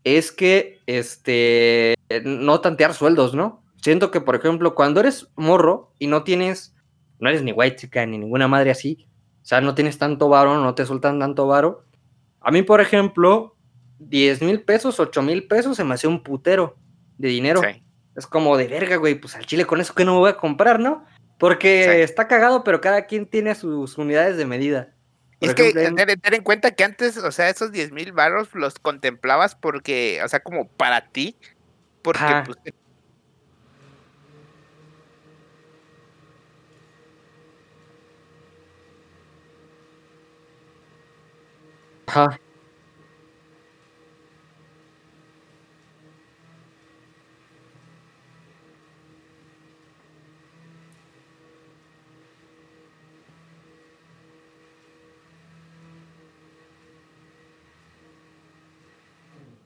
es 0.04 0.32
que 0.32 0.82
este, 0.88 1.96
no 2.26 2.60
tantear 2.60 2.94
sueldos, 2.96 3.36
¿no? 3.36 3.64
Siento 3.82 4.12
que, 4.12 4.22
por 4.22 4.36
ejemplo, 4.36 4.76
cuando 4.76 5.00
eres 5.00 5.30
morro 5.36 5.94
y 6.00 6.08
no 6.08 6.24
tienes, 6.24 6.76
no 7.20 7.30
eres 7.30 7.44
ni 7.44 7.52
white 7.52 7.76
chica 7.76 8.06
ni 8.06 8.18
ninguna 8.18 8.48
madre 8.48 8.72
así, 8.72 9.08
o 9.44 9.46
sea, 9.46 9.62
no 9.62 9.76
tienes 9.76 10.00
tanto 10.00 10.30
varo, 10.30 10.58
no 10.58 10.74
te 10.74 10.86
sueltan 10.86 11.20
tanto 11.20 11.46
varo. 11.46 11.86
A 12.42 12.50
mí, 12.50 12.64
por 12.64 12.82
ejemplo, 12.82 13.56
10 14.00 14.42
mil 14.42 14.62
pesos, 14.64 15.00
8 15.00 15.22
mil 15.22 15.48
pesos 15.48 15.78
se 15.78 15.84
me 15.84 15.94
hace 15.94 16.08
un 16.08 16.24
putero 16.24 16.76
de 17.18 17.28
dinero. 17.28 17.62
Es 18.16 18.28
como 18.28 18.58
de 18.58 18.68
verga, 18.68 18.96
güey, 18.96 19.16
pues 19.16 19.36
al 19.36 19.46
chile 19.46 19.66
con 19.66 19.80
eso 19.80 19.94
que 19.94 20.06
no 20.06 20.14
me 20.14 20.20
voy 20.20 20.30
a 20.32 20.38
comprar, 20.38 20.80
¿no? 20.80 21.06
Porque 21.38 22.04
está 22.04 22.28
cagado, 22.28 22.64
pero 22.64 22.82
cada 22.82 23.06
quien 23.06 23.26
tiene 23.26 23.56
sus 23.56 23.98
unidades 23.98 24.38
de 24.38 24.46
medida. 24.46 24.96
es 25.42 25.54
que 25.54 25.74
tener, 25.74 26.10
en 26.10 26.44
cuenta 26.44 26.72
que 26.72 26.84
antes, 26.84 27.18
o 27.18 27.32
sea, 27.32 27.50
esos 27.50 27.72
10 27.72 27.92
mil 27.92 28.12
barros 28.12 28.50
los 28.54 28.80
contemplabas 28.80 29.56
porque, 29.56 30.22
o 30.24 30.28
sea, 30.30 30.42
como 30.42 30.70
para 30.70 31.10
ti, 31.10 31.38
porque 32.02 32.44
pues, 32.46 32.58
Ajá. 42.08 42.38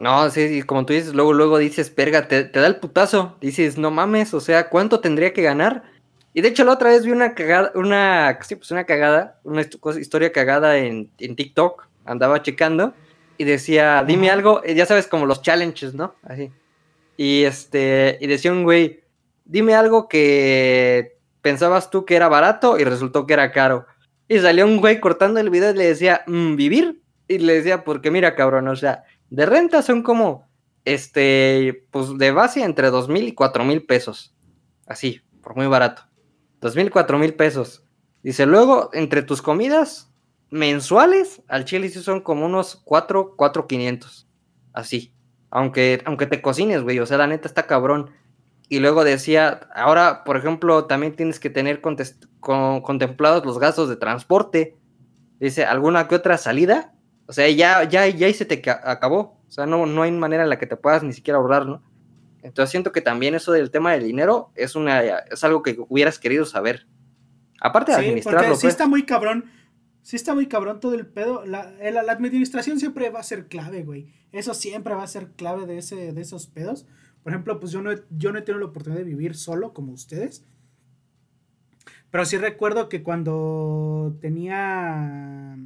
No, 0.08 0.30
sí, 0.30 0.64
como 0.64 0.86
tú 0.86 0.94
dices, 0.94 1.14
luego, 1.14 1.34
luego 1.34 1.58
dices, 1.58 1.90
perga, 1.90 2.30
te, 2.30 2.46
da 2.46 2.66
el 2.66 2.78
putazo. 2.78 3.36
Dices, 3.42 3.78
no 3.78 3.92
mames, 3.92 4.34
o 4.34 4.40
sea, 4.40 4.70
¿cuánto 4.70 5.02
tendría 5.02 5.34
que 5.34 5.42
ganar? 5.42 5.84
Y 6.34 6.40
de 6.40 6.48
hecho, 6.48 6.64
la 6.64 6.72
otra 6.72 6.92
vez 6.92 7.04
vi 7.06 7.12
una 7.12 7.36
cagada, 7.36 7.74
una, 7.76 8.40
sí, 8.42 8.56
pues 8.56 8.72
una 8.72 8.86
cagada, 8.86 9.42
una 9.44 9.64
historia 10.00 10.32
cagada 10.32 10.78
en, 10.78 11.12
en 11.18 11.36
TikTok. 11.36 11.90
Andaba 12.06 12.42
checando 12.42 12.94
y 13.38 13.44
decía, 13.44 14.02
dime 14.08 14.30
algo, 14.30 14.64
ya 14.64 14.86
sabes, 14.86 15.08
como 15.08 15.26
los 15.26 15.42
challenges, 15.42 15.94
¿no? 15.94 16.16
Así. 16.24 16.54
Y 17.18 17.44
este, 17.44 18.18
y 18.22 18.28
decía 18.28 18.54
un 18.54 18.64
güey, 18.64 19.02
dime 19.44 19.76
algo 19.76 20.08
que 20.08 21.18
pensabas 21.42 21.90
tú 21.90 22.06
que 22.06 22.16
era 22.16 22.30
barato 22.30 22.80
y 22.80 22.86
resultó 22.86 23.28
que 23.28 23.34
era 23.34 23.52
caro. 23.52 23.86
Y 24.30 24.40
salió 24.40 24.64
un 24.64 24.78
güey 24.78 25.02
cortando 25.02 25.42
el 25.42 25.50
video 25.50 25.72
y 25.72 25.78
le 25.78 25.88
decía, 25.88 26.22
mm, 26.28 26.56
¿vivir? 26.56 27.02
Y 27.28 27.40
le 27.40 27.56
decía, 27.56 27.84
porque 27.84 28.10
mira, 28.10 28.36
cabrón, 28.36 28.70
o 28.70 28.76
sea, 28.78 29.04
de 29.30 29.46
renta 29.46 29.82
son 29.82 30.04
como, 30.04 30.48
este, 30.86 31.86
pues 31.92 32.18
de 32.18 32.32
base 32.32 32.64
entre 32.64 32.90
dos 32.90 33.10
mil 33.10 33.28
y 33.28 33.34
cuatro 33.34 33.64
mil 33.66 33.86
pesos. 33.86 34.36
Así, 34.86 35.22
por 35.42 35.56
muy 35.56 35.68
barato. 35.68 36.04
Dos 36.62 36.76
mil, 36.76 36.90
cuatro 36.92 37.20
mil 37.20 37.34
pesos. 37.34 37.84
Dice, 38.24 38.46
luego, 38.46 38.90
entre 38.94 39.22
tus 39.22 39.42
comidas 39.42 40.12
mensuales, 40.50 41.42
al 41.48 41.66
chile 41.66 41.90
sí 41.90 42.02
son 42.02 42.22
como 42.22 42.46
unos 42.46 42.76
cuatro, 42.84 43.36
cuatro 43.36 43.68
quinientos. 43.68 44.28
Así. 44.74 45.14
Aunque, 45.50 46.02
aunque 46.06 46.26
te 46.26 46.42
cocines, 46.42 46.84
güey. 46.84 47.00
O 47.00 47.06
sea, 47.06 47.18
la 47.18 47.28
neta 47.28 47.48
está 47.48 47.68
cabrón. 47.68 48.12
y 48.70 48.80
luego 48.80 49.04
decía, 49.04 49.70
ahora, 49.74 50.24
por 50.26 50.38
ejemplo, 50.38 50.86
también 50.86 51.16
tienes 51.16 51.40
que 51.40 51.50
tener 51.50 51.82
contemplados 51.82 53.46
los 53.46 53.60
gastos 53.60 53.88
de 53.88 53.96
transporte. 53.96 54.76
Dice, 55.40 55.66
¿alguna 55.66 56.08
que 56.08 56.16
otra 56.16 56.38
salida? 56.38 56.94
O 57.28 57.34
sea, 57.34 57.50
ya, 57.50 57.84
ya, 57.84 58.08
ya 58.08 58.28
ahí 58.28 58.34
se 58.34 58.46
te 58.46 58.62
acabó. 58.70 59.38
O 59.48 59.52
sea, 59.52 59.66
no, 59.66 59.86
no 59.86 60.02
hay 60.02 60.12
manera 60.12 60.44
en 60.44 60.50
la 60.50 60.58
que 60.58 60.66
te 60.66 60.78
puedas 60.78 61.04
ni 61.04 61.14
siquiera 61.14 61.38
ahorrar, 61.38 61.66
¿no? 61.66 61.84
Entonces 62.42 62.72
siento 62.72 62.92
que 62.92 63.02
también 63.02 63.36
eso 63.36 63.52
del 63.52 63.72
tema 63.72 63.92
del 63.92 64.06
dinero 64.06 64.52
es 64.56 64.76
una 64.76 65.02
es 65.02 65.44
algo 65.44 65.64
que 65.64 65.78
hubieras 65.90 66.20
querido 66.20 66.46
saber. 66.46 66.88
Aparte 67.60 67.92
de 67.92 67.98
administrarlo. 67.98 68.56
sí 68.56 68.62
pues. 68.62 68.74
está 68.74 68.88
muy 68.88 69.04
cabrón. 69.04 69.46
Sí 70.02 70.16
está 70.16 70.34
muy 70.34 70.48
cabrón 70.48 70.80
todo 70.80 70.94
el 70.94 71.06
pedo. 71.06 71.46
La, 71.46 71.74
la, 71.92 72.12
administración 72.12 72.80
siempre 72.80 73.10
va 73.10 73.20
a 73.20 73.24
ser 73.24 73.48
clave, 73.48 73.84
güey. 73.84 74.14
Eso 74.32 74.54
siempre 74.54 74.94
va 74.94 75.04
a 75.04 75.08
ser 75.08 75.32
clave 75.32 75.66
de, 75.66 75.80
ese, 75.80 76.14
de 76.14 76.22
esos 76.22 76.48
pedos. 76.48 76.86
Por 77.24 77.34
ejemplo, 77.34 77.60
pues 77.60 77.74
yo 77.74 77.82
no, 77.82 77.92
yo 78.12 78.32
no 78.32 78.40
he 78.40 78.42
tenido 78.42 78.62
la 78.62 78.68
oportunidad 78.68 79.00
de 79.00 79.10
vivir 79.10 79.36
solo 79.36 79.74
como 79.74 79.92
ustedes. 79.92 80.46
Pero 82.10 82.24
sí 82.24 82.38
recuerdo 82.38 82.88
que 82.88 83.04
cuando 83.04 84.16
tenía 84.22 85.58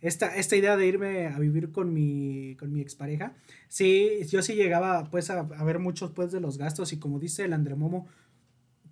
esta, 0.00 0.34
esta 0.36 0.56
idea 0.56 0.76
de 0.76 0.86
irme 0.86 1.26
a 1.26 1.38
vivir 1.38 1.72
con 1.72 1.92
mi, 1.92 2.56
con 2.56 2.72
mi 2.72 2.80
expareja, 2.80 3.34
sí, 3.68 4.20
yo 4.28 4.42
sí 4.42 4.54
llegaba 4.54 5.10
pues 5.10 5.30
a, 5.30 5.42
ver 5.42 5.78
muchos 5.78 6.12
pues 6.12 6.30
de 6.30 6.40
los 6.40 6.58
gastos 6.58 6.92
y 6.92 6.98
como 6.98 7.18
dice 7.18 7.44
el 7.44 7.52
Andremomo, 7.52 8.06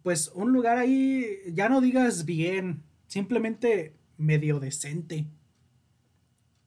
pues 0.02 0.30
un 0.34 0.52
lugar 0.52 0.78
ahí, 0.78 1.26
ya 1.52 1.68
no 1.68 1.80
digas 1.80 2.24
bien, 2.24 2.82
simplemente 3.06 3.94
medio 4.16 4.60
decente. 4.60 5.26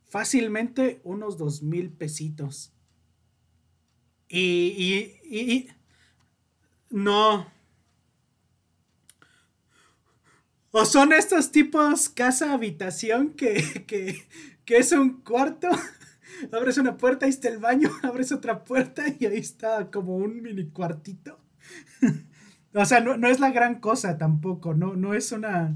Fácilmente 0.05 1.01
unos 1.03 1.37
dos 1.37 1.61
mil 1.61 1.91
pesitos. 1.91 2.73
Y, 4.27 4.73
y, 4.77 5.37
y, 5.37 5.67
no. 6.89 7.58
O 10.71 10.85
son 10.85 11.13
estos 11.13 11.51
tipos 11.51 12.09
casa-habitación 12.09 13.31
que, 13.31 13.85
que, 13.87 14.27
que 14.65 14.77
es 14.77 14.91
un 14.91 15.21
cuarto 15.21 15.67
abres 16.51 16.77
una 16.77 16.97
puerta, 16.97 17.25
ahí 17.25 17.31
está 17.31 17.49
el 17.49 17.57
baño, 17.59 17.89
abres 18.03 18.31
otra 18.31 18.63
puerta 18.63 19.03
y 19.19 19.25
ahí 19.25 19.37
está 19.37 19.89
como 19.91 20.15
un 20.15 20.41
mini 20.41 20.69
cuartito. 20.69 21.39
o 22.73 22.85
sea, 22.85 22.99
no, 22.99 23.27
es 23.27 23.39
la 23.39 23.51
gran 23.51 23.79
cosa 23.79 24.17
tampoco, 24.17 24.73
no, 24.73 24.95
no 24.95 25.13
es 25.13 25.31
una... 25.31 25.75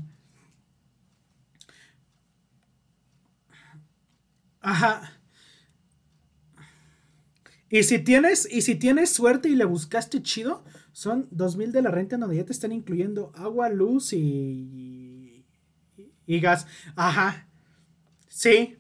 Ajá. 4.62 5.20
Y 7.70 7.84
si 7.84 8.00
tienes, 8.00 8.48
y 8.50 8.62
si 8.62 8.76
tienes 8.76 9.10
suerte 9.10 9.50
y 9.50 9.56
le 9.56 9.66
buscaste 9.66 10.22
chido, 10.22 10.64
son 10.94 11.28
dos 11.32 11.58
mil 11.58 11.74
de 11.74 11.82
la 11.82 11.92
renta 11.92 12.18
donde 12.18 12.38
ya 12.38 12.46
te 12.46 12.54
están 12.54 12.72
incluyendo 12.72 13.32
agua, 13.36 13.70
luz 13.70 14.14
y, 14.14 15.46
y 16.26 16.40
gas. 16.40 16.68
Ajá. 16.96 17.50
Sí, 18.30 18.78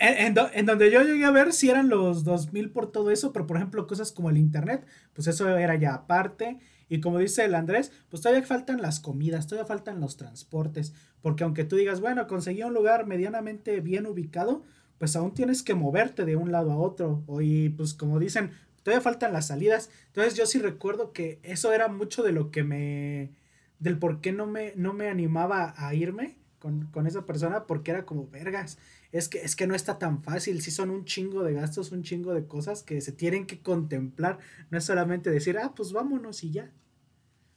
en, 0.00 0.66
donde 0.66 0.90
yo 0.90 1.02
llegué 1.02 1.24
a 1.26 1.30
ver 1.30 1.52
si 1.52 1.68
eran 1.68 1.88
los 1.90 2.24
2000 2.24 2.70
por 2.70 2.90
todo 2.90 3.10
eso, 3.10 3.32
pero 3.32 3.46
por 3.46 3.58
ejemplo 3.58 3.86
cosas 3.86 4.12
como 4.12 4.30
el 4.30 4.38
internet, 4.38 4.86
pues 5.12 5.28
eso 5.28 5.56
era 5.56 5.74
ya 5.74 5.94
aparte. 5.94 6.58
Y 6.88 7.00
como 7.00 7.18
dice 7.18 7.44
el 7.44 7.54
Andrés, 7.54 7.92
pues 8.08 8.22
todavía 8.22 8.44
faltan 8.46 8.80
las 8.80 8.98
comidas, 8.98 9.46
todavía 9.46 9.66
faltan 9.68 10.00
los 10.00 10.16
transportes, 10.16 10.94
porque 11.20 11.44
aunque 11.44 11.64
tú 11.64 11.76
digas, 11.76 12.00
bueno, 12.00 12.26
conseguí 12.26 12.62
un 12.62 12.72
lugar 12.74 13.06
medianamente 13.06 13.80
bien 13.80 14.06
ubicado, 14.06 14.62
pues 14.98 15.14
aún 15.16 15.34
tienes 15.34 15.62
que 15.62 15.74
moverte 15.74 16.24
de 16.24 16.36
un 16.36 16.50
lado 16.50 16.72
a 16.72 16.78
otro. 16.78 17.22
Y 17.40 17.68
pues 17.70 17.94
como 17.94 18.18
dicen, 18.18 18.52
todavía 18.82 19.02
faltan 19.02 19.32
las 19.32 19.48
salidas. 19.48 19.90
Entonces 20.06 20.34
yo 20.34 20.46
sí 20.46 20.58
recuerdo 20.58 21.12
que 21.12 21.38
eso 21.42 21.72
era 21.72 21.88
mucho 21.88 22.22
de 22.22 22.32
lo 22.32 22.50
que 22.50 22.64
me... 22.64 23.30
del 23.78 23.98
por 23.98 24.20
qué 24.20 24.32
no 24.32 24.46
me, 24.46 24.72
no 24.76 24.92
me 24.92 25.08
animaba 25.08 25.74
a 25.76 25.94
irme 25.94 26.36
con, 26.58 26.86
con 26.86 27.06
esa 27.06 27.26
persona, 27.26 27.66
porque 27.66 27.90
era 27.90 28.04
como 28.04 28.28
vergas 28.28 28.78
es 29.12 29.28
que, 29.28 29.38
es 29.38 29.56
que 29.56 29.66
no 29.66 29.74
está 29.74 29.98
tan 29.98 30.22
fácil, 30.22 30.62
sí 30.62 30.70
son 30.70 30.90
un 30.90 31.04
chingo 31.04 31.42
de 31.42 31.54
gastos, 31.54 31.90
un 31.90 32.02
chingo 32.02 32.32
de 32.32 32.46
cosas 32.46 32.82
que 32.82 33.00
se 33.00 33.12
tienen 33.12 33.46
que 33.46 33.60
contemplar, 33.60 34.38
no 34.70 34.78
es 34.78 34.84
solamente 34.84 35.30
decir, 35.30 35.58
ah, 35.58 35.72
pues 35.74 35.92
vámonos 35.92 36.44
y 36.44 36.52
ya. 36.52 36.70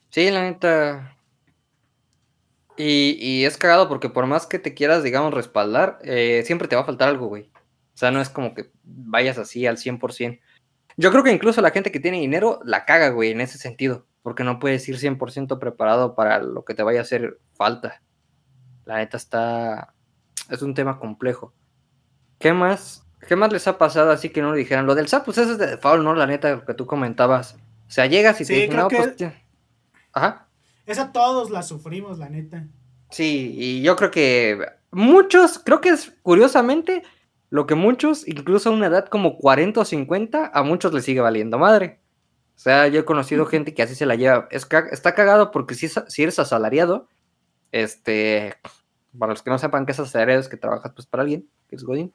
Sí, 0.10 0.30
la 0.32 0.44
neta. 0.44 1.18
Y, 2.76 3.18
y 3.20 3.46
es 3.46 3.58
cagado 3.58 3.88
porque 3.88 4.10
por 4.10 4.26
más 4.26 4.48
que 4.48 4.58
te 4.58 4.74
quieras, 4.74 5.04
digamos, 5.04 5.34
respaldar, 5.34 6.00
eh, 6.04 6.42
siempre 6.46 6.68
te 6.68 6.76
va 6.76 6.82
a 6.82 6.86
faltar 6.86 7.10
algo, 7.10 7.28
güey. 7.28 7.52
O 7.94 7.98
sea, 7.98 8.10
no 8.10 8.20
es 8.20 8.30
como 8.30 8.56
que 8.56 8.72
vayas 8.84 9.38
así 9.38 9.68
al 9.68 9.78
100%. 9.78 10.40
Yo 10.98 11.12
creo 11.12 11.24
que 11.24 11.32
incluso 11.32 11.62
la 11.62 11.72
gente 11.72 11.92
que 11.92 12.00
tiene 12.00 12.20
dinero 12.20 12.60
la 12.64 12.86
caga, 12.86 13.10
güey, 13.10 13.32
en 13.32 13.42
ese 13.42 13.58
sentido, 13.58 14.06
porque 14.22 14.44
no 14.44 14.60
puedes 14.60 14.88
ir 14.88 14.98
100% 14.98 15.60
preparado 15.60 16.16
para 16.16 16.40
lo 16.40 16.66
que 16.66 16.74
te 16.74 16.84
vaya 16.84 17.00
a 17.00 17.04
hacer 17.04 17.40
falta. 17.54 18.02
La 18.86 18.98
neta 18.98 19.18
está, 19.18 19.94
es 20.50 20.62
un 20.62 20.74
tema 20.74 21.00
complejo. 21.00 21.54
¿Qué 22.40 22.54
más? 22.54 23.06
¿Qué 23.28 23.36
más 23.36 23.52
les 23.52 23.68
ha 23.68 23.78
pasado 23.78 24.12
así 24.12 24.30
que 24.30 24.42
no 24.42 24.50
lo 24.50 24.56
dijeran? 24.56 24.86
Lo 24.86 24.96
del 24.96 25.08
SAT, 25.08 25.26
pues 25.26 25.38
eso 25.38 25.54
es 25.54 25.58
de 25.58 25.68
default, 25.68 26.04
¿no? 26.04 26.14
La 26.14 26.28
neta, 26.28 26.56
lo 26.56 26.66
que 26.66 26.74
tú 26.74 26.86
comentabas. 26.86 27.56
O 27.88 27.92
sea, 27.92 28.06
llegas 28.06 28.40
y 28.42 28.46
te 28.46 28.54
dicen, 28.54 28.76
no, 28.76 28.88
pues. 28.88 29.16
Ajá. 30.12 30.48
Esa 30.86 31.12
todos 31.12 31.50
la 31.50 31.64
sufrimos, 31.64 32.20
la 32.20 32.30
neta. 32.30 32.68
Sí, 33.10 33.54
y 33.58 33.82
yo 33.82 33.96
creo 33.96 34.12
que 34.12 34.66
muchos, 34.92 35.60
creo 35.60 35.80
que 35.80 35.90
es 35.90 36.14
curiosamente 36.22 37.04
lo 37.54 37.68
que 37.68 37.76
muchos, 37.76 38.28
incluso 38.28 38.70
a 38.70 38.74
una 38.74 38.88
edad 38.88 39.06
como 39.06 39.38
40 39.38 39.82
o 39.82 39.86
50, 39.86 40.50
a 40.52 40.64
muchos 40.64 40.92
les 40.92 41.06
sigue 41.06 41.22
valiendo 41.22 41.60
madre. 41.60 42.00
O 42.56 42.60
sea, 42.60 42.88
yo 42.88 43.02
he 43.02 43.06
conocido 43.06 43.46
gente 43.46 43.76
que 43.76 43.84
así 43.84 43.94
se 43.94 44.08
la 44.08 44.16
lleva. 44.16 44.48
Es, 44.50 44.68
está 44.92 45.14
cagado 45.14 45.52
porque 45.52 45.76
si, 45.76 45.88
si 45.88 46.24
eres 46.24 46.40
asalariado, 46.40 47.08
este, 47.72 48.56
para 49.20 49.34
los 49.34 49.44
que 49.44 49.52
no 49.52 49.60
sepan 49.60 49.86
que 49.86 49.92
esas 49.92 50.16
áreas 50.16 50.50
que 50.50 50.58
trabajas 50.58 50.94
pues 50.96 51.06
para 51.06 51.22
alguien, 51.22 51.48
que 51.68 51.76
es 51.76 51.84
Godín, 51.84 52.12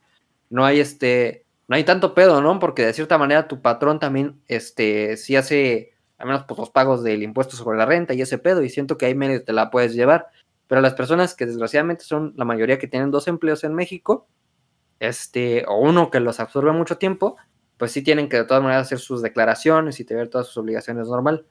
no 0.50 0.64
hay 0.64 0.80
este, 0.80 1.46
no 1.68 1.76
hay 1.76 1.84
tanto 1.84 2.14
pedo, 2.14 2.40
¿no? 2.40 2.58
Porque 2.58 2.84
de 2.84 2.92
cierta 2.92 3.16
manera 3.16 3.46
tu 3.46 3.62
patrón 3.62 4.00
también, 4.00 4.42
este, 4.48 5.16
sí 5.16 5.36
hace, 5.36 5.92
al 6.18 6.26
menos 6.26 6.46
pues 6.48 6.58
los 6.58 6.70
pagos 6.70 7.04
del 7.04 7.22
impuesto 7.22 7.54
sobre 7.54 7.78
la 7.78 7.86
renta 7.86 8.12
y 8.12 8.22
ese 8.22 8.38
pedo, 8.38 8.64
y 8.64 8.70
siento 8.70 8.98
que 8.98 9.06
ahí 9.06 9.14
medio 9.14 9.44
te 9.44 9.52
la 9.52 9.70
puedes 9.70 9.94
llevar. 9.94 10.26
Pero 10.66 10.80
las 10.80 10.94
personas 10.94 11.36
que 11.36 11.46
desgraciadamente 11.46 12.02
son 12.02 12.34
la 12.36 12.44
mayoría 12.44 12.80
que 12.80 12.88
tienen 12.88 13.12
dos 13.12 13.28
empleos 13.28 13.62
en 13.62 13.76
México, 13.76 14.26
este, 15.00 15.64
o 15.66 15.78
uno 15.78 16.10
que 16.10 16.20
los 16.20 16.40
absorbe 16.40 16.72
mucho 16.72 16.98
tiempo, 16.98 17.36
pues 17.76 17.92
sí 17.92 18.02
tienen 18.02 18.28
que 18.28 18.38
de 18.38 18.44
todas 18.44 18.62
maneras 18.62 18.86
hacer 18.86 18.98
sus 18.98 19.22
declaraciones 19.22 20.00
y 20.00 20.04
tener 20.04 20.28
todas 20.28 20.48
sus 20.48 20.56
obligaciones 20.58 21.08
normal. 21.08 21.46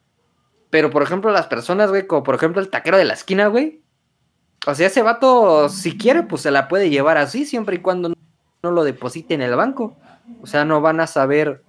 Pero, 0.70 0.90
por 0.90 1.02
ejemplo, 1.02 1.32
las 1.32 1.48
personas, 1.48 1.90
güey, 1.90 2.06
como 2.08 2.24
por 2.24 2.36
ejemplo 2.36 2.62
el 2.62 2.70
taquero 2.70 2.98
de 2.98 3.06
la 3.06 3.14
esquina, 3.14 3.48
güey, 3.48 3.82
o 4.66 4.76
sea, 4.76 4.88
ese 4.88 5.02
vato, 5.02 5.70
si 5.70 5.98
quiere, 5.98 6.24
pues 6.24 6.42
se 6.42 6.52
la 6.52 6.68
puede 6.68 6.90
llevar 6.90 7.18
así, 7.18 7.46
siempre 7.46 7.78
y 7.78 7.80
cuando 7.80 8.10
no, 8.10 8.72
lo 8.72 8.84
deposite 8.84 9.34
en 9.34 9.42
el 9.42 9.56
banco. 9.56 9.96
O 10.42 10.48
sea, 10.48 10.66
no 10.66 10.82
van 10.82 11.00
a 11.00 11.08
saber 11.08 11.64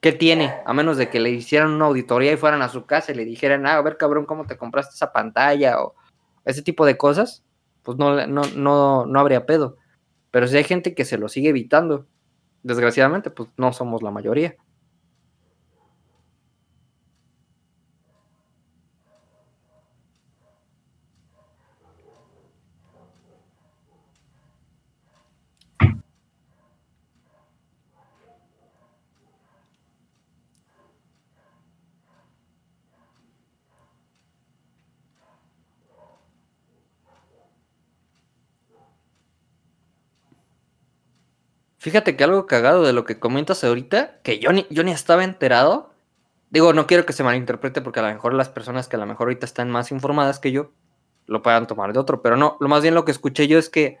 qué 0.00 0.10
tiene, 0.10 0.52
a 0.66 0.72
menos 0.72 0.96
de 0.96 1.08
que 1.08 1.20
le 1.20 1.30
hicieran 1.30 1.70
una 1.70 1.86
auditoría 1.86 2.32
y 2.32 2.36
fueran 2.36 2.62
a 2.62 2.68
su 2.68 2.84
casa 2.84 3.12
y 3.12 3.14
le 3.14 3.24
dijeran, 3.24 3.64
ah, 3.66 3.76
a 3.76 3.82
ver, 3.82 3.96
cabrón, 3.96 4.26
cómo 4.26 4.44
te 4.44 4.56
compraste 4.56 4.94
esa 4.94 5.12
pantalla 5.12 5.80
o 5.80 5.94
ese 6.44 6.62
tipo 6.62 6.84
de 6.84 6.96
cosas, 6.96 7.44
pues 7.84 7.96
no, 7.96 8.26
no, 8.26 8.42
no, 8.56 9.06
no 9.06 9.20
habría 9.20 9.46
pedo. 9.46 9.76
Pero 10.30 10.46
si 10.46 10.56
hay 10.56 10.64
gente 10.64 10.94
que 10.94 11.04
se 11.04 11.18
lo 11.18 11.28
sigue 11.28 11.50
evitando, 11.50 12.06
desgraciadamente, 12.62 13.30
pues 13.30 13.48
no 13.56 13.72
somos 13.72 14.02
la 14.02 14.10
mayoría. 14.10 14.56
Fíjate 41.86 42.16
que 42.16 42.24
algo 42.24 42.46
cagado 42.46 42.82
de 42.82 42.92
lo 42.92 43.04
que 43.04 43.20
comentas 43.20 43.62
ahorita, 43.62 44.18
que 44.24 44.40
yo 44.40 44.50
ni, 44.50 44.66
yo 44.70 44.82
ni 44.82 44.90
estaba 44.90 45.22
enterado. 45.22 45.94
Digo, 46.50 46.72
no 46.72 46.88
quiero 46.88 47.06
que 47.06 47.12
se 47.12 47.22
malinterprete 47.22 47.80
porque 47.80 48.00
a 48.00 48.02
lo 48.02 48.08
mejor 48.08 48.34
las 48.34 48.48
personas 48.48 48.88
que 48.88 48.96
a 48.96 48.98
lo 48.98 49.06
mejor 49.06 49.28
ahorita 49.28 49.46
están 49.46 49.70
más 49.70 49.92
informadas 49.92 50.40
que 50.40 50.50
yo 50.50 50.72
lo 51.26 51.42
puedan 51.42 51.68
tomar 51.68 51.92
de 51.92 52.00
otro, 52.00 52.22
pero 52.22 52.36
no, 52.36 52.56
lo 52.58 52.66
más 52.66 52.82
bien 52.82 52.96
lo 52.96 53.04
que 53.04 53.12
escuché 53.12 53.46
yo 53.46 53.56
es 53.56 53.70
que 53.70 53.98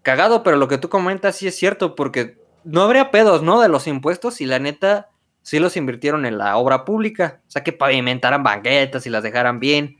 cagado, 0.00 0.42
pero 0.42 0.56
lo 0.56 0.68
que 0.68 0.78
tú 0.78 0.88
comentas 0.88 1.36
sí 1.36 1.46
es 1.46 1.54
cierto 1.54 1.96
porque 1.96 2.38
no 2.64 2.80
habría 2.80 3.10
pedos, 3.10 3.42
¿no? 3.42 3.60
De 3.60 3.68
los 3.68 3.86
impuestos 3.86 4.40
y 4.40 4.46
la 4.46 4.58
neta 4.58 5.10
sí 5.42 5.58
los 5.58 5.76
invirtieron 5.76 6.24
en 6.24 6.38
la 6.38 6.56
obra 6.56 6.86
pública, 6.86 7.42
o 7.46 7.50
sea, 7.50 7.62
que 7.62 7.74
pavimentaran 7.74 8.42
banquetas 8.42 9.06
y 9.06 9.10
las 9.10 9.22
dejaran 9.22 9.60
bien. 9.60 9.98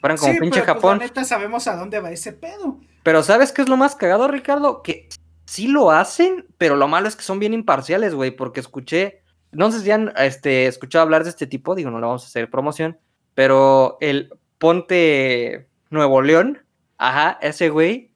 Fueran 0.00 0.18
como 0.18 0.38
pinche 0.38 0.60
pues, 0.60 0.66
Japón. 0.66 0.98
la 0.98 1.06
neta 1.06 1.24
sabemos 1.24 1.66
a 1.66 1.74
dónde 1.74 1.98
va 1.98 2.12
ese 2.12 2.32
pedo. 2.32 2.78
Pero 3.02 3.24
¿sabes 3.24 3.50
qué 3.50 3.62
es 3.62 3.68
lo 3.68 3.76
más 3.76 3.96
cagado, 3.96 4.28
Ricardo? 4.28 4.84
Que 4.84 5.08
sí 5.50 5.66
lo 5.66 5.90
hacen, 5.90 6.46
pero 6.58 6.76
lo 6.76 6.86
malo 6.86 7.08
es 7.08 7.16
que 7.16 7.22
son 7.22 7.40
bien 7.40 7.54
imparciales, 7.54 8.14
güey, 8.14 8.30
porque 8.30 8.60
escuché 8.60 9.20
no 9.52 9.72
sé 9.72 9.80
si 9.80 9.90
han 9.90 10.12
este, 10.16 10.66
escuchado 10.66 11.02
hablar 11.02 11.24
de 11.24 11.30
este 11.30 11.46
tipo, 11.46 11.74
digo, 11.74 11.90
no 11.90 11.98
le 11.98 12.06
vamos 12.06 12.24
a 12.24 12.26
hacer 12.26 12.50
promoción, 12.50 12.98
pero 13.34 13.98
el 14.00 14.32
Ponte 14.58 15.68
Nuevo 15.90 16.22
León, 16.22 16.62
ajá, 16.98 17.38
ese 17.42 17.68
güey, 17.70 18.12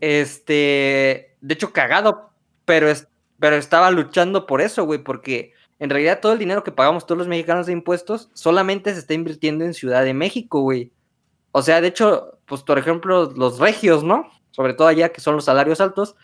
este, 0.00 1.36
de 1.40 1.54
hecho 1.54 1.72
cagado, 1.72 2.30
pero, 2.64 2.88
es, 2.88 3.06
pero 3.38 3.56
estaba 3.56 3.90
luchando 3.90 4.46
por 4.46 4.60
eso, 4.60 4.84
güey, 4.84 5.02
porque 5.02 5.52
en 5.78 5.90
realidad 5.90 6.20
todo 6.20 6.32
el 6.32 6.38
dinero 6.38 6.64
que 6.64 6.72
pagamos 6.72 7.06
todos 7.06 7.18
los 7.18 7.28
mexicanos 7.28 7.66
de 7.66 7.72
impuestos 7.72 8.30
solamente 8.34 8.92
se 8.92 9.00
está 9.00 9.14
invirtiendo 9.14 9.64
en 9.64 9.74
Ciudad 9.74 10.02
de 10.04 10.14
México, 10.14 10.60
güey. 10.60 10.92
O 11.52 11.62
sea, 11.62 11.80
de 11.80 11.88
hecho, 11.88 12.38
pues 12.46 12.62
por 12.62 12.78
ejemplo, 12.78 13.30
los 13.36 13.60
regios, 13.60 14.02
¿no? 14.02 14.28
Sobre 14.50 14.74
todo 14.74 14.88
allá 14.88 15.10
que 15.10 15.20
son 15.20 15.36
los 15.36 15.44
salarios 15.44 15.80
altos, 15.80 16.16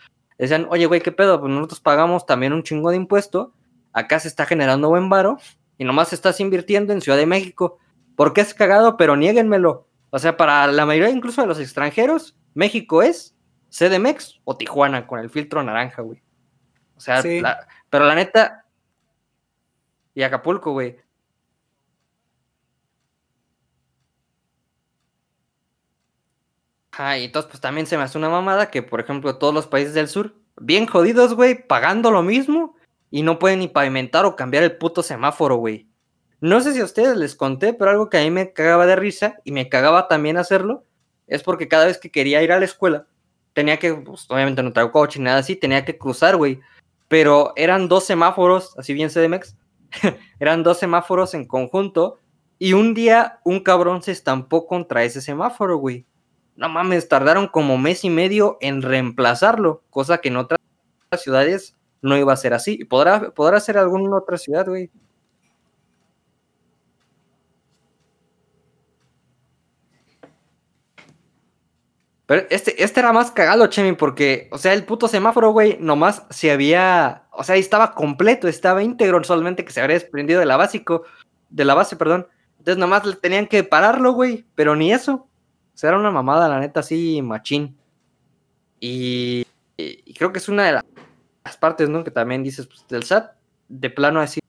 decían, 0.43 0.67
oye, 0.69 0.85
güey, 0.85 1.01
¿qué 1.01 1.11
pedo? 1.11 1.39
Pues 1.39 1.51
nosotros 1.51 1.79
pagamos 1.79 2.25
también 2.25 2.53
un 2.53 2.63
chingo 2.63 2.89
de 2.89 2.97
impuesto, 2.97 3.53
acá 3.93 4.19
se 4.19 4.27
está 4.27 4.45
generando 4.45 4.89
buen 4.89 5.09
varo 5.09 5.37
y 5.77 5.83
nomás 5.83 6.13
estás 6.13 6.39
invirtiendo 6.39 6.93
en 6.93 7.01
Ciudad 7.01 7.17
de 7.17 7.25
México. 7.25 7.77
¿Por 8.15 8.33
qué 8.33 8.41
es 8.41 8.53
cagado? 8.53 8.97
Pero 8.97 9.15
niéguenmelo. 9.15 9.87
O 10.09 10.19
sea, 10.19 10.37
para 10.37 10.67
la 10.67 10.85
mayoría 10.85 11.09
incluso 11.09 11.41
de 11.41 11.47
los 11.47 11.59
extranjeros, 11.59 12.37
México 12.53 13.01
es 13.01 13.35
CDMX 13.69 14.41
o 14.43 14.57
Tijuana 14.57 15.07
con 15.07 15.19
el 15.19 15.29
filtro 15.29 15.63
naranja, 15.63 16.01
güey. 16.01 16.21
O 16.95 16.99
sea, 16.99 17.23
pero 17.89 18.05
la 18.05 18.15
neta. 18.15 18.65
Y 20.13 20.23
Acapulco, 20.23 20.73
güey. 20.73 20.97
Ah, 26.91 27.17
y 27.17 27.25
entonces, 27.25 27.49
pues 27.49 27.61
también 27.61 27.87
se 27.87 27.97
me 27.97 28.03
hace 28.03 28.17
una 28.17 28.29
mamada 28.29 28.69
que, 28.69 28.83
por 28.83 28.99
ejemplo, 28.99 29.37
todos 29.37 29.53
los 29.53 29.67
países 29.67 29.93
del 29.93 30.07
sur, 30.07 30.35
bien 30.59 30.85
jodidos, 30.85 31.33
güey, 31.33 31.67
pagando 31.67 32.11
lo 32.11 32.21
mismo 32.21 32.75
y 33.09 33.23
no 33.23 33.39
pueden 33.39 33.59
ni 33.59 33.67
pavimentar 33.67 34.25
o 34.25 34.35
cambiar 34.35 34.63
el 34.63 34.77
puto 34.77 35.03
semáforo, 35.03 35.55
güey. 35.55 35.87
No 36.41 36.59
sé 36.61 36.73
si 36.73 36.81
a 36.81 36.85
ustedes 36.85 37.15
les 37.17 37.35
conté, 37.35 37.73
pero 37.73 37.91
algo 37.91 38.09
que 38.09 38.17
a 38.17 38.21
mí 38.21 38.31
me 38.31 38.51
cagaba 38.51 38.85
de 38.85 38.95
risa 38.95 39.35
y 39.43 39.51
me 39.51 39.69
cagaba 39.69 40.07
también 40.07 40.37
hacerlo, 40.37 40.85
es 41.27 41.43
porque 41.43 41.67
cada 41.67 41.85
vez 41.85 41.97
que 41.97 42.11
quería 42.11 42.41
ir 42.43 42.51
a 42.51 42.59
la 42.59 42.65
escuela, 42.65 43.07
tenía 43.53 43.77
que, 43.77 43.93
pues, 43.93 44.25
obviamente 44.29 44.63
no 44.63 44.73
traigo 44.73 44.91
coche 44.91 45.19
ni 45.19 45.25
nada 45.25 45.39
así, 45.39 45.55
tenía 45.55 45.85
que 45.85 45.97
cruzar, 45.97 46.35
güey. 46.35 46.59
Pero 47.07 47.53
eran 47.55 47.87
dos 47.87 48.05
semáforos, 48.05 48.77
así 48.77 48.93
bien 48.93 49.09
CDMX, 49.09 49.55
eran 50.39 50.63
dos 50.63 50.79
semáforos 50.79 51.33
en 51.33 51.45
conjunto, 51.45 52.19
y 52.57 52.73
un 52.73 52.93
día 52.93 53.39
un 53.43 53.61
cabrón 53.61 54.03
se 54.03 54.11
estampó 54.11 54.67
contra 54.67 55.03
ese 55.03 55.21
semáforo, 55.21 55.77
güey. 55.77 56.05
No 56.55 56.69
mames, 56.69 57.07
tardaron 57.07 57.47
como 57.47 57.77
mes 57.77 58.03
y 58.03 58.09
medio 58.09 58.57
en 58.61 58.81
reemplazarlo, 58.81 59.83
cosa 59.89 60.19
que 60.19 60.29
en 60.29 60.37
otras 60.37 60.59
ciudades 61.17 61.75
no 62.01 62.17
iba 62.17 62.33
a 62.33 62.37
ser 62.37 62.53
así. 62.53 62.85
¿Podrá, 62.85 63.31
podrá 63.31 63.59
ser 63.59 63.77
alguna 63.77 64.17
otra 64.17 64.37
ciudad, 64.37 64.65
güey? 64.67 64.91
Pero 72.31 72.47
este, 72.49 72.81
este 72.81 73.01
era 73.01 73.11
más 73.11 73.29
cagado, 73.31 73.67
Chemi, 73.67 73.91
porque, 73.91 74.47
o 74.53 74.57
sea, 74.57 74.71
el 74.71 74.85
puto 74.85 75.09
semáforo, 75.09 75.51
güey, 75.51 75.77
nomás 75.81 76.25
se 76.29 76.49
había, 76.49 77.23
o 77.31 77.43
sea, 77.43 77.57
estaba 77.57 77.93
completo, 77.93 78.47
estaba 78.47 78.81
íntegro, 78.81 79.21
solamente 79.25 79.65
que 79.65 79.73
se 79.73 79.81
habría 79.81 79.95
desprendido 79.99 80.39
de 80.39 80.45
la 80.45 80.55
básico, 80.55 81.03
de 81.49 81.65
la 81.65 81.73
base, 81.73 81.97
perdón. 81.97 82.27
Entonces 82.57 82.77
nomás 82.77 83.03
tenían 83.19 83.47
que 83.47 83.65
pararlo, 83.65 84.13
güey, 84.13 84.45
pero 84.55 84.77
ni 84.77 84.93
eso. 84.93 85.27
Sea, 85.81 85.89
era 85.89 85.97
una 85.97 86.11
mamada, 86.11 86.47
la 86.47 86.59
neta, 86.59 86.81
así, 86.81 87.23
machín. 87.23 87.75
Y, 88.79 89.47
creo 90.15 90.31
que 90.31 90.37
es 90.37 90.47
una 90.47 90.63
de 90.65 90.73
las 90.73 91.57
partes, 91.57 91.89
¿no? 91.89 92.03
Que 92.03 92.11
también 92.11 92.43
dices, 92.43 92.67
pues, 92.67 92.87
del 92.87 93.01
SAT, 93.01 93.33
de 93.67 93.89
plano 93.89 94.19
así, 94.19 94.41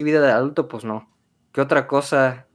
vida 0.00 0.20
de 0.20 0.32
adulto, 0.32 0.66
pues 0.66 0.82
no. 0.84 1.08
¿Qué 1.52 1.60
otra 1.60 1.86
cosa? 1.86 2.48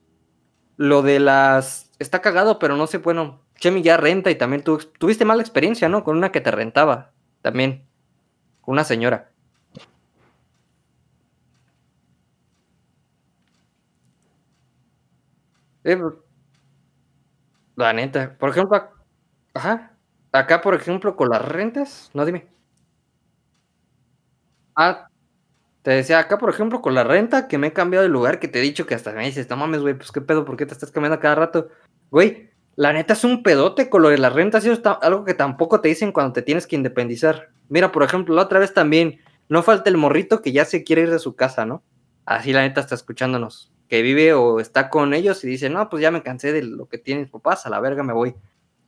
Lo 0.75 1.01
de 1.01 1.21
las... 1.21 1.91
Está 1.97 2.21
cagado, 2.21 2.59
pero 2.59 2.75
no 2.75 2.87
sé, 2.87 2.97
bueno, 2.97 3.39
Chemi 3.57 3.81
ya 3.81 3.95
renta 3.95 4.29
y 4.31 4.35
también 4.35 4.65
tú 4.65 4.79
tuviste 4.99 5.23
mala 5.23 5.41
experiencia, 5.41 5.87
¿no? 5.87 6.03
Con 6.03 6.17
una 6.17 6.33
que 6.33 6.41
te 6.41 6.51
rentaba 6.51 7.13
también. 7.41 7.87
Con 8.59 8.73
una 8.73 8.83
señora. 8.83 9.31
Eh, 15.85 15.97
la 17.75 17.93
neta. 17.93 18.37
Por 18.37 18.49
ejemplo, 18.49 18.89
ajá. 19.53 19.91
Acá, 20.31 20.61
por 20.61 20.75
ejemplo, 20.75 21.15
con 21.15 21.29
las 21.29 21.41
rentas, 21.43 22.11
no 22.13 22.25
dime. 22.25 22.47
Ah, 24.75 25.07
te 25.81 25.91
decía, 25.91 26.19
acá, 26.19 26.37
por 26.37 26.49
ejemplo, 26.49 26.81
con 26.81 26.93
la 26.93 27.03
renta, 27.03 27.47
que 27.47 27.57
me 27.57 27.67
he 27.67 27.73
cambiado 27.73 28.03
de 28.03 28.09
lugar, 28.09 28.39
que 28.39 28.47
te 28.47 28.59
he 28.59 28.61
dicho 28.61 28.85
que 28.85 28.95
hasta 28.95 29.13
me 29.13 29.25
dices, 29.25 29.49
no 29.49 29.55
mames, 29.55 29.81
güey, 29.81 29.93
pues 29.93 30.11
qué 30.11 30.19
pedo, 30.19 30.43
¿por 30.43 30.57
qué 30.57 30.65
te 30.65 30.73
estás 30.73 30.91
cambiando 30.91 31.19
cada 31.19 31.35
rato? 31.35 31.69
Güey, 32.11 32.49
la 32.75 32.91
neta 32.91 33.13
es 33.13 33.23
un 33.23 33.43
pedote 33.43 33.89
con 33.89 34.01
lo 34.01 34.09
de 34.09 34.17
las 34.17 34.33
rentas, 34.33 34.65
eso 34.65 34.73
es 34.73 34.81
algo 35.01 35.23
que 35.23 35.33
tampoco 35.33 35.81
te 35.81 35.89
dicen 35.89 36.11
cuando 36.11 36.33
te 36.33 36.41
tienes 36.41 36.67
que 36.67 36.75
independizar. 36.75 37.49
Mira, 37.69 37.91
por 37.91 38.03
ejemplo, 38.03 38.35
la 38.35 38.41
otra 38.41 38.59
vez 38.59 38.73
también, 38.73 39.21
no 39.47 39.63
falta 39.63 39.89
el 39.89 39.97
morrito 39.97 40.41
que 40.41 40.51
ya 40.51 40.65
se 40.65 40.83
quiere 40.83 41.03
ir 41.03 41.11
de 41.11 41.19
su 41.19 41.35
casa, 41.35 41.65
¿no? 41.65 41.83
Así 42.25 42.51
la 42.51 42.61
neta 42.63 42.81
está 42.81 42.95
escuchándonos, 42.95 43.71
que 43.87 44.01
vive 44.01 44.33
o 44.33 44.59
está 44.59 44.89
con 44.89 45.13
ellos 45.13 45.43
y 45.43 45.47
dice, 45.47 45.69
no, 45.69 45.89
pues 45.89 46.01
ya 46.01 46.11
me 46.11 46.23
cansé 46.23 46.51
de 46.51 46.63
lo 46.63 46.87
que 46.87 46.97
tienen 46.97 47.29
papás, 47.29 47.65
a 47.65 47.69
la 47.69 47.79
verga 47.79 48.03
me 48.03 48.13
voy. 48.13 48.35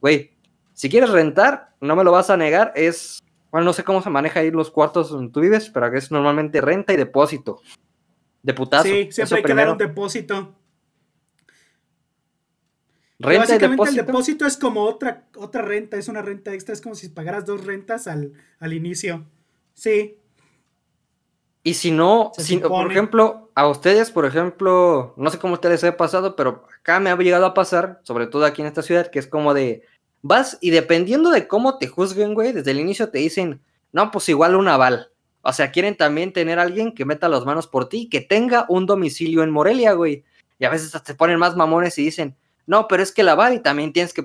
Güey, 0.01 0.31
si 0.73 0.89
quieres 0.89 1.09
rentar, 1.09 1.75
no 1.81 1.95
me 1.95 2.03
lo 2.03 2.11
vas 2.11 2.29
a 2.29 2.37
negar, 2.37 2.71
es, 2.75 3.19
bueno, 3.51 3.65
no 3.65 3.73
sé 3.73 3.83
cómo 3.83 4.01
se 4.01 4.09
maneja 4.09 4.39
ahí 4.39 4.51
los 4.51 4.71
cuartos 4.71 5.09
donde 5.09 5.31
tú 5.31 5.41
vives, 5.41 5.69
pero 5.69 5.87
es 5.95 6.11
normalmente 6.11 6.61
renta 6.61 6.93
y 6.93 6.97
depósito. 6.97 7.61
De 8.41 8.53
putazo. 8.53 8.83
Sí, 8.83 9.09
siempre 9.11 9.37
hay 9.37 9.43
que 9.43 9.53
dar 9.53 9.69
un 9.71 9.77
depósito. 9.77 10.55
Renta 13.19 13.39
básicamente 13.41 13.89
el 13.89 13.95
depósito 13.95 14.45
es 14.45 14.57
como 14.57 14.83
otra, 14.83 15.27
otra 15.35 15.63
renta, 15.63 15.97
es 15.97 16.07
una 16.07 16.21
renta 16.21 16.53
extra, 16.53 16.73
es 16.73 16.81
como 16.81 16.93
si 16.93 17.09
pagaras 17.09 17.45
dos 17.45 17.65
rentas 17.65 18.07
al, 18.07 18.33
inicio. 18.71 19.25
Sí. 19.73 20.19
Y 21.63 21.73
si 21.73 21.91
no, 21.91 22.31
por 22.69 22.91
ejemplo, 22.91 23.46
a 23.57 23.67
ustedes, 23.67 24.11
por 24.11 24.27
ejemplo, 24.27 25.15
no 25.17 25.31
sé 25.31 25.39
cómo 25.39 25.55
ustedes 25.55 25.83
ha 25.83 25.97
pasado, 25.97 26.35
pero 26.35 26.65
acá 26.79 26.99
me 26.99 27.09
ha 27.09 27.17
llegado 27.17 27.47
a 27.47 27.55
pasar, 27.55 27.99
sobre 28.03 28.27
todo 28.27 28.45
aquí 28.45 28.61
en 28.61 28.67
esta 28.67 28.83
ciudad, 28.83 29.09
que 29.09 29.17
es 29.17 29.25
como 29.25 29.55
de, 29.55 29.81
vas 30.21 30.59
y 30.61 30.69
dependiendo 30.69 31.31
de 31.31 31.47
cómo 31.47 31.79
te 31.79 31.87
juzguen, 31.87 32.35
güey, 32.35 32.51
desde 32.51 32.69
el 32.69 32.79
inicio 32.79 33.09
te 33.09 33.17
dicen, 33.17 33.59
no, 33.91 34.11
pues 34.11 34.29
igual 34.29 34.55
un 34.55 34.67
aval. 34.67 35.09
O 35.41 35.51
sea, 35.53 35.71
quieren 35.71 35.97
también 35.97 36.33
tener 36.33 36.59
a 36.59 36.61
alguien 36.61 36.93
que 36.93 37.03
meta 37.03 37.29
las 37.29 37.45
manos 37.45 37.65
por 37.65 37.89
ti, 37.89 38.09
que 38.09 38.21
tenga 38.21 38.67
un 38.69 38.85
domicilio 38.85 39.41
en 39.41 39.49
Morelia, 39.49 39.93
güey. 39.93 40.23
Y 40.59 40.65
a 40.65 40.69
veces 40.69 40.91
te 41.01 41.15
ponen 41.15 41.39
más 41.39 41.55
mamones 41.55 41.97
y 41.97 42.03
dicen, 42.03 42.35
no, 42.67 42.87
pero 42.87 43.01
es 43.01 43.11
que 43.11 43.23
la 43.23 43.51
y 43.51 43.59
también 43.61 43.91
tienes 43.91 44.13
que, 44.13 44.23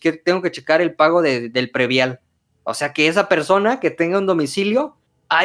que, 0.00 0.12
tengo 0.12 0.40
que 0.40 0.50
checar 0.50 0.80
el 0.80 0.94
pago 0.94 1.20
del 1.20 1.70
previal. 1.70 2.20
O 2.62 2.72
sea, 2.72 2.94
que 2.94 3.08
esa 3.08 3.28
persona 3.28 3.78
que 3.78 3.90
tenga 3.90 4.16
un 4.16 4.24
domicilio 4.24 4.96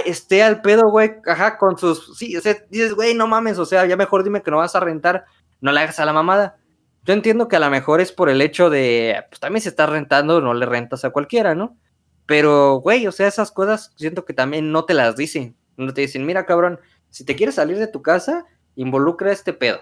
esté 0.06 0.44
al 0.44 0.62
pedo, 0.62 0.90
güey, 0.90 1.16
ajá, 1.26 1.58
con 1.58 1.78
sus, 1.78 2.18
sí, 2.18 2.36
o 2.38 2.42
sea, 2.42 2.58
dices, 2.70 2.94
güey, 2.94 3.14
no 3.16 3.28
mames, 3.28 3.58
o 3.58 3.66
sea, 3.66 3.86
ya 3.86 3.98
mejor 3.98 4.24
dime 4.24 4.42
que 4.42 4.52
no 4.52 4.58
vas 4.58 4.76
a 4.76 4.80
rentar, 4.80 5.26
no 5.62 5.72
le 5.72 5.80
hagas 5.82 6.00
a 6.00 6.06
la 6.06 6.14
mamada. 6.14 6.58
Yo 7.04 7.14
entiendo 7.14 7.48
que 7.48 7.56
a 7.56 7.60
lo 7.60 7.70
mejor 7.70 8.02
es 8.02 8.12
por 8.12 8.30
el 8.30 8.42
hecho 8.42 8.70
de, 8.70 9.24
pues 9.30 9.40
también 9.40 9.62
si 9.62 9.70
estás 9.70 9.90
rentando, 9.90 10.42
no 10.42 10.54
le 10.54 10.66
rentas 10.66 11.06
a 11.06 11.10
cualquiera, 11.10 11.56
¿no? 11.56 11.78
Pero, 12.26 12.76
güey, 12.76 13.08
o 13.08 13.12
sea, 13.12 13.28
esas 13.28 13.52
cosas 13.52 13.92
siento 13.96 14.26
que 14.26 14.34
también 14.34 14.72
no 14.72 14.86
te 14.86 14.94
las 14.94 15.16
dicen. 15.16 15.56
No 15.78 15.94
te 15.94 16.02
dicen, 16.02 16.26
mira, 16.26 16.46
cabrón, 16.46 16.80
si 17.10 17.26
te 17.26 17.36
quieres 17.36 17.56
salir 17.56 17.78
de 17.80 17.88
tu 17.88 18.04
casa, 18.04 18.46
involucra 18.76 19.32
este 19.32 19.54
pedo. 19.54 19.80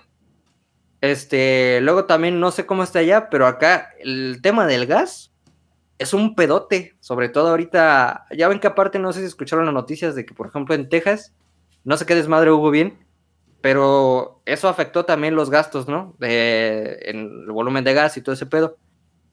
Este, 1.01 1.79
luego 1.81 2.05
también 2.05 2.39
no 2.39 2.51
sé 2.51 2.65
cómo 2.65 2.83
está 2.83 2.99
allá, 2.99 3.29
pero 3.29 3.45
acá 3.45 3.89
el 3.99 4.39
tema 4.41 4.65
del 4.65 4.85
gas 4.85 5.33
es 5.97 6.13
un 6.13 6.35
pedote, 6.35 6.95
sobre 6.99 7.29
todo 7.29 7.49
ahorita, 7.49 8.25
ya 8.35 8.47
ven 8.47 8.59
que 8.59 8.67
aparte 8.67 8.99
no 8.99 9.11
sé 9.13 9.21
si 9.21 9.25
escucharon 9.25 9.65
las 9.65 9.73
noticias 9.73 10.15
de 10.15 10.25
que 10.25 10.33
por 10.33 10.47
ejemplo 10.47 10.75
en 10.75 10.89
Texas, 10.89 11.33
no 11.83 11.97
sé 11.97 12.05
qué 12.05 12.15
desmadre 12.15 12.51
hubo 12.51 12.69
bien, 12.69 13.05
pero 13.61 14.41
eso 14.45 14.69
afectó 14.69 15.05
también 15.05 15.35
los 15.35 15.49
gastos, 15.49 15.87
¿no? 15.87 16.15
De, 16.19 16.99
en 17.03 17.17
el 17.45 17.51
volumen 17.51 17.83
de 17.83 17.93
gas 17.93 18.17
y 18.17 18.21
todo 18.21 18.33
ese 18.33 18.45
pedo. 18.45 18.77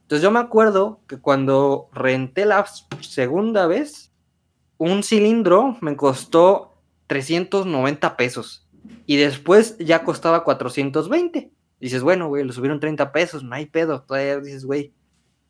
Entonces 0.02 0.22
yo 0.22 0.30
me 0.30 0.40
acuerdo 0.40 1.00
que 1.06 1.18
cuando 1.18 1.88
renté 1.92 2.44
la 2.44 2.64
segunda 3.00 3.66
vez, 3.66 4.12
un 4.78 5.02
cilindro 5.02 5.76
me 5.80 5.96
costó 5.96 6.74
390 7.06 8.16
pesos 8.16 8.68
y 9.06 9.16
después 9.16 9.76
ya 9.78 10.04
costaba 10.04 10.44
420. 10.44 11.50
Dices, 11.80 12.02
bueno, 12.02 12.28
güey, 12.28 12.44
lo 12.44 12.52
subieron 12.52 12.80
30 12.80 13.12
pesos, 13.12 13.42
no 13.42 13.54
hay 13.54 13.66
pedo. 13.66 14.02
Todavía 14.02 14.38
dices, 14.38 14.64
güey. 14.64 14.92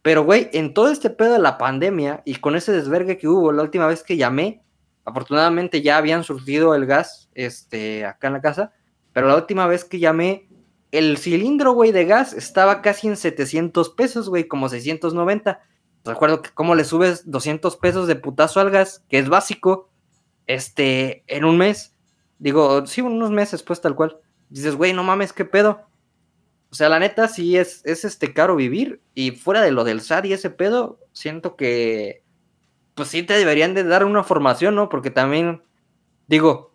Pero, 0.05 0.23
güey, 0.23 0.51
en 0.53 0.75
todo 0.75 0.91
este 0.91 1.09
pedo 1.09 1.33
de 1.33 1.39
la 1.39 1.57
pandemia 1.57 2.23
y 2.27 2.37
con 2.37 2.57
ese 2.57 2.73
desvergue 2.73 3.17
que 3.17 3.27
hubo 3.27 3.51
la 3.53 3.63
última 3.63 3.87
vez 3.87 4.03
que 4.03 4.19
llamé, 4.19 4.63
afortunadamente 5.05 5.81
ya 5.81 5.97
habían 5.97 6.25
surtido 6.25 6.75
el 6.75 6.85
gas 6.85 7.31
este, 7.35 8.05
acá 8.05 8.27
en 8.27 8.35
la 8.35 8.43
casa, 8.43 8.73
pero 9.15 9.29
la 9.29 9.37
última 9.37 9.67
vez 9.67 9.85
que 9.85 9.99
llamé, 9.99 10.49
el 10.93 11.17
cilindro, 11.17 11.73
güey, 11.73 11.91
de 11.91 12.05
gas 12.05 12.35
estaba 12.35 12.83
casi 12.83 13.09
en 13.09 13.17
700 13.17 13.91
pesos, 13.91 14.29
güey, 14.29 14.47
como 14.47 14.69
690. 14.69 15.61
Recuerdo 16.05 16.43
que 16.43 16.51
cómo 16.51 16.75
le 16.75 16.85
subes 16.85 17.31
200 17.31 17.77
pesos 17.79 18.07
de 18.07 18.17
putazo 18.17 18.61
al 18.61 18.71
gas, 18.71 19.05
que 19.09 19.19
es 19.19 19.29
básico, 19.31 19.89
este, 20.47 21.25
en 21.27 21.47
un 21.47 21.57
mes 21.57 21.95
Digo, 22.39 22.87
sí, 22.87 23.01
unos 23.01 23.31
meses, 23.31 23.63
pues 23.63 23.81
tal 23.81 23.95
cual. 23.95 24.19
Dices, 24.51 24.77
güey, 24.77 24.93
no 24.93 25.03
mames, 25.03 25.33
qué 25.33 25.45
pedo. 25.45 25.87
O 26.75 26.77
sea, 26.77 26.89
la 26.89 26.99
neta 26.99 27.29
sí 27.29 27.57
es, 27.57 27.83
es 27.85 28.05
este 28.05 28.35
caro 28.35 28.57
vivir. 28.57 29.01
Y 29.15 29.31
fuera 29.31 29.63
de 29.63 29.71
lo 29.71 29.85
del 29.85 30.01
SAR 30.01 30.27
y 30.27 30.33
ese 30.33 30.51
pedo, 30.51 30.99
siento 31.13 31.55
que 31.55 32.25
pues 32.97 33.11
sí 33.11 33.23
te 33.23 33.35
deberían 33.35 33.75
de 33.75 33.85
dar 33.85 34.05
una 34.05 34.25
formación, 34.25 34.75
¿no? 34.75 34.89
Porque 34.89 35.13
también, 35.13 35.63
digo, 36.27 36.75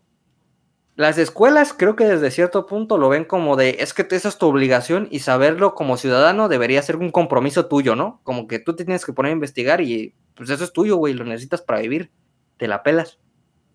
las 0.95 1.17
escuelas 1.17 1.73
creo 1.77 1.97
que 1.97 2.05
desde 2.05 2.31
cierto 2.31 2.65
punto 2.65 2.97
lo 2.97 3.09
ven 3.09 3.25
como 3.25 3.57
de, 3.57 3.75
es 3.81 3.93
que 3.93 4.07
esa 4.09 4.29
es 4.29 4.37
tu 4.37 4.47
obligación 4.47 5.09
y 5.11 5.19
saberlo 5.19 5.75
como 5.75 5.97
ciudadano 5.97 6.47
debería 6.47 6.81
ser 6.81 6.95
un 6.95 7.11
compromiso 7.11 7.65
tuyo, 7.65 7.97
¿no? 7.97 8.21
Como 8.23 8.47
que 8.47 8.59
tú 8.59 8.77
te 8.77 8.85
tienes 8.85 9.05
que 9.05 9.11
poner 9.11 9.31
a 9.31 9.33
investigar 9.33 9.81
y 9.81 10.15
pues 10.33 10.49
eso 10.49 10.63
es 10.63 10.71
tuyo, 10.71 10.95
güey, 10.95 11.13
lo 11.13 11.25
necesitas 11.25 11.61
para 11.61 11.81
vivir, 11.81 12.09
te 12.55 12.69
la 12.69 12.83
pelas. 12.83 13.19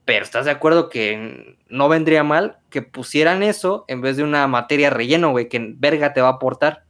Pero 0.05 0.25
estás 0.25 0.45
de 0.45 0.51
acuerdo 0.51 0.91
que 0.91 1.57
no 1.69 1.89
vendría 1.89 2.25
mal 2.25 2.59
que 2.71 2.83
pusieran 2.83 3.43
eso 3.43 3.85
en 3.89 4.01
vez 4.01 4.17
de 4.17 4.23
una 4.23 4.47
materia 4.47 4.91
relleno, 4.91 5.31
güey, 5.31 5.49
que 5.49 5.75
verga 5.77 6.13
te 6.13 6.21
va 6.21 6.29
a 6.29 6.33
aportar, 6.33 6.85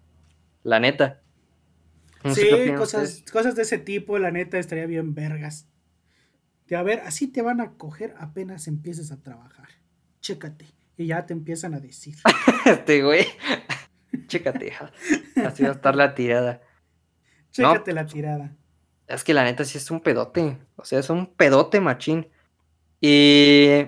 la 0.62 0.80
neta 0.80 1.20
sí, 2.32 2.72
cosas, 2.76 3.24
cosas 3.30 3.54
de 3.54 3.62
ese 3.62 3.78
tipo, 3.78 4.18
la 4.18 4.30
neta, 4.30 4.58
estaría 4.58 4.86
bien 4.86 5.14
vergas. 5.14 5.68
De 6.66 6.76
a 6.76 6.82
ver, 6.82 7.00
así 7.00 7.28
te 7.28 7.42
van 7.42 7.60
a 7.60 7.72
coger 7.72 8.14
apenas 8.18 8.66
empieces 8.68 9.12
a 9.12 9.20
trabajar. 9.20 9.68
Chécate. 10.20 10.66
Y 10.96 11.06
ya 11.06 11.26
te 11.26 11.34
empiezan 11.34 11.74
a 11.74 11.80
decir. 11.80 12.16
este 12.64 13.02
güey. 13.02 13.26
Chécate. 14.26 14.72
Así 15.44 15.64
va 15.64 15.70
a 15.70 15.72
estar 15.72 15.94
la 15.94 16.14
tirada. 16.14 16.62
Chécate 17.50 17.92
la 17.92 18.06
tirada. 18.06 18.56
Es 19.06 19.22
que 19.22 19.34
la 19.34 19.44
neta 19.44 19.64
sí 19.64 19.76
es 19.76 19.90
un 19.90 20.00
pedote. 20.00 20.56
O 20.76 20.84
sea, 20.84 21.00
es 21.00 21.10
un 21.10 21.26
pedote 21.34 21.80
machín. 21.80 22.28
Y 23.04 23.86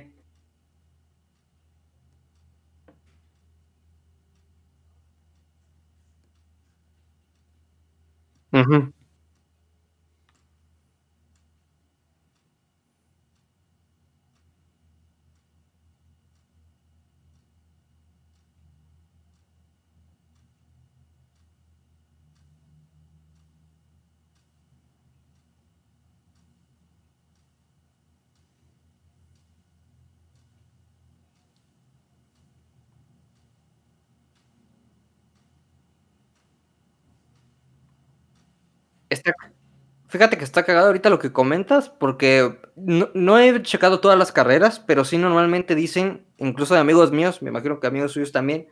fíjate 40.08 40.38
que 40.38 40.44
está 40.44 40.64
cagado 40.64 40.86
ahorita 40.86 41.10
lo 41.10 41.18
que 41.18 41.32
comentas, 41.32 41.88
porque 41.90 42.58
no, 42.76 43.38
he 43.38 43.62
checado 43.62 44.00
todas 44.00 44.18
las 44.18 44.32
carreras, 44.32 44.80
pero 44.80 45.04
sí 45.04 45.18
normalmente 45.18 45.74
dicen, 45.74 46.26
incluso 46.38 46.74
de 46.74 46.80
amigos 46.80 47.12
míos, 47.12 47.42
me 47.42 47.50
imagino 47.50 47.80
que 47.80 47.86
amigos 47.86 48.12
suyos 48.12 48.32
también, 48.32 48.68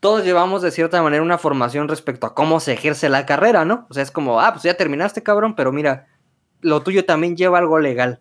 todos 0.00 0.24
llevamos 0.24 0.62
de 0.62 0.70
cierta 0.70 1.02
manera 1.02 1.22
una 1.22 1.38
formación 1.38 1.88
respecto 1.88 2.26
a 2.26 2.34
cómo 2.34 2.60
se 2.60 2.74
ejerce 2.74 3.08
la 3.08 3.26
carrera, 3.26 3.64
¿no? 3.64 3.86
O 3.90 3.94
sea, 3.94 4.02
es 4.02 4.10
como, 4.10 4.40
ah, 4.40 4.52
pues 4.52 4.62
ya 4.62 4.76
terminaste, 4.76 5.22
cabrón, 5.22 5.56
pero 5.56 5.72
mira, 5.72 6.06
lo 6.60 6.82
tuyo 6.82 7.04
también 7.04 7.36
lleva 7.36 7.58
algo 7.58 7.78
legal. 7.78 8.20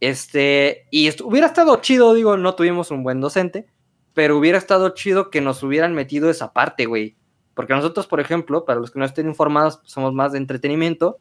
Este, 0.00 0.86
y 0.90 1.10
hubiera 1.22 1.46
estado 1.46 1.76
chido, 1.76 2.14
digo, 2.14 2.36
no 2.36 2.54
tuvimos 2.54 2.90
un 2.90 3.04
buen 3.04 3.20
docente, 3.20 3.66
pero 4.14 4.36
hubiera 4.36 4.58
estado 4.58 4.90
chido 4.90 5.30
que 5.30 5.40
nos 5.40 5.62
hubieran 5.62 5.94
metido 5.94 6.28
esa 6.30 6.52
parte, 6.52 6.86
güey. 6.86 7.16
Porque 7.54 7.74
nosotros, 7.74 8.06
por 8.06 8.20
ejemplo, 8.20 8.64
para 8.64 8.80
los 8.80 8.90
que 8.90 8.98
no 8.98 9.04
estén 9.04 9.28
informados, 9.28 9.80
somos 9.84 10.12
más 10.14 10.32
de 10.32 10.38
entretenimiento, 10.38 11.18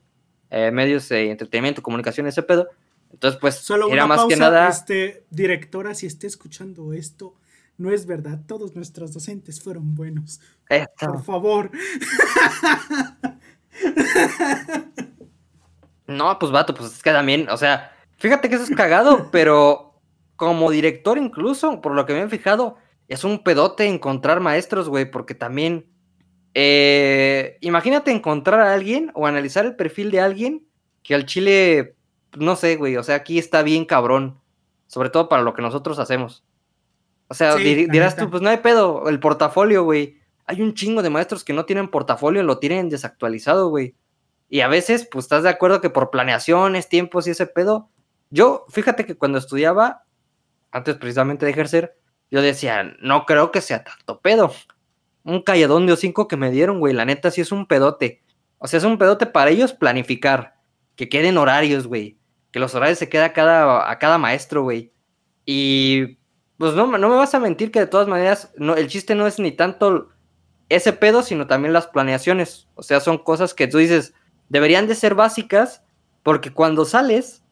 eh, 0.49 0.71
medios 0.71 1.07
de 1.09 1.31
entretenimiento, 1.31 1.81
comunicación, 1.81 2.27
ese 2.27 2.43
pedo. 2.43 2.67
Entonces, 3.11 3.39
pues, 3.39 3.55
Solo 3.55 3.89
era 3.89 4.07
más 4.07 4.25
que 4.25 4.37
nada. 4.37 4.69
Este, 4.69 5.25
directora, 5.29 5.93
si 5.93 6.05
esté 6.05 6.27
escuchando 6.27 6.93
esto, 6.93 7.35
no 7.77 7.91
es 7.91 8.05
verdad. 8.05 8.39
Todos 8.47 8.75
nuestros 8.75 9.13
docentes 9.13 9.61
fueron 9.61 9.95
buenos. 9.95 10.39
Por 10.99 11.23
favor. 11.23 11.71
No, 16.07 16.37
pues 16.39 16.51
vato, 16.51 16.73
pues 16.73 16.93
es 16.93 17.03
que 17.03 17.11
también, 17.11 17.49
o 17.49 17.57
sea, 17.57 17.95
fíjate 18.17 18.49
que 18.49 18.55
eso 18.55 18.65
es 18.65 18.75
cagado, 18.75 19.29
pero 19.31 20.01
como 20.35 20.71
director 20.71 21.17
incluso, 21.17 21.81
por 21.81 21.93
lo 21.93 22.05
que 22.05 22.13
me 22.13 22.21
han 22.21 22.29
fijado, 22.29 22.77
es 23.07 23.23
un 23.23 23.43
pedote 23.43 23.85
encontrar 23.87 24.39
maestros, 24.39 24.89
güey, 24.89 25.09
porque 25.09 25.35
también 25.35 25.85
eh, 26.53 27.57
imagínate 27.61 28.11
encontrar 28.11 28.59
a 28.59 28.73
alguien 28.73 29.11
o 29.13 29.27
analizar 29.27 29.65
el 29.65 29.75
perfil 29.75 30.11
de 30.11 30.19
alguien 30.19 30.67
que 31.03 31.15
al 31.15 31.25
chile, 31.25 31.95
no 32.37 32.55
sé, 32.55 32.75
güey, 32.75 32.97
o 32.97 33.03
sea, 33.03 33.15
aquí 33.15 33.39
está 33.39 33.63
bien 33.63 33.85
cabrón, 33.85 34.39
sobre 34.87 35.09
todo 35.09 35.29
para 35.29 35.43
lo 35.43 35.53
que 35.53 35.61
nosotros 35.61 35.99
hacemos. 35.99 36.43
O 37.27 37.33
sea, 37.33 37.55
dirás 37.55 38.17
tú, 38.17 38.29
pues 38.29 38.41
no 38.41 38.49
hay 38.49 38.57
pedo, 38.57 39.07
el 39.07 39.19
portafolio, 39.19 39.83
güey. 39.85 40.19
Hay 40.45 40.61
un 40.61 40.73
chingo 40.73 41.01
de 41.01 41.09
maestros 41.09 41.45
que 41.45 41.53
no 41.53 41.63
tienen 41.63 41.89
portafolio, 41.89 42.43
lo 42.43 42.59
tienen 42.59 42.89
desactualizado, 42.89 43.69
güey. 43.69 43.95
Y 44.49 44.59
a 44.59 44.67
veces, 44.67 45.07
pues 45.09 45.25
estás 45.25 45.43
de 45.43 45.49
acuerdo 45.49 45.79
que 45.79 45.89
por 45.89 46.11
planeaciones, 46.11 46.89
tiempos 46.89 47.25
y 47.25 47.31
ese 47.31 47.45
pedo. 47.47 47.89
Yo, 48.31 48.65
fíjate 48.67 49.05
que 49.05 49.15
cuando 49.15 49.37
estudiaba, 49.37 50.03
antes 50.71 50.95
precisamente 50.97 51.45
de 51.45 51.51
ejercer, 51.53 51.97
yo 52.29 52.41
decía, 52.41 52.97
no 52.99 53.25
creo 53.25 53.51
que 53.51 53.61
sea 53.61 53.85
tanto 53.85 54.19
pedo 54.19 54.51
un 55.23 55.41
calladón 55.41 55.85
de 55.85 55.95
cinco 55.97 56.27
que 56.27 56.37
me 56.37 56.51
dieron, 56.51 56.79
güey. 56.79 56.93
La 56.93 57.05
neta 57.05 57.31
sí 57.31 57.41
es 57.41 57.51
un 57.51 57.67
pedote. 57.67 58.21
O 58.57 58.67
sea, 58.67 58.77
es 58.77 58.83
un 58.83 58.97
pedote 58.97 59.25
para 59.25 59.49
ellos 59.49 59.73
planificar. 59.73 60.55
Que 60.95 61.09
queden 61.09 61.37
horarios, 61.37 61.87
güey. 61.87 62.17
Que 62.51 62.59
los 62.59 62.75
horarios 62.75 62.99
se 62.99 63.09
queden 63.09 63.25
a 63.25 63.33
cada, 63.33 63.89
a 63.89 63.99
cada 63.99 64.17
maestro, 64.17 64.63
güey. 64.63 64.91
Y 65.45 66.17
pues 66.57 66.73
no, 66.73 66.85
no 66.85 67.09
me 67.09 67.15
vas 67.15 67.33
a 67.33 67.39
mentir 67.39 67.71
que 67.71 67.79
de 67.79 67.87
todas 67.87 68.07
maneras 68.07 68.53
no, 68.55 68.75
el 68.75 68.87
chiste 68.87 69.15
no 69.15 69.25
es 69.25 69.39
ni 69.39 69.51
tanto 69.51 70.09
ese 70.69 70.93
pedo, 70.93 71.23
sino 71.23 71.47
también 71.47 71.73
las 71.73 71.87
planeaciones. 71.87 72.67
O 72.75 72.83
sea, 72.83 72.99
son 72.99 73.17
cosas 73.17 73.53
que 73.53 73.67
tú 73.67 73.77
dices, 73.79 74.13
deberían 74.47 74.87
de 74.87 74.95
ser 74.95 75.15
básicas, 75.15 75.83
porque 76.23 76.53
cuando 76.53 76.85
sales, 76.85 77.43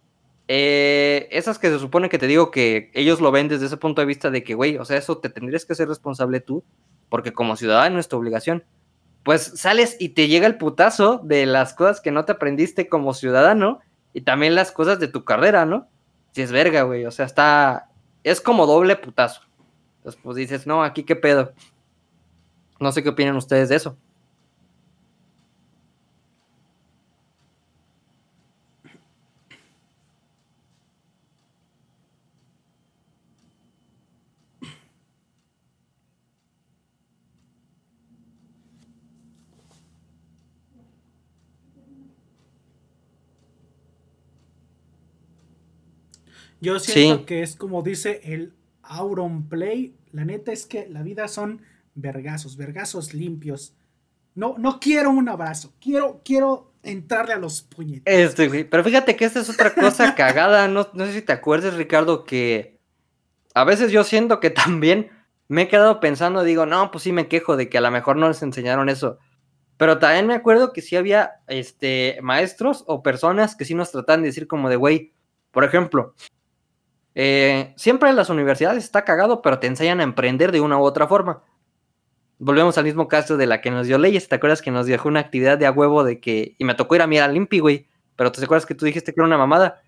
eh, 0.47 1.27
esas 1.31 1.59
que 1.59 1.69
se 1.69 1.79
supone 1.79 2.09
que 2.09 2.19
te 2.19 2.27
digo 2.27 2.51
que 2.51 2.91
ellos 2.93 3.19
lo 3.19 3.31
ven 3.31 3.47
desde 3.47 3.65
ese 3.65 3.77
punto 3.77 4.01
de 4.01 4.07
vista 4.07 4.29
de 4.29 4.43
que, 4.43 4.53
güey, 4.53 4.77
o 4.77 4.85
sea, 4.85 4.97
eso 4.97 5.17
te 5.17 5.29
tendrías 5.29 5.65
que 5.65 5.75
ser 5.75 5.87
responsable 5.87 6.39
tú 6.39 6.63
porque 7.09 7.33
como 7.33 7.55
ciudadano 7.55 7.87
es 7.87 7.93
nuestra 7.93 8.17
obligación. 8.17 8.63
Pues 9.23 9.51
sales 9.55 9.97
y 9.99 10.09
te 10.09 10.27
llega 10.27 10.47
el 10.47 10.57
putazo 10.57 11.19
de 11.23 11.45
las 11.45 11.73
cosas 11.73 12.01
que 12.01 12.11
no 12.11 12.25
te 12.25 12.31
aprendiste 12.31 12.87
como 12.87 13.13
ciudadano 13.13 13.79
y 14.13 14.21
también 14.21 14.55
las 14.55 14.71
cosas 14.71 14.99
de 14.99 15.07
tu 15.07 15.25
carrera, 15.25 15.65
¿no? 15.65 15.87
Si 16.31 16.41
es 16.41 16.51
verga, 16.51 16.83
güey, 16.83 17.05
o 17.05 17.11
sea, 17.11 17.25
está, 17.25 17.89
es 18.23 18.41
como 18.41 18.65
doble 18.65 18.95
putazo. 18.95 19.41
Entonces, 19.97 20.21
pues 20.23 20.37
dices, 20.37 20.65
no, 20.65 20.83
aquí 20.83 21.03
qué 21.03 21.15
pedo. 21.15 21.53
No 22.79 22.91
sé 22.91 23.03
qué 23.03 23.09
opinan 23.09 23.35
ustedes 23.35 23.69
de 23.69 23.75
eso. 23.75 23.97
Yo 46.61 46.79
siento 46.79 47.25
que 47.25 47.41
es 47.41 47.55
como 47.55 47.81
dice 47.81 48.21
el 48.23 48.53
Auron 48.83 49.47
Play. 49.47 49.95
La 50.11 50.25
neta 50.25 50.51
es 50.51 50.65
que 50.65 50.87
la 50.87 51.03
vida 51.03 51.27
son 51.27 51.61
vergazos, 51.95 52.57
vergazos 52.57 53.13
limpios. 53.13 53.73
No, 54.35 54.55
no 54.57 54.79
quiero 54.79 55.11
un 55.11 55.29
abrazo, 55.29 55.73
quiero, 55.79 56.21
quiero 56.23 56.71
entrarle 56.83 57.33
a 57.33 57.37
los 57.37 57.61
puñetes. 57.61 58.13
Este. 58.13 58.65
Pero 58.65 58.83
fíjate 58.83 59.15
que 59.15 59.25
esta 59.25 59.39
es 59.39 59.49
otra 59.49 59.73
cosa 59.73 60.15
cagada. 60.15 60.67
No, 60.67 60.89
no 60.93 61.05
sé 61.05 61.13
si 61.13 61.21
te 61.21 61.33
acuerdas, 61.33 61.75
Ricardo, 61.75 62.23
que 62.23 62.79
a 63.53 63.63
veces 63.63 63.91
yo 63.91 64.03
siento 64.03 64.39
que 64.39 64.49
también 64.49 65.09
me 65.47 65.63
he 65.63 65.67
quedado 65.67 65.99
pensando, 65.99 66.43
digo, 66.43 66.65
no, 66.65 66.91
pues 66.91 67.03
sí 67.03 67.11
me 67.11 67.27
quejo 67.27 67.57
de 67.57 67.69
que 67.69 67.77
a 67.77 67.81
lo 67.81 67.91
mejor 67.91 68.15
no 68.15 68.27
les 68.27 68.41
enseñaron 68.41 68.87
eso. 68.87 69.17
Pero 69.77 69.97
también 69.97 70.27
me 70.27 70.35
acuerdo 70.35 70.73
que 70.73 70.81
sí 70.81 70.95
había 70.95 71.41
este, 71.47 72.19
maestros 72.21 72.83
o 72.85 73.01
personas 73.01 73.55
que 73.55 73.65
sí 73.65 73.73
nos 73.73 73.91
trataban 73.91 74.21
de 74.21 74.27
decir 74.27 74.47
como 74.47 74.69
de, 74.69 74.75
güey, 74.75 75.13
por 75.51 75.63
ejemplo, 75.63 76.13
eh, 77.15 77.73
siempre 77.77 78.09
en 78.09 78.15
las 78.15 78.29
universidades 78.29 78.83
está 78.83 79.03
cagado, 79.03 79.41
pero 79.41 79.59
te 79.59 79.67
enseñan 79.67 79.99
a 79.99 80.03
emprender 80.03 80.51
de 80.51 80.61
una 80.61 80.77
u 80.77 80.83
otra 80.83 81.07
forma. 81.07 81.43
Volvemos 82.37 82.77
al 82.77 82.85
mismo 82.85 83.07
caso 83.07 83.35
de 83.35 83.47
la 83.47 83.61
que 83.61 83.71
nos 83.71 83.87
dio 83.87 83.97
leyes. 83.97 84.29
¿Te 84.29 84.35
acuerdas 84.35 84.61
que 84.61 84.71
nos 84.71 84.85
dejó 84.85 85.09
una 85.09 85.19
actividad 85.19 85.57
de 85.57 85.65
a 85.65 85.71
huevo 85.71 86.03
de 86.03 86.19
que. 86.21 86.55
Y 86.57 86.63
me 86.63 86.73
tocó 86.75 86.95
ir 86.95 87.01
a 87.01 87.07
mirar 87.07 87.29
al 87.29 87.35
Limpi, 87.35 87.59
güey. 87.59 87.89
Pero 88.15 88.31
¿te 88.31 88.43
acuerdas 88.43 88.65
que 88.65 88.75
tú 88.75 88.85
dijiste 88.85 89.13
que 89.13 89.19
era 89.19 89.27
una 89.27 89.37
mamada? 89.37 89.81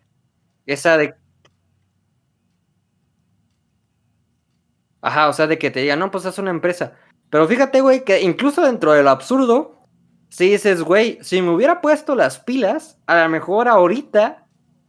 Esa 0.65 0.97
de. 0.97 1.15
Ajá, 5.01 5.29
o 5.29 5.33
sea, 5.33 5.47
de 5.47 5.57
que 5.57 5.71
te 5.71 5.81
digan, 5.81 5.99
no, 5.99 6.11
pues 6.11 6.25
es 6.25 6.37
una 6.37 6.51
empresa. 6.51 6.93
Pero 7.29 7.47
fíjate, 7.47 7.81
güey, 7.81 8.03
que 8.03 8.21
incluso 8.21 8.61
dentro 8.61 8.91
del 8.91 9.07
absurdo, 9.07 9.79
si 10.29 10.51
dices, 10.51 10.81
güey, 10.83 11.17
si 11.21 11.41
me 11.41 11.49
hubiera 11.51 11.81
puesto 11.81 12.15
las 12.15 12.39
pilas, 12.39 12.99
a 13.07 13.23
lo 13.23 13.29
mejor 13.29 13.67
ahorita, 13.67 14.40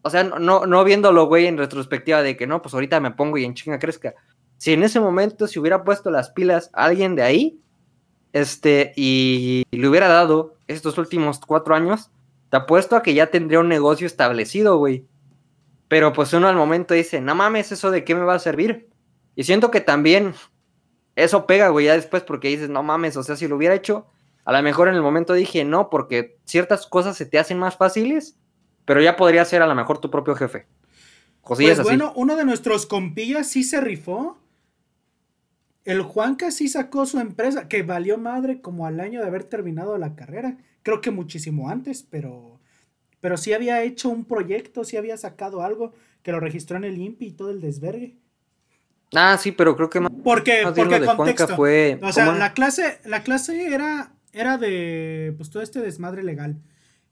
o 0.02 0.10
sea, 0.10 0.24
no, 0.24 0.66
no 0.66 0.84
viéndolo, 0.84 1.26
güey, 1.26 1.46
en 1.46 1.58
retrospectiva 1.58 2.22
de 2.22 2.36
que 2.36 2.46
no, 2.46 2.60
pues 2.60 2.74
ahorita 2.74 3.00
me 3.00 3.12
pongo 3.12 3.38
y 3.38 3.44
en 3.44 3.54
chinga 3.54 3.78
crezca. 3.78 4.14
Si 4.58 4.72
en 4.72 4.82
ese 4.82 5.00
momento 5.00 5.46
se 5.46 5.58
hubiera 5.58 5.84
puesto 5.84 6.10
las 6.10 6.30
pilas 6.30 6.70
a 6.72 6.84
alguien 6.84 7.14
de 7.14 7.22
ahí, 7.22 7.60
este, 8.32 8.92
y 8.96 9.64
le 9.70 9.88
hubiera 9.88 10.08
dado 10.08 10.54
estos 10.66 10.98
últimos 10.98 11.40
cuatro 11.40 11.74
años, 11.74 12.10
te 12.50 12.56
apuesto 12.56 12.96
a 12.96 13.02
que 13.02 13.14
ya 13.14 13.28
tendría 13.28 13.60
un 13.60 13.68
negocio 13.68 14.06
establecido, 14.06 14.76
güey. 14.76 15.06
Pero 15.88 16.12
pues 16.12 16.32
uno 16.32 16.48
al 16.48 16.56
momento 16.56 16.94
dice, 16.94 17.20
no 17.20 17.34
mames, 17.34 17.72
¿eso 17.72 17.90
de 17.90 18.04
qué 18.04 18.14
me 18.14 18.24
va 18.24 18.34
a 18.34 18.38
servir? 18.38 18.88
Y 19.36 19.44
siento 19.44 19.70
que 19.70 19.80
también 19.80 20.34
eso 21.16 21.46
pega, 21.46 21.68
güey, 21.68 21.86
ya 21.86 21.94
después 21.94 22.22
porque 22.22 22.48
dices, 22.48 22.68
no 22.68 22.82
mames, 22.82 23.16
o 23.16 23.22
sea, 23.22 23.36
si 23.36 23.46
lo 23.46 23.56
hubiera 23.56 23.74
hecho, 23.74 24.06
a 24.44 24.52
lo 24.52 24.62
mejor 24.62 24.88
en 24.88 24.94
el 24.94 25.02
momento 25.02 25.34
dije 25.34 25.64
no, 25.64 25.90
porque 25.90 26.38
ciertas 26.44 26.86
cosas 26.86 27.16
se 27.16 27.26
te 27.26 27.38
hacen 27.38 27.58
más 27.58 27.76
fáciles, 27.76 28.36
pero 28.84 29.00
ya 29.00 29.16
podría 29.16 29.44
ser 29.44 29.62
a 29.62 29.66
lo 29.66 29.74
mejor 29.74 29.98
tu 29.98 30.10
propio 30.10 30.34
jefe. 30.34 30.66
pues 31.42 31.82
bueno, 31.82 32.12
uno 32.16 32.36
de 32.36 32.44
nuestros 32.44 32.86
compillas 32.86 33.48
sí 33.48 33.62
se 33.64 33.80
rifó. 33.80 34.38
El 35.84 36.02
Juanca 36.02 36.50
sí 36.50 36.68
sacó 36.68 37.06
su 37.06 37.18
empresa, 37.18 37.68
que 37.68 37.82
valió 37.82 38.18
madre 38.18 38.60
como 38.60 38.86
al 38.86 39.00
año 39.00 39.20
de 39.20 39.26
haber 39.26 39.44
terminado 39.44 39.98
la 39.98 40.14
carrera. 40.14 40.56
Creo 40.82 41.00
que 41.00 41.10
muchísimo 41.10 41.68
antes, 41.68 42.06
pero, 42.08 42.60
pero 43.20 43.36
sí 43.36 43.52
había 43.52 43.82
hecho 43.82 44.08
un 44.08 44.24
proyecto, 44.24 44.84
sí 44.84 44.96
había 44.96 45.16
sacado 45.16 45.62
algo 45.62 45.92
que 46.22 46.32
lo 46.32 46.38
registró 46.38 46.76
en 46.76 46.84
el 46.84 46.98
INPI 46.98 47.26
y 47.26 47.32
todo 47.32 47.50
el 47.50 47.60
desvergue. 47.60 48.16
Ah, 49.14 49.36
sí, 49.38 49.52
pero 49.52 49.76
creo 49.76 49.90
que 49.90 50.00
más. 50.00 50.12
Porque, 50.24 50.62
porque 50.64 51.04
contexto. 51.04 51.56
Fue, 51.56 51.98
o 52.02 52.12
sea, 52.12 52.32
la 52.32 52.54
clase, 52.54 53.00
la 53.04 53.22
clase 53.22 53.74
era, 53.74 54.14
era 54.32 54.56
de 54.56 55.34
pues 55.36 55.50
todo 55.50 55.62
este 55.62 55.80
desmadre 55.80 56.22
legal. 56.22 56.56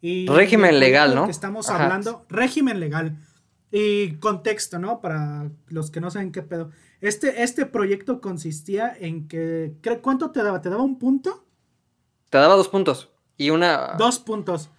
Y 0.00 0.26
régimen 0.26 0.80
legal, 0.80 1.14
¿no? 1.14 1.26
Que 1.26 1.30
estamos 1.30 1.68
hablando, 1.68 2.24
régimen 2.28 2.80
legal. 2.80 3.16
Y 3.70 4.16
contexto, 4.16 4.78
¿no? 4.78 5.00
Para 5.00 5.50
los 5.68 5.90
que 5.90 6.00
no 6.00 6.10
saben 6.10 6.32
qué 6.32 6.42
pedo. 6.42 6.70
Este, 7.00 7.42
este 7.42 7.66
proyecto 7.66 8.20
consistía 8.20 8.94
en 8.98 9.28
que. 9.28 9.74
¿Cuánto 10.02 10.30
te 10.30 10.42
daba? 10.42 10.60
¿Te 10.60 10.70
daba 10.70 10.82
un 10.82 10.98
punto? 10.98 11.44
Te 12.30 12.38
daba 12.38 12.56
dos 12.56 12.68
puntos. 12.68 13.10
Y 13.36 13.50
una. 13.50 13.94
Dos 13.96 14.18
puntos. 14.18 14.70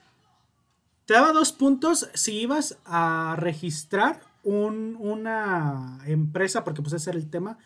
Te 1.06 1.14
daba 1.14 1.32
dos 1.32 1.52
puntos 1.52 2.10
si 2.14 2.40
ibas 2.40 2.78
a 2.86 3.36
registrar 3.38 4.22
una 4.44 6.00
empresa, 6.06 6.64
porque 6.64 6.82
pues 6.82 6.94
ese 6.94 7.12
era 7.12 7.20
el 7.20 7.30
tema, 7.30 7.58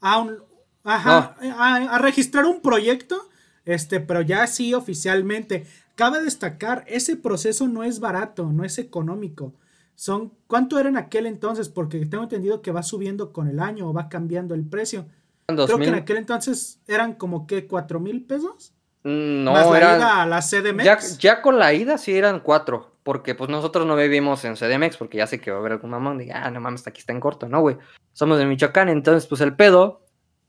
a 0.00 0.18
un, 0.18 0.42
ajá, 0.84 1.36
a, 1.40 1.98
registrar 1.98 2.44
un 2.46 2.60
proyecto, 2.60 3.28
este, 3.64 4.00
pero 4.00 4.20
ya 4.20 4.46
sí 4.46 4.74
oficialmente. 4.74 5.66
Cabe 5.94 6.22
destacar, 6.22 6.84
ese 6.88 7.16
proceso 7.16 7.68
no 7.68 7.84
es 7.84 8.00
barato, 8.00 8.50
no 8.52 8.64
es 8.64 8.78
económico. 8.78 9.52
Son, 9.94 10.32
¿cuánto 10.46 10.78
era 10.78 10.88
en 10.88 10.96
aquel 10.96 11.26
entonces? 11.26 11.68
Porque 11.68 12.04
tengo 12.06 12.24
entendido 12.24 12.62
que 12.62 12.72
va 12.72 12.82
subiendo 12.82 13.32
con 13.32 13.48
el 13.48 13.60
año 13.60 13.88
o 13.88 13.92
va 13.92 14.08
cambiando 14.08 14.54
el 14.54 14.64
precio. 14.64 15.06
Creo 15.46 15.78
que 15.78 15.88
en 15.88 15.94
aquel 15.94 16.16
entonces 16.16 16.80
eran 16.88 17.14
como 17.14 17.46
que 17.46 17.66
cuatro 17.66 18.00
mil 18.00 18.24
pesos. 18.24 18.72
Mm, 19.04 19.44
no, 19.44 19.76
era 19.76 20.22
a 20.22 20.26
la 20.26 20.40
CDMX. 20.40 20.84
Ya, 20.84 20.98
ya, 21.18 21.42
con 21.42 21.58
la 21.58 21.74
ida 21.74 21.98
sí 21.98 22.16
eran 22.16 22.40
cuatro 22.40 22.94
porque 23.04 23.34
pues 23.34 23.50
nosotros 23.50 23.86
no 23.86 23.94
vivimos 23.94 24.44
en 24.44 24.56
CDMX, 24.56 24.96
porque 24.96 25.18
ya 25.18 25.26
sé 25.26 25.40
que 25.40 25.50
va 25.50 25.58
a 25.58 25.60
haber 25.60 25.72
algún 25.72 25.90
mamón, 25.90 26.18
diga, 26.18 26.42
ah, 26.42 26.50
no 26.50 26.60
mames, 26.60 26.86
aquí 26.86 27.00
está 27.00 27.12
en 27.12 27.20
corto, 27.20 27.48
no, 27.48 27.60
güey. 27.60 27.76
Somos 28.14 28.38
de 28.38 28.46
Michoacán, 28.46 28.88
entonces 28.88 29.26
pues 29.28 29.42
el 29.42 29.54
pedo 29.54 30.06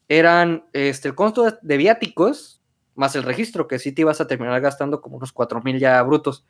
eran 0.08 0.66
este, 0.72 1.10
el 1.10 1.16
costo 1.16 1.60
de, 1.62 1.78
viáticos 1.78 2.55
más 2.96 3.16
el 3.16 3.24
registro, 3.24 3.68
que 3.68 3.80
sí 3.80 3.92
te 3.92 4.02
ibas 4.02 4.22
a 4.22 4.28
terminar 4.28 4.60
gastando 4.62 5.02
como 5.02 5.18
unos 5.18 5.32
cuatro 5.32 5.62
mil 5.62 5.80
ya 5.80 6.02
brutos. 6.04 6.46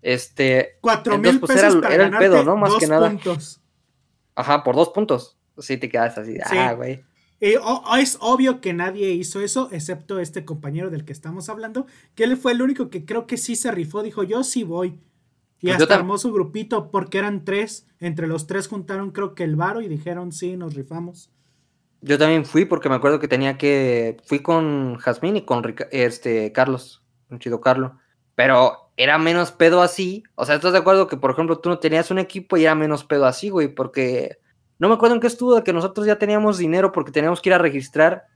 Este. 0.00 0.78
Cuatro 0.80 1.18
mil 1.18 1.38
pues, 1.38 1.52
pesos 1.52 1.76
era, 1.76 1.94
era 1.94 2.04
el 2.06 2.16
pedo, 2.18 2.42
¿no? 2.44 2.56
Más 2.56 2.74
que 2.74 2.86
nada. 2.86 3.08
Puntos. 3.08 3.60
Ajá, 4.34 4.64
por 4.64 4.74
dos 4.74 4.88
puntos. 4.90 5.38
Sí 5.58 5.76
te 5.76 5.88
quedas 5.88 6.16
así, 6.16 6.38
ah, 6.44 6.72
güey. 6.72 7.04
es 7.40 8.16
obvio 8.20 8.60
que 8.60 8.72
nadie 8.72 9.10
hizo 9.10 9.40
eso, 9.40 9.68
excepto 9.70 10.18
este 10.18 10.44
compañero 10.44 10.88
del 10.88 11.04
que 11.04 11.12
estamos 11.12 11.50
hablando, 11.50 11.86
que 12.14 12.24
él 12.24 12.38
fue 12.38 12.52
el 12.52 12.62
único 12.62 12.88
que 12.88 13.04
creo 13.04 13.26
que 13.26 13.36
sí 13.36 13.54
se 13.54 13.70
rifó, 13.70 14.02
dijo, 14.02 14.22
yo 14.22 14.44
sí 14.44 14.64
voy. 14.64 14.98
Y 15.60 15.68
pues 15.68 15.80
hasta 15.80 15.94
armó 15.94 16.18
su 16.18 16.32
grupito 16.32 16.90
porque 16.90 17.18
eran 17.18 17.44
tres. 17.44 17.86
Entre 18.00 18.26
los 18.26 18.46
tres 18.46 18.66
juntaron 18.66 19.12
creo 19.12 19.34
que 19.34 19.44
el 19.44 19.54
varo 19.54 19.80
y 19.80 19.88
dijeron 19.88 20.32
sí, 20.32 20.56
nos 20.56 20.74
rifamos. 20.74 21.30
Yo 22.02 22.18
también 22.18 22.44
fui 22.44 22.64
porque 22.64 22.88
me 22.88 22.96
acuerdo 22.96 23.18
que 23.18 23.28
tenía 23.28 23.56
que. 23.56 24.16
Fui 24.24 24.40
con 24.40 24.96
Jazmín 24.96 25.36
y 25.36 25.44
con 25.44 25.62
este 25.90 26.52
Carlos, 26.52 27.02
un 27.30 27.38
chido 27.38 27.60
Carlos. 27.60 27.92
Pero 28.34 28.90
era 28.96 29.18
menos 29.18 29.52
pedo 29.52 29.82
así. 29.82 30.24
O 30.34 30.44
sea, 30.44 30.56
¿estás 30.56 30.72
de 30.72 30.78
acuerdo 30.78 31.06
que, 31.06 31.16
por 31.16 31.30
ejemplo, 31.30 31.58
tú 31.58 31.68
no 31.68 31.78
tenías 31.78 32.10
un 32.10 32.18
equipo 32.18 32.56
y 32.56 32.64
era 32.64 32.74
menos 32.74 33.04
pedo 33.04 33.26
así, 33.26 33.50
güey? 33.50 33.68
Porque 33.68 34.38
no 34.78 34.88
me 34.88 34.94
acuerdo 34.94 35.14
en 35.14 35.20
qué 35.20 35.28
estuvo 35.28 35.54
de 35.54 35.62
que 35.62 35.72
nosotros 35.72 36.06
ya 36.06 36.18
teníamos 36.18 36.58
dinero 36.58 36.92
porque 36.92 37.12
teníamos 37.12 37.40
que 37.40 37.50
ir 37.50 37.54
a 37.54 37.58
registrar. 37.58 38.26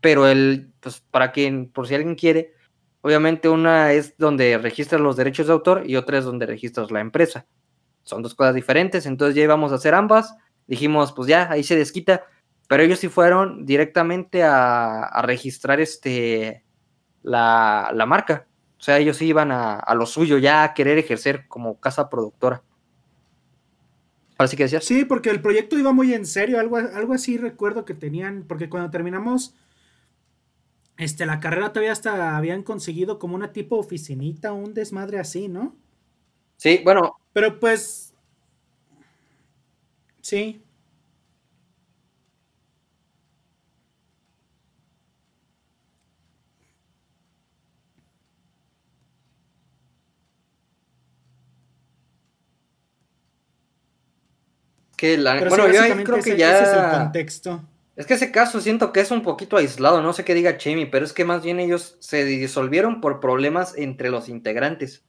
Pero 0.00 0.28
el, 0.28 0.72
pues 0.80 1.00
para 1.10 1.32
quien, 1.32 1.70
por 1.70 1.88
si 1.88 1.94
alguien 1.94 2.14
quiere, 2.14 2.54
Obviamente 3.06 3.48
una 3.48 3.92
es 3.92 4.18
donde 4.18 4.58
registras 4.58 5.00
los 5.00 5.14
derechos 5.14 5.46
de 5.46 5.52
autor 5.52 5.84
y 5.86 5.94
otra 5.94 6.18
es 6.18 6.24
donde 6.24 6.44
registras 6.44 6.90
la 6.90 6.98
empresa. 6.98 7.46
Son 8.02 8.20
dos 8.20 8.34
cosas 8.34 8.56
diferentes, 8.56 9.06
entonces 9.06 9.36
ya 9.36 9.44
íbamos 9.44 9.70
a 9.70 9.76
hacer 9.76 9.94
ambas. 9.94 10.34
Dijimos, 10.66 11.12
pues 11.12 11.28
ya, 11.28 11.48
ahí 11.48 11.62
se 11.62 11.76
desquita. 11.76 12.24
Pero 12.68 12.82
ellos 12.82 12.98
sí 12.98 13.08
fueron 13.08 13.64
directamente 13.64 14.42
a, 14.42 15.22
registrar 15.22 15.80
este, 15.80 16.64
la, 17.22 18.04
marca. 18.06 18.46
O 18.78 18.82
sea, 18.82 18.98
ellos 18.98 19.16
sí 19.16 19.26
iban 19.26 19.52
a, 19.52 19.78
a, 19.78 19.94
lo 19.94 20.06
suyo, 20.06 20.38
ya 20.38 20.64
a 20.64 20.74
querer 20.74 20.98
ejercer 20.98 21.46
como 21.48 21.78
casa 21.80 22.10
productora. 22.10 22.62
Ahora 24.38 24.48
sí 24.48 24.56
que 24.56 24.64
decías. 24.64 24.84
Sí, 24.84 25.04
porque 25.04 25.30
el 25.30 25.40
proyecto 25.40 25.78
iba 25.78 25.92
muy 25.92 26.12
en 26.12 26.26
serio, 26.26 26.60
algo, 26.60 26.76
algo 26.76 27.14
así 27.14 27.38
recuerdo 27.38 27.84
que 27.84 27.94
tenían, 27.94 28.44
porque 28.46 28.68
cuando 28.68 28.90
terminamos 28.90 29.54
este, 30.98 31.26
la 31.26 31.40
carrera 31.40 31.72
todavía 31.72 31.92
hasta 31.92 32.36
habían 32.36 32.62
conseguido 32.62 33.18
como 33.18 33.34
una 33.34 33.52
tipo 33.52 33.76
oficinita, 33.78 34.52
un 34.52 34.74
desmadre 34.74 35.18
así, 35.18 35.48
¿no? 35.48 35.76
Sí, 36.56 36.80
bueno. 36.84 37.16
Pero 37.32 37.58
pues. 37.60 38.14
Sí. 40.20 40.62
Que 54.96 55.18
la, 55.18 55.38
bueno, 55.48 55.68
yo 55.68 56.04
creo 56.04 56.22
que 56.22 56.36
ya. 56.36 56.58
Ese 56.58 56.70
es 56.70 56.76
el 56.76 56.90
contexto. 56.90 57.62
Es 57.96 58.06
que 58.06 58.14
ese 58.14 58.30
caso 58.30 58.60
siento 58.60 58.92
que 58.92 59.00
es 59.00 59.10
un 59.10 59.22
poquito 59.22 59.56
aislado, 59.56 60.02
no 60.02 60.12
sé 60.12 60.24
qué 60.24 60.34
diga 60.34 60.58
Chemi, 60.58 60.84
pero 60.84 61.06
es 61.06 61.14
que 61.14 61.24
más 61.24 61.42
bien 61.42 61.58
ellos 61.58 61.96
se 61.98 62.24
disolvieron 62.26 63.00
por 63.00 63.20
problemas 63.20 63.74
entre 63.76 64.10
los 64.10 64.28
integrantes. 64.28 65.02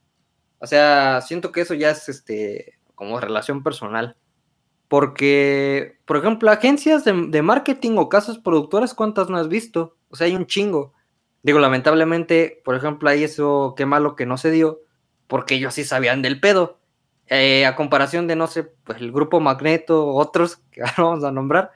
O 0.58 0.66
sea, 0.66 1.20
siento 1.20 1.52
que 1.52 1.60
eso 1.60 1.74
ya 1.74 1.90
es 1.90 2.08
este 2.08 2.78
como 2.94 3.20
relación 3.20 3.62
personal. 3.62 4.16
Porque, 4.88 5.98
por 6.06 6.16
ejemplo, 6.16 6.50
agencias 6.50 7.04
de, 7.04 7.42
marketing 7.42 7.96
o 7.98 8.08
casas 8.08 8.38
productoras, 8.38 8.94
¿cuántas 8.94 9.28
no 9.28 9.36
has 9.36 9.48
visto? 9.48 9.98
O 10.08 10.16
sea, 10.16 10.26
hay 10.26 10.34
un 10.34 10.46
chingo. 10.46 10.94
Digo, 11.42 11.58
lamentablemente, 11.58 12.62
por 12.64 12.74
ejemplo, 12.74 13.10
hay 13.10 13.22
eso, 13.22 13.74
qué 13.76 13.84
malo 13.84 14.16
que 14.16 14.24
no 14.24 14.38
se 14.38 14.50
dio, 14.50 14.80
porque 15.26 15.56
ellos 15.56 15.74
sí 15.74 15.84
sabían 15.84 16.22
del 16.22 16.40
pedo. 16.40 16.80
Eh, 17.30 17.66
a 17.66 17.76
comparación 17.76 18.26
de, 18.26 18.36
no 18.36 18.46
sé, 18.46 18.64
pues 18.84 19.00
el 19.00 19.12
grupo 19.12 19.38
Magneto, 19.38 20.14
otros 20.14 20.56
que 20.70 20.82
vamos 20.96 21.24
a 21.24 21.30
nombrar, 21.30 21.72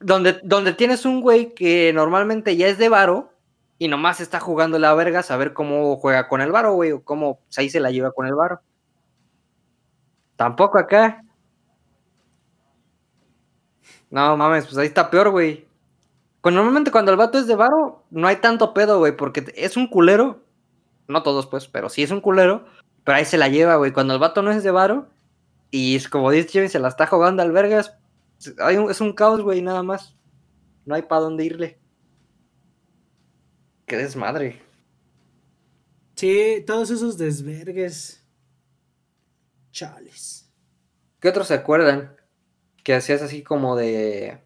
donde, 0.00 0.40
donde 0.42 0.74
tienes 0.74 1.04
un 1.04 1.20
güey 1.20 1.54
que 1.54 1.92
normalmente 1.94 2.56
ya 2.56 2.68
es 2.68 2.78
de 2.78 2.88
varo 2.88 3.32
y 3.78 3.88
nomás 3.88 4.20
está 4.20 4.40
jugando 4.40 4.78
la 4.78 4.94
verga, 4.94 5.24
a 5.26 5.36
ver 5.36 5.52
cómo 5.54 5.96
juega 5.96 6.28
con 6.28 6.40
el 6.40 6.52
varo, 6.52 6.74
güey, 6.74 6.92
o 6.92 7.02
cómo 7.04 7.40
ahí 7.56 7.70
se 7.70 7.80
la 7.80 7.90
lleva 7.90 8.12
con 8.12 8.26
el 8.26 8.34
varo. 8.34 8.60
Tampoco 10.36 10.78
acá. 10.78 11.24
No 14.10 14.36
mames, 14.36 14.66
pues 14.66 14.76
ahí 14.78 14.86
está 14.86 15.10
peor, 15.10 15.30
güey. 15.30 15.66
Pues 16.40 16.54
normalmente 16.54 16.90
cuando 16.90 17.10
el 17.10 17.16
vato 17.16 17.38
es 17.38 17.46
de 17.46 17.56
varo, 17.56 18.04
no 18.10 18.26
hay 18.26 18.36
tanto 18.36 18.72
pedo, 18.74 18.98
güey, 18.98 19.16
porque 19.16 19.52
es 19.56 19.76
un 19.76 19.88
culero. 19.88 20.40
No 21.06 21.22
todos, 21.22 21.46
pues, 21.46 21.66
pero 21.68 21.88
sí 21.88 22.02
es 22.02 22.10
un 22.10 22.20
culero. 22.20 22.66
Pero 23.08 23.16
ahí 23.16 23.24
se 23.24 23.38
la 23.38 23.48
lleva, 23.48 23.76
güey. 23.76 23.90
Cuando 23.90 24.12
el 24.12 24.20
vato 24.20 24.42
no 24.42 24.50
es 24.50 24.62
de 24.62 24.70
varo, 24.70 25.08
y 25.70 25.96
es 25.96 26.10
como 26.10 26.30
dice 26.30 26.68
se 26.68 26.78
la 26.78 26.88
está 26.88 27.06
jugando 27.06 27.40
al 27.40 27.52
vergas, 27.52 27.96
es 28.38 29.00
un 29.00 29.14
caos, 29.14 29.40
güey, 29.40 29.62
nada 29.62 29.82
más. 29.82 30.14
No 30.84 30.94
hay 30.94 31.00
para 31.00 31.22
dónde 31.22 31.46
irle. 31.46 31.78
Qué 33.86 33.96
desmadre. 33.96 34.60
Sí, 36.16 36.62
todos 36.66 36.90
esos 36.90 37.16
desvergues. 37.16 38.22
Chales. 39.72 40.52
¿Qué 41.18 41.30
otros 41.30 41.48
se 41.48 41.54
acuerdan? 41.54 42.14
Que 42.84 42.92
hacías 42.92 43.22
así 43.22 43.42
como 43.42 43.74
de. 43.74 44.38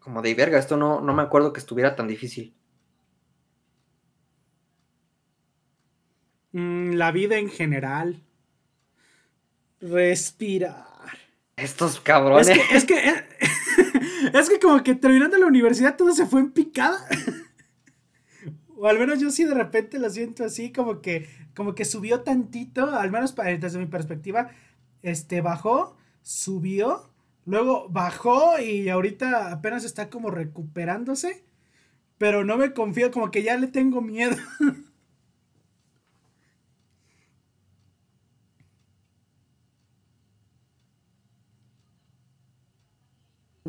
como 0.00 0.22
de 0.22 0.34
verga, 0.34 0.58
esto 0.58 0.76
no, 0.76 1.00
no 1.00 1.14
me 1.14 1.22
acuerdo 1.22 1.52
que 1.52 1.60
estuviera 1.60 1.94
tan 1.94 2.08
difícil. 2.08 2.52
Mm, 6.52 6.92
la 6.92 7.12
vida 7.12 7.38
en 7.38 7.48
general. 7.48 8.22
Respirar. 9.80 10.86
Estos 11.56 12.00
cabrones. 12.00 12.48
Es 12.48 12.58
que, 12.58 12.76
es 12.76 12.84
que, 12.84 13.24
es 14.38 14.48
que 14.48 14.58
como 14.58 14.82
que 14.82 14.94
terminando 14.94 15.38
la 15.38 15.46
universidad 15.46 15.96
todo 15.96 16.12
se 16.12 16.26
fue 16.26 16.40
en 16.40 16.50
picada. 16.52 16.98
o 18.76 18.86
al 18.86 18.98
menos 18.98 19.20
yo 19.20 19.30
sí 19.30 19.44
de 19.44 19.54
repente 19.54 19.98
lo 19.98 20.08
siento 20.08 20.44
así, 20.44 20.72
como 20.72 21.02
que, 21.02 21.28
como 21.54 21.74
que 21.74 21.84
subió 21.84 22.22
tantito, 22.22 22.94
al 22.94 23.10
menos 23.10 23.34
desde 23.36 23.78
mi 23.78 23.86
perspectiva, 23.86 24.50
este 25.02 25.42
bajó, 25.42 25.98
subió, 26.22 27.10
luego 27.44 27.88
bajó 27.90 28.58
y 28.58 28.88
ahorita 28.88 29.52
apenas 29.52 29.84
está 29.84 30.08
como 30.08 30.30
recuperándose, 30.30 31.44
pero 32.16 32.44
no 32.44 32.56
me 32.56 32.72
confío, 32.72 33.10
como 33.10 33.30
que 33.30 33.42
ya 33.42 33.56
le 33.58 33.66
tengo 33.66 34.00
miedo. 34.00 34.36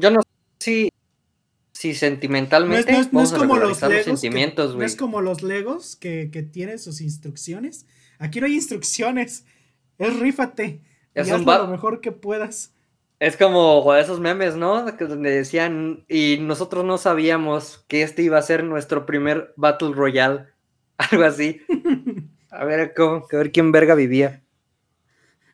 Yo 0.02 0.10
no 0.10 0.22
sé 0.22 0.28
si, 0.60 0.90
si 1.72 1.94
sentimentalmente 1.94 2.92
no 3.12 3.22
es, 3.22 3.32
como 3.32 3.58
los, 3.58 3.78
sentimientos, 3.78 4.76
No 4.76 4.84
es 4.84 4.96
como 4.96 5.22
los 5.22 5.44
Legos 5.44 5.96
que, 5.96 6.28
tienen 6.52 6.80
sus 6.80 7.02
instrucciones. 7.02 7.86
Aquí 8.18 8.40
no 8.40 8.48
hay 8.48 8.56
instrucciones. 8.56 9.46
Es 10.00 10.20
rífate. 10.20 10.82
Es 11.14 11.28
y 11.28 11.32
lo 11.32 11.68
mejor 11.68 12.02
que 12.02 12.12
puedas. 12.12 12.74
Es 13.20 13.38
como 13.38 13.94
esos 13.94 14.20
memes, 14.20 14.56
¿no? 14.56 14.92
Donde 14.92 15.30
decían, 15.30 16.06
y 16.08 16.38
nosotros 16.42 16.84
no 16.84 16.98
sabíamos 16.98 17.86
que 17.88 18.02
este 18.02 18.24
iba 18.24 18.40
a 18.40 18.42
ser 18.42 18.64
nuestro 18.64 19.06
primer 19.06 19.54
Battle 19.58 19.94
Royale. 19.94 20.48
Algo 20.98 21.26
así. 21.26 21.62
a 22.50 22.66
ver, 22.66 22.94
¿cómo? 22.96 23.28
a 23.32 23.36
ver 23.36 23.52
quién 23.52 23.72
verga 23.72 23.94
vivía. 23.94 24.42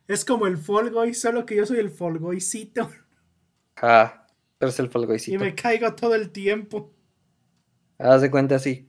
Es 0.08 0.24
como 0.24 0.48
el 0.48 0.58
Fall 0.58 0.92
Guy, 0.92 1.14
solo 1.14 1.46
que 1.46 1.58
yo 1.58 1.66
soy 1.66 1.80
el 1.80 1.92
Fall 1.92 2.20
Guycito. 2.20 2.90
Ah. 3.82 4.27
Pero 4.58 4.70
es 4.70 4.80
el 4.80 4.90
Falgoicito. 4.90 5.36
Y 5.36 5.38
me 5.38 5.56
caigo 5.56 5.94
todo 5.94 6.16
el 6.16 6.32
tiempo. 6.32 6.92
Haz 8.00 8.22
de 8.22 8.32
cuenta 8.32 8.56
así. 8.56 8.88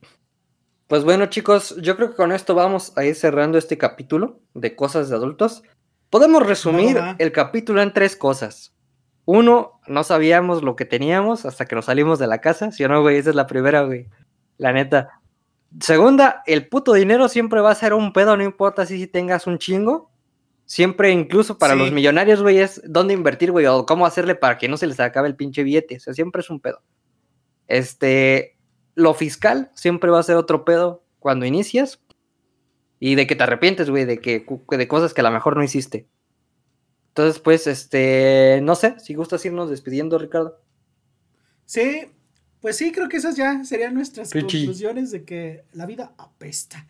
Pues 0.87 1.03
bueno, 1.03 1.27
chicos, 1.27 1.75
yo 1.81 1.95
creo 1.95 2.09
que 2.09 2.15
con 2.15 2.31
esto 2.31 2.55
vamos 2.55 2.93
a 2.97 3.05
ir 3.05 3.13
cerrando 3.15 3.57
este 3.57 3.77
capítulo 3.77 4.41
de 4.55 4.75
cosas 4.75 5.09
de 5.09 5.15
adultos. 5.15 5.61
Podemos 6.09 6.45
resumir 6.45 6.99
el 7.19 7.31
capítulo 7.31 7.83
en 7.83 7.93
tres 7.93 8.15
cosas. 8.15 8.73
Uno, 9.25 9.79
no 9.85 10.03
sabíamos 10.03 10.63
lo 10.63 10.75
que 10.75 10.85
teníamos 10.85 11.45
hasta 11.45 11.65
que 11.65 11.75
nos 11.75 11.85
salimos 11.85 12.17
de 12.17 12.25
la 12.25 12.41
casa. 12.41 12.71
Si 12.71 12.83
o 12.83 12.87
no, 12.87 13.03
güey, 13.03 13.17
esa 13.17 13.29
es 13.29 13.35
la 13.35 13.45
primera, 13.45 13.83
güey. 13.83 14.07
La 14.57 14.73
neta. 14.73 15.21
Segunda, 15.79 16.41
el 16.47 16.67
puto 16.67 16.93
dinero 16.93 17.29
siempre 17.29 17.61
va 17.61 17.69
a 17.69 17.75
ser 17.75 17.93
un 17.93 18.11
pedo, 18.11 18.35
no 18.35 18.43
importa 18.43 18.87
si 18.87 19.05
tengas 19.05 19.45
un 19.45 19.59
chingo. 19.59 20.08
Siempre, 20.69 21.09
incluso 21.09 21.57
para 21.57 21.73
los 21.73 21.91
millonarios, 21.91 22.43
güey, 22.43 22.59
es 22.59 22.79
dónde 22.85 23.15
invertir, 23.15 23.51
güey, 23.51 23.65
o 23.65 23.87
cómo 23.87 24.05
hacerle 24.05 24.35
para 24.35 24.59
que 24.59 24.67
no 24.67 24.77
se 24.77 24.85
les 24.85 24.99
acabe 24.99 25.27
el 25.27 25.35
pinche 25.35 25.63
billete. 25.63 25.95
O 25.95 25.99
sea, 25.99 26.13
siempre 26.13 26.41
es 26.41 26.49
un 26.51 26.59
pedo. 26.59 26.83
Este, 27.67 28.55
lo 28.93 29.15
fiscal 29.15 29.71
siempre 29.73 30.11
va 30.11 30.19
a 30.19 30.23
ser 30.23 30.35
otro 30.35 30.65
pedo 30.65 31.03
cuando 31.17 31.47
inicias. 31.47 31.99
Y 32.99 33.15
de 33.15 33.25
que 33.25 33.35
te 33.35 33.41
arrepientes, 33.41 33.89
güey, 33.89 34.05
de 34.05 34.19
que 34.19 34.45
de 34.69 34.87
cosas 34.87 35.15
que 35.15 35.21
a 35.21 35.23
lo 35.23 35.31
mejor 35.31 35.57
no 35.57 35.63
hiciste. 35.63 36.07
Entonces, 37.07 37.41
pues, 37.41 37.65
este, 37.65 38.59
no 38.61 38.75
sé, 38.75 38.99
si 38.99 39.15
gustas 39.15 39.43
irnos 39.45 39.71
despidiendo, 39.71 40.19
Ricardo. 40.19 40.61
Sí, 41.65 42.11
pues 42.61 42.77
sí, 42.77 42.91
creo 42.91 43.09
que 43.09 43.17
esas 43.17 43.35
ya 43.35 43.63
serían 43.63 43.95
nuestras 43.95 44.31
conclusiones 44.31 45.09
de 45.09 45.23
que 45.23 45.63
la 45.73 45.87
vida 45.87 46.13
apesta. 46.19 46.85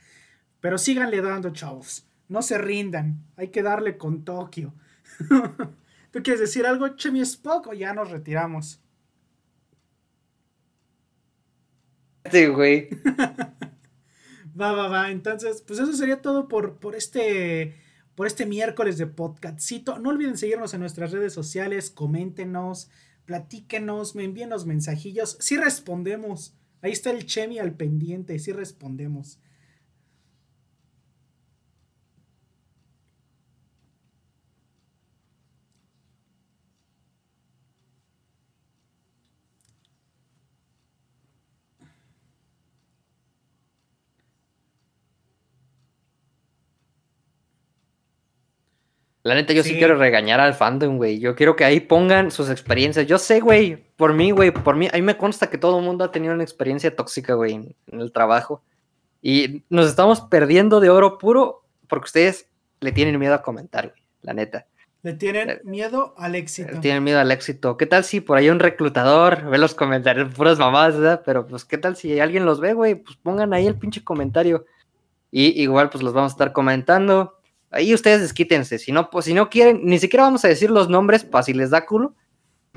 Pero 0.59 0.77
síganle 0.77 1.21
dando, 1.21 1.51
chavos. 1.51 2.09
No 2.30 2.41
se 2.41 2.57
rindan. 2.57 3.25
Hay 3.36 3.49
que 3.49 3.61
darle 3.61 3.97
con 3.97 4.23
Tokio. 4.23 4.73
¿Tú 6.11 6.23
quieres 6.23 6.39
decir 6.39 6.65
algo, 6.65 6.88
Chemi 6.95 7.19
Spock, 7.21 7.67
o 7.67 7.73
ya 7.73 7.93
nos 7.93 8.09
retiramos? 8.09 8.82
Sí, 12.32 12.45
güey. 12.45 12.89
va, 14.59 14.71
va, 14.71 14.88
va. 14.88 15.11
Entonces, 15.11 15.61
pues 15.67 15.80
eso 15.80 15.91
sería 15.93 16.21
todo 16.21 16.47
por, 16.47 16.80
por 16.80 16.95
este 16.95 17.75
por 18.19 18.27
este 18.27 18.45
miércoles 18.45 18.97
de 18.97 19.07
podcastcito. 19.07 19.97
No 19.97 20.09
olviden 20.09 20.38
seguirnos 20.38 20.73
en 20.73 20.82
nuestras 20.82 21.13
redes 21.13 21.32
sociales, 21.32 21.89
coméntenos, 21.89 22.89
platíquenos, 23.23 24.13
me 24.13 24.25
envíen 24.25 24.49
los 24.49 24.65
mensajillos. 24.65 25.38
Sí 25.39 25.55
respondemos. 25.55 26.53
Ahí 26.82 26.91
está 26.91 27.11
el 27.11 27.25
Chemi 27.25 27.59
al 27.59 27.75
pendiente, 27.75 28.38
sí 28.39 28.51
respondemos. 28.51 29.39
La 49.30 49.36
neta, 49.36 49.53
yo 49.53 49.61
sí. 49.61 49.77
quiero 49.77 49.95
regañar 49.95 50.39
al 50.39 50.55
fandom, 50.55 50.97
güey. 50.97 51.19
Yo 51.19 51.36
quiero 51.36 51.55
que 51.55 51.63
ahí 51.63 51.80
pongan 51.82 52.32
sus 52.32 52.49
experiencias. 52.49 53.05
Yo 53.05 53.19
sé, 53.19 53.41
güey, 53.41 53.75
por 53.95 54.15
mí, 54.15 54.32
güey, 54.32 54.49
por 54.49 54.75
mí, 54.75 54.88
a 54.91 54.95
mí 54.95 55.03
me 55.03 55.17
consta 55.17 55.51
que 55.51 55.59
todo 55.59 55.77
el 55.77 55.86
mundo 55.86 56.03
ha 56.03 56.11
tenido 56.11 56.34
una 56.34 56.41
experiencia 56.41 56.95
tóxica, 56.95 57.36
güey, 57.36 57.53
en, 57.53 57.75
el 57.91 58.11
trabajo. 58.11 58.63
Y 59.21 59.61
nos 59.69 59.88
estamos 59.88 60.21
perdiendo 60.21 60.80
de 60.80 60.89
oro 60.89 61.19
puro 61.19 61.63
porque 61.88 62.05
ustedes 62.05 62.47
le 62.80 62.91
tienen 62.91 63.19
miedo 63.19 63.36
a 63.36 63.43
comentar, 63.43 63.89
güey, 63.89 64.01
la 64.23 64.34
neta. 64.34 64.65
Le 65.03 65.13
tienen 65.13 65.61
miedo 65.63 66.15
al 66.17 66.34
éxito. 66.34 66.71
Le 66.71 66.80
tienen 66.80 67.03
miedo 67.03 67.19
al 67.19 67.32
éxito. 67.32 67.77
¿Qué 67.77 67.86
tal 67.86 68.03
si 68.05 68.21
por 68.21 68.36
ahí 68.36 68.49
un 68.49 68.57
reclutador 68.57 69.47
ve 69.47 69.59
los 69.59 69.75
comentarios, 69.75 70.34
puras 70.34 70.57
mamadas, 70.57 70.97
¿verdad? 70.97 71.21
Pero 71.23 71.45
pues, 71.45 71.65
¿qué 71.65 71.77
tal 71.77 71.95
si 71.95 72.19
alguien 72.19 72.45
los 72.47 72.59
ve, 72.59 72.73
güey? 72.73 72.95
Pues 72.95 73.15
pongan 73.17 73.53
ahí 73.53 73.67
el 73.67 73.75
pinche 73.75 74.03
comentario. 74.03 74.65
Y 75.30 75.61
igual, 75.61 75.91
pues 75.91 76.03
los 76.03 76.13
vamos 76.13 76.32
a 76.32 76.34
estar 76.34 76.51
comentando 76.51 77.38
Ahí 77.72 77.93
ustedes 77.93 78.22
desquítense. 78.22 78.80
Si 78.80 78.91
no, 78.91 79.09
pues, 79.09 79.26
si 79.26 79.34
no 79.34 79.49
quieren, 79.49 79.82
ni 79.84 79.99
siquiera 79.99 80.24
vamos 80.24 80.43
a 80.43 80.47
decir 80.47 80.72
los 80.72 80.89
nombres 80.89 81.24
para 81.24 81.43
si 81.43 81.53
les 81.53 81.70
da 81.70 81.86
culo. 81.86 82.15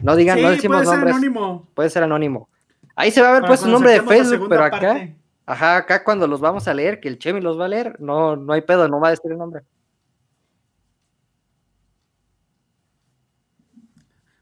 No 0.03 0.17
digan, 0.17 0.41
no 0.41 0.51
decimos 0.51 0.83
puede 0.83 0.97
nombres. 0.97 1.15
Ser 1.15 1.25
anónimo. 1.25 1.69
Puede 1.75 1.91
ser 1.91 2.03
anónimo. 2.03 2.49
Ahí 2.95 3.11
se 3.11 3.23
va 3.23 3.31
a 3.31 3.33
ver 3.33 3.45
pues 3.47 3.61
su 3.61 3.69
nombre 3.69 3.93
de 3.93 4.03
Facebook, 4.03 4.49
pero 4.49 4.65
acá, 4.65 5.09
ajá, 5.47 5.77
acá 5.77 6.05
cuando 6.05 6.27
los 6.27 6.41
vamos 6.41 6.69
a 6.69 6.75
leer, 6.75 7.01
que 7.01 7.09
el 7.09 7.19
Chemi 7.19 7.41
los 7.41 7.59
va 7.59 7.65
a 7.65 7.69
leer, 7.69 7.97
no, 8.01 8.37
no 8.37 8.53
hay 8.53 8.61
pedo, 8.63 8.87
no 8.89 9.01
va 9.01 9.09
a 9.09 9.11
decir 9.13 9.33
el 9.33 9.39
nombre. 9.39 9.63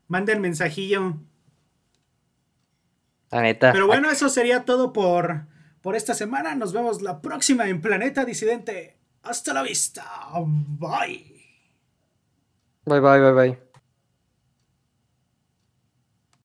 Manden 0.08 0.40
mensajillo. 0.40 1.14
La 3.30 3.42
neta. 3.42 3.70
Pero 3.72 3.86
bueno, 3.86 4.10
eso 4.10 4.28
sería 4.28 4.64
todo 4.64 4.92
por, 4.92 5.46
por 5.82 5.94
esta 5.94 6.14
semana. 6.14 6.56
Nos 6.56 6.72
vemos 6.72 7.00
la 7.00 7.20
próxima 7.22 7.68
en 7.68 7.80
Planeta 7.80 8.24
Disidente. 8.24 8.99
Hasta 9.22 9.52
la 9.52 9.62
vista. 9.62 10.04
Bye. 10.78 11.24
Bye, 12.86 13.00
bye, 13.00 13.20
bye, 13.20 13.32
bye. 13.32 13.69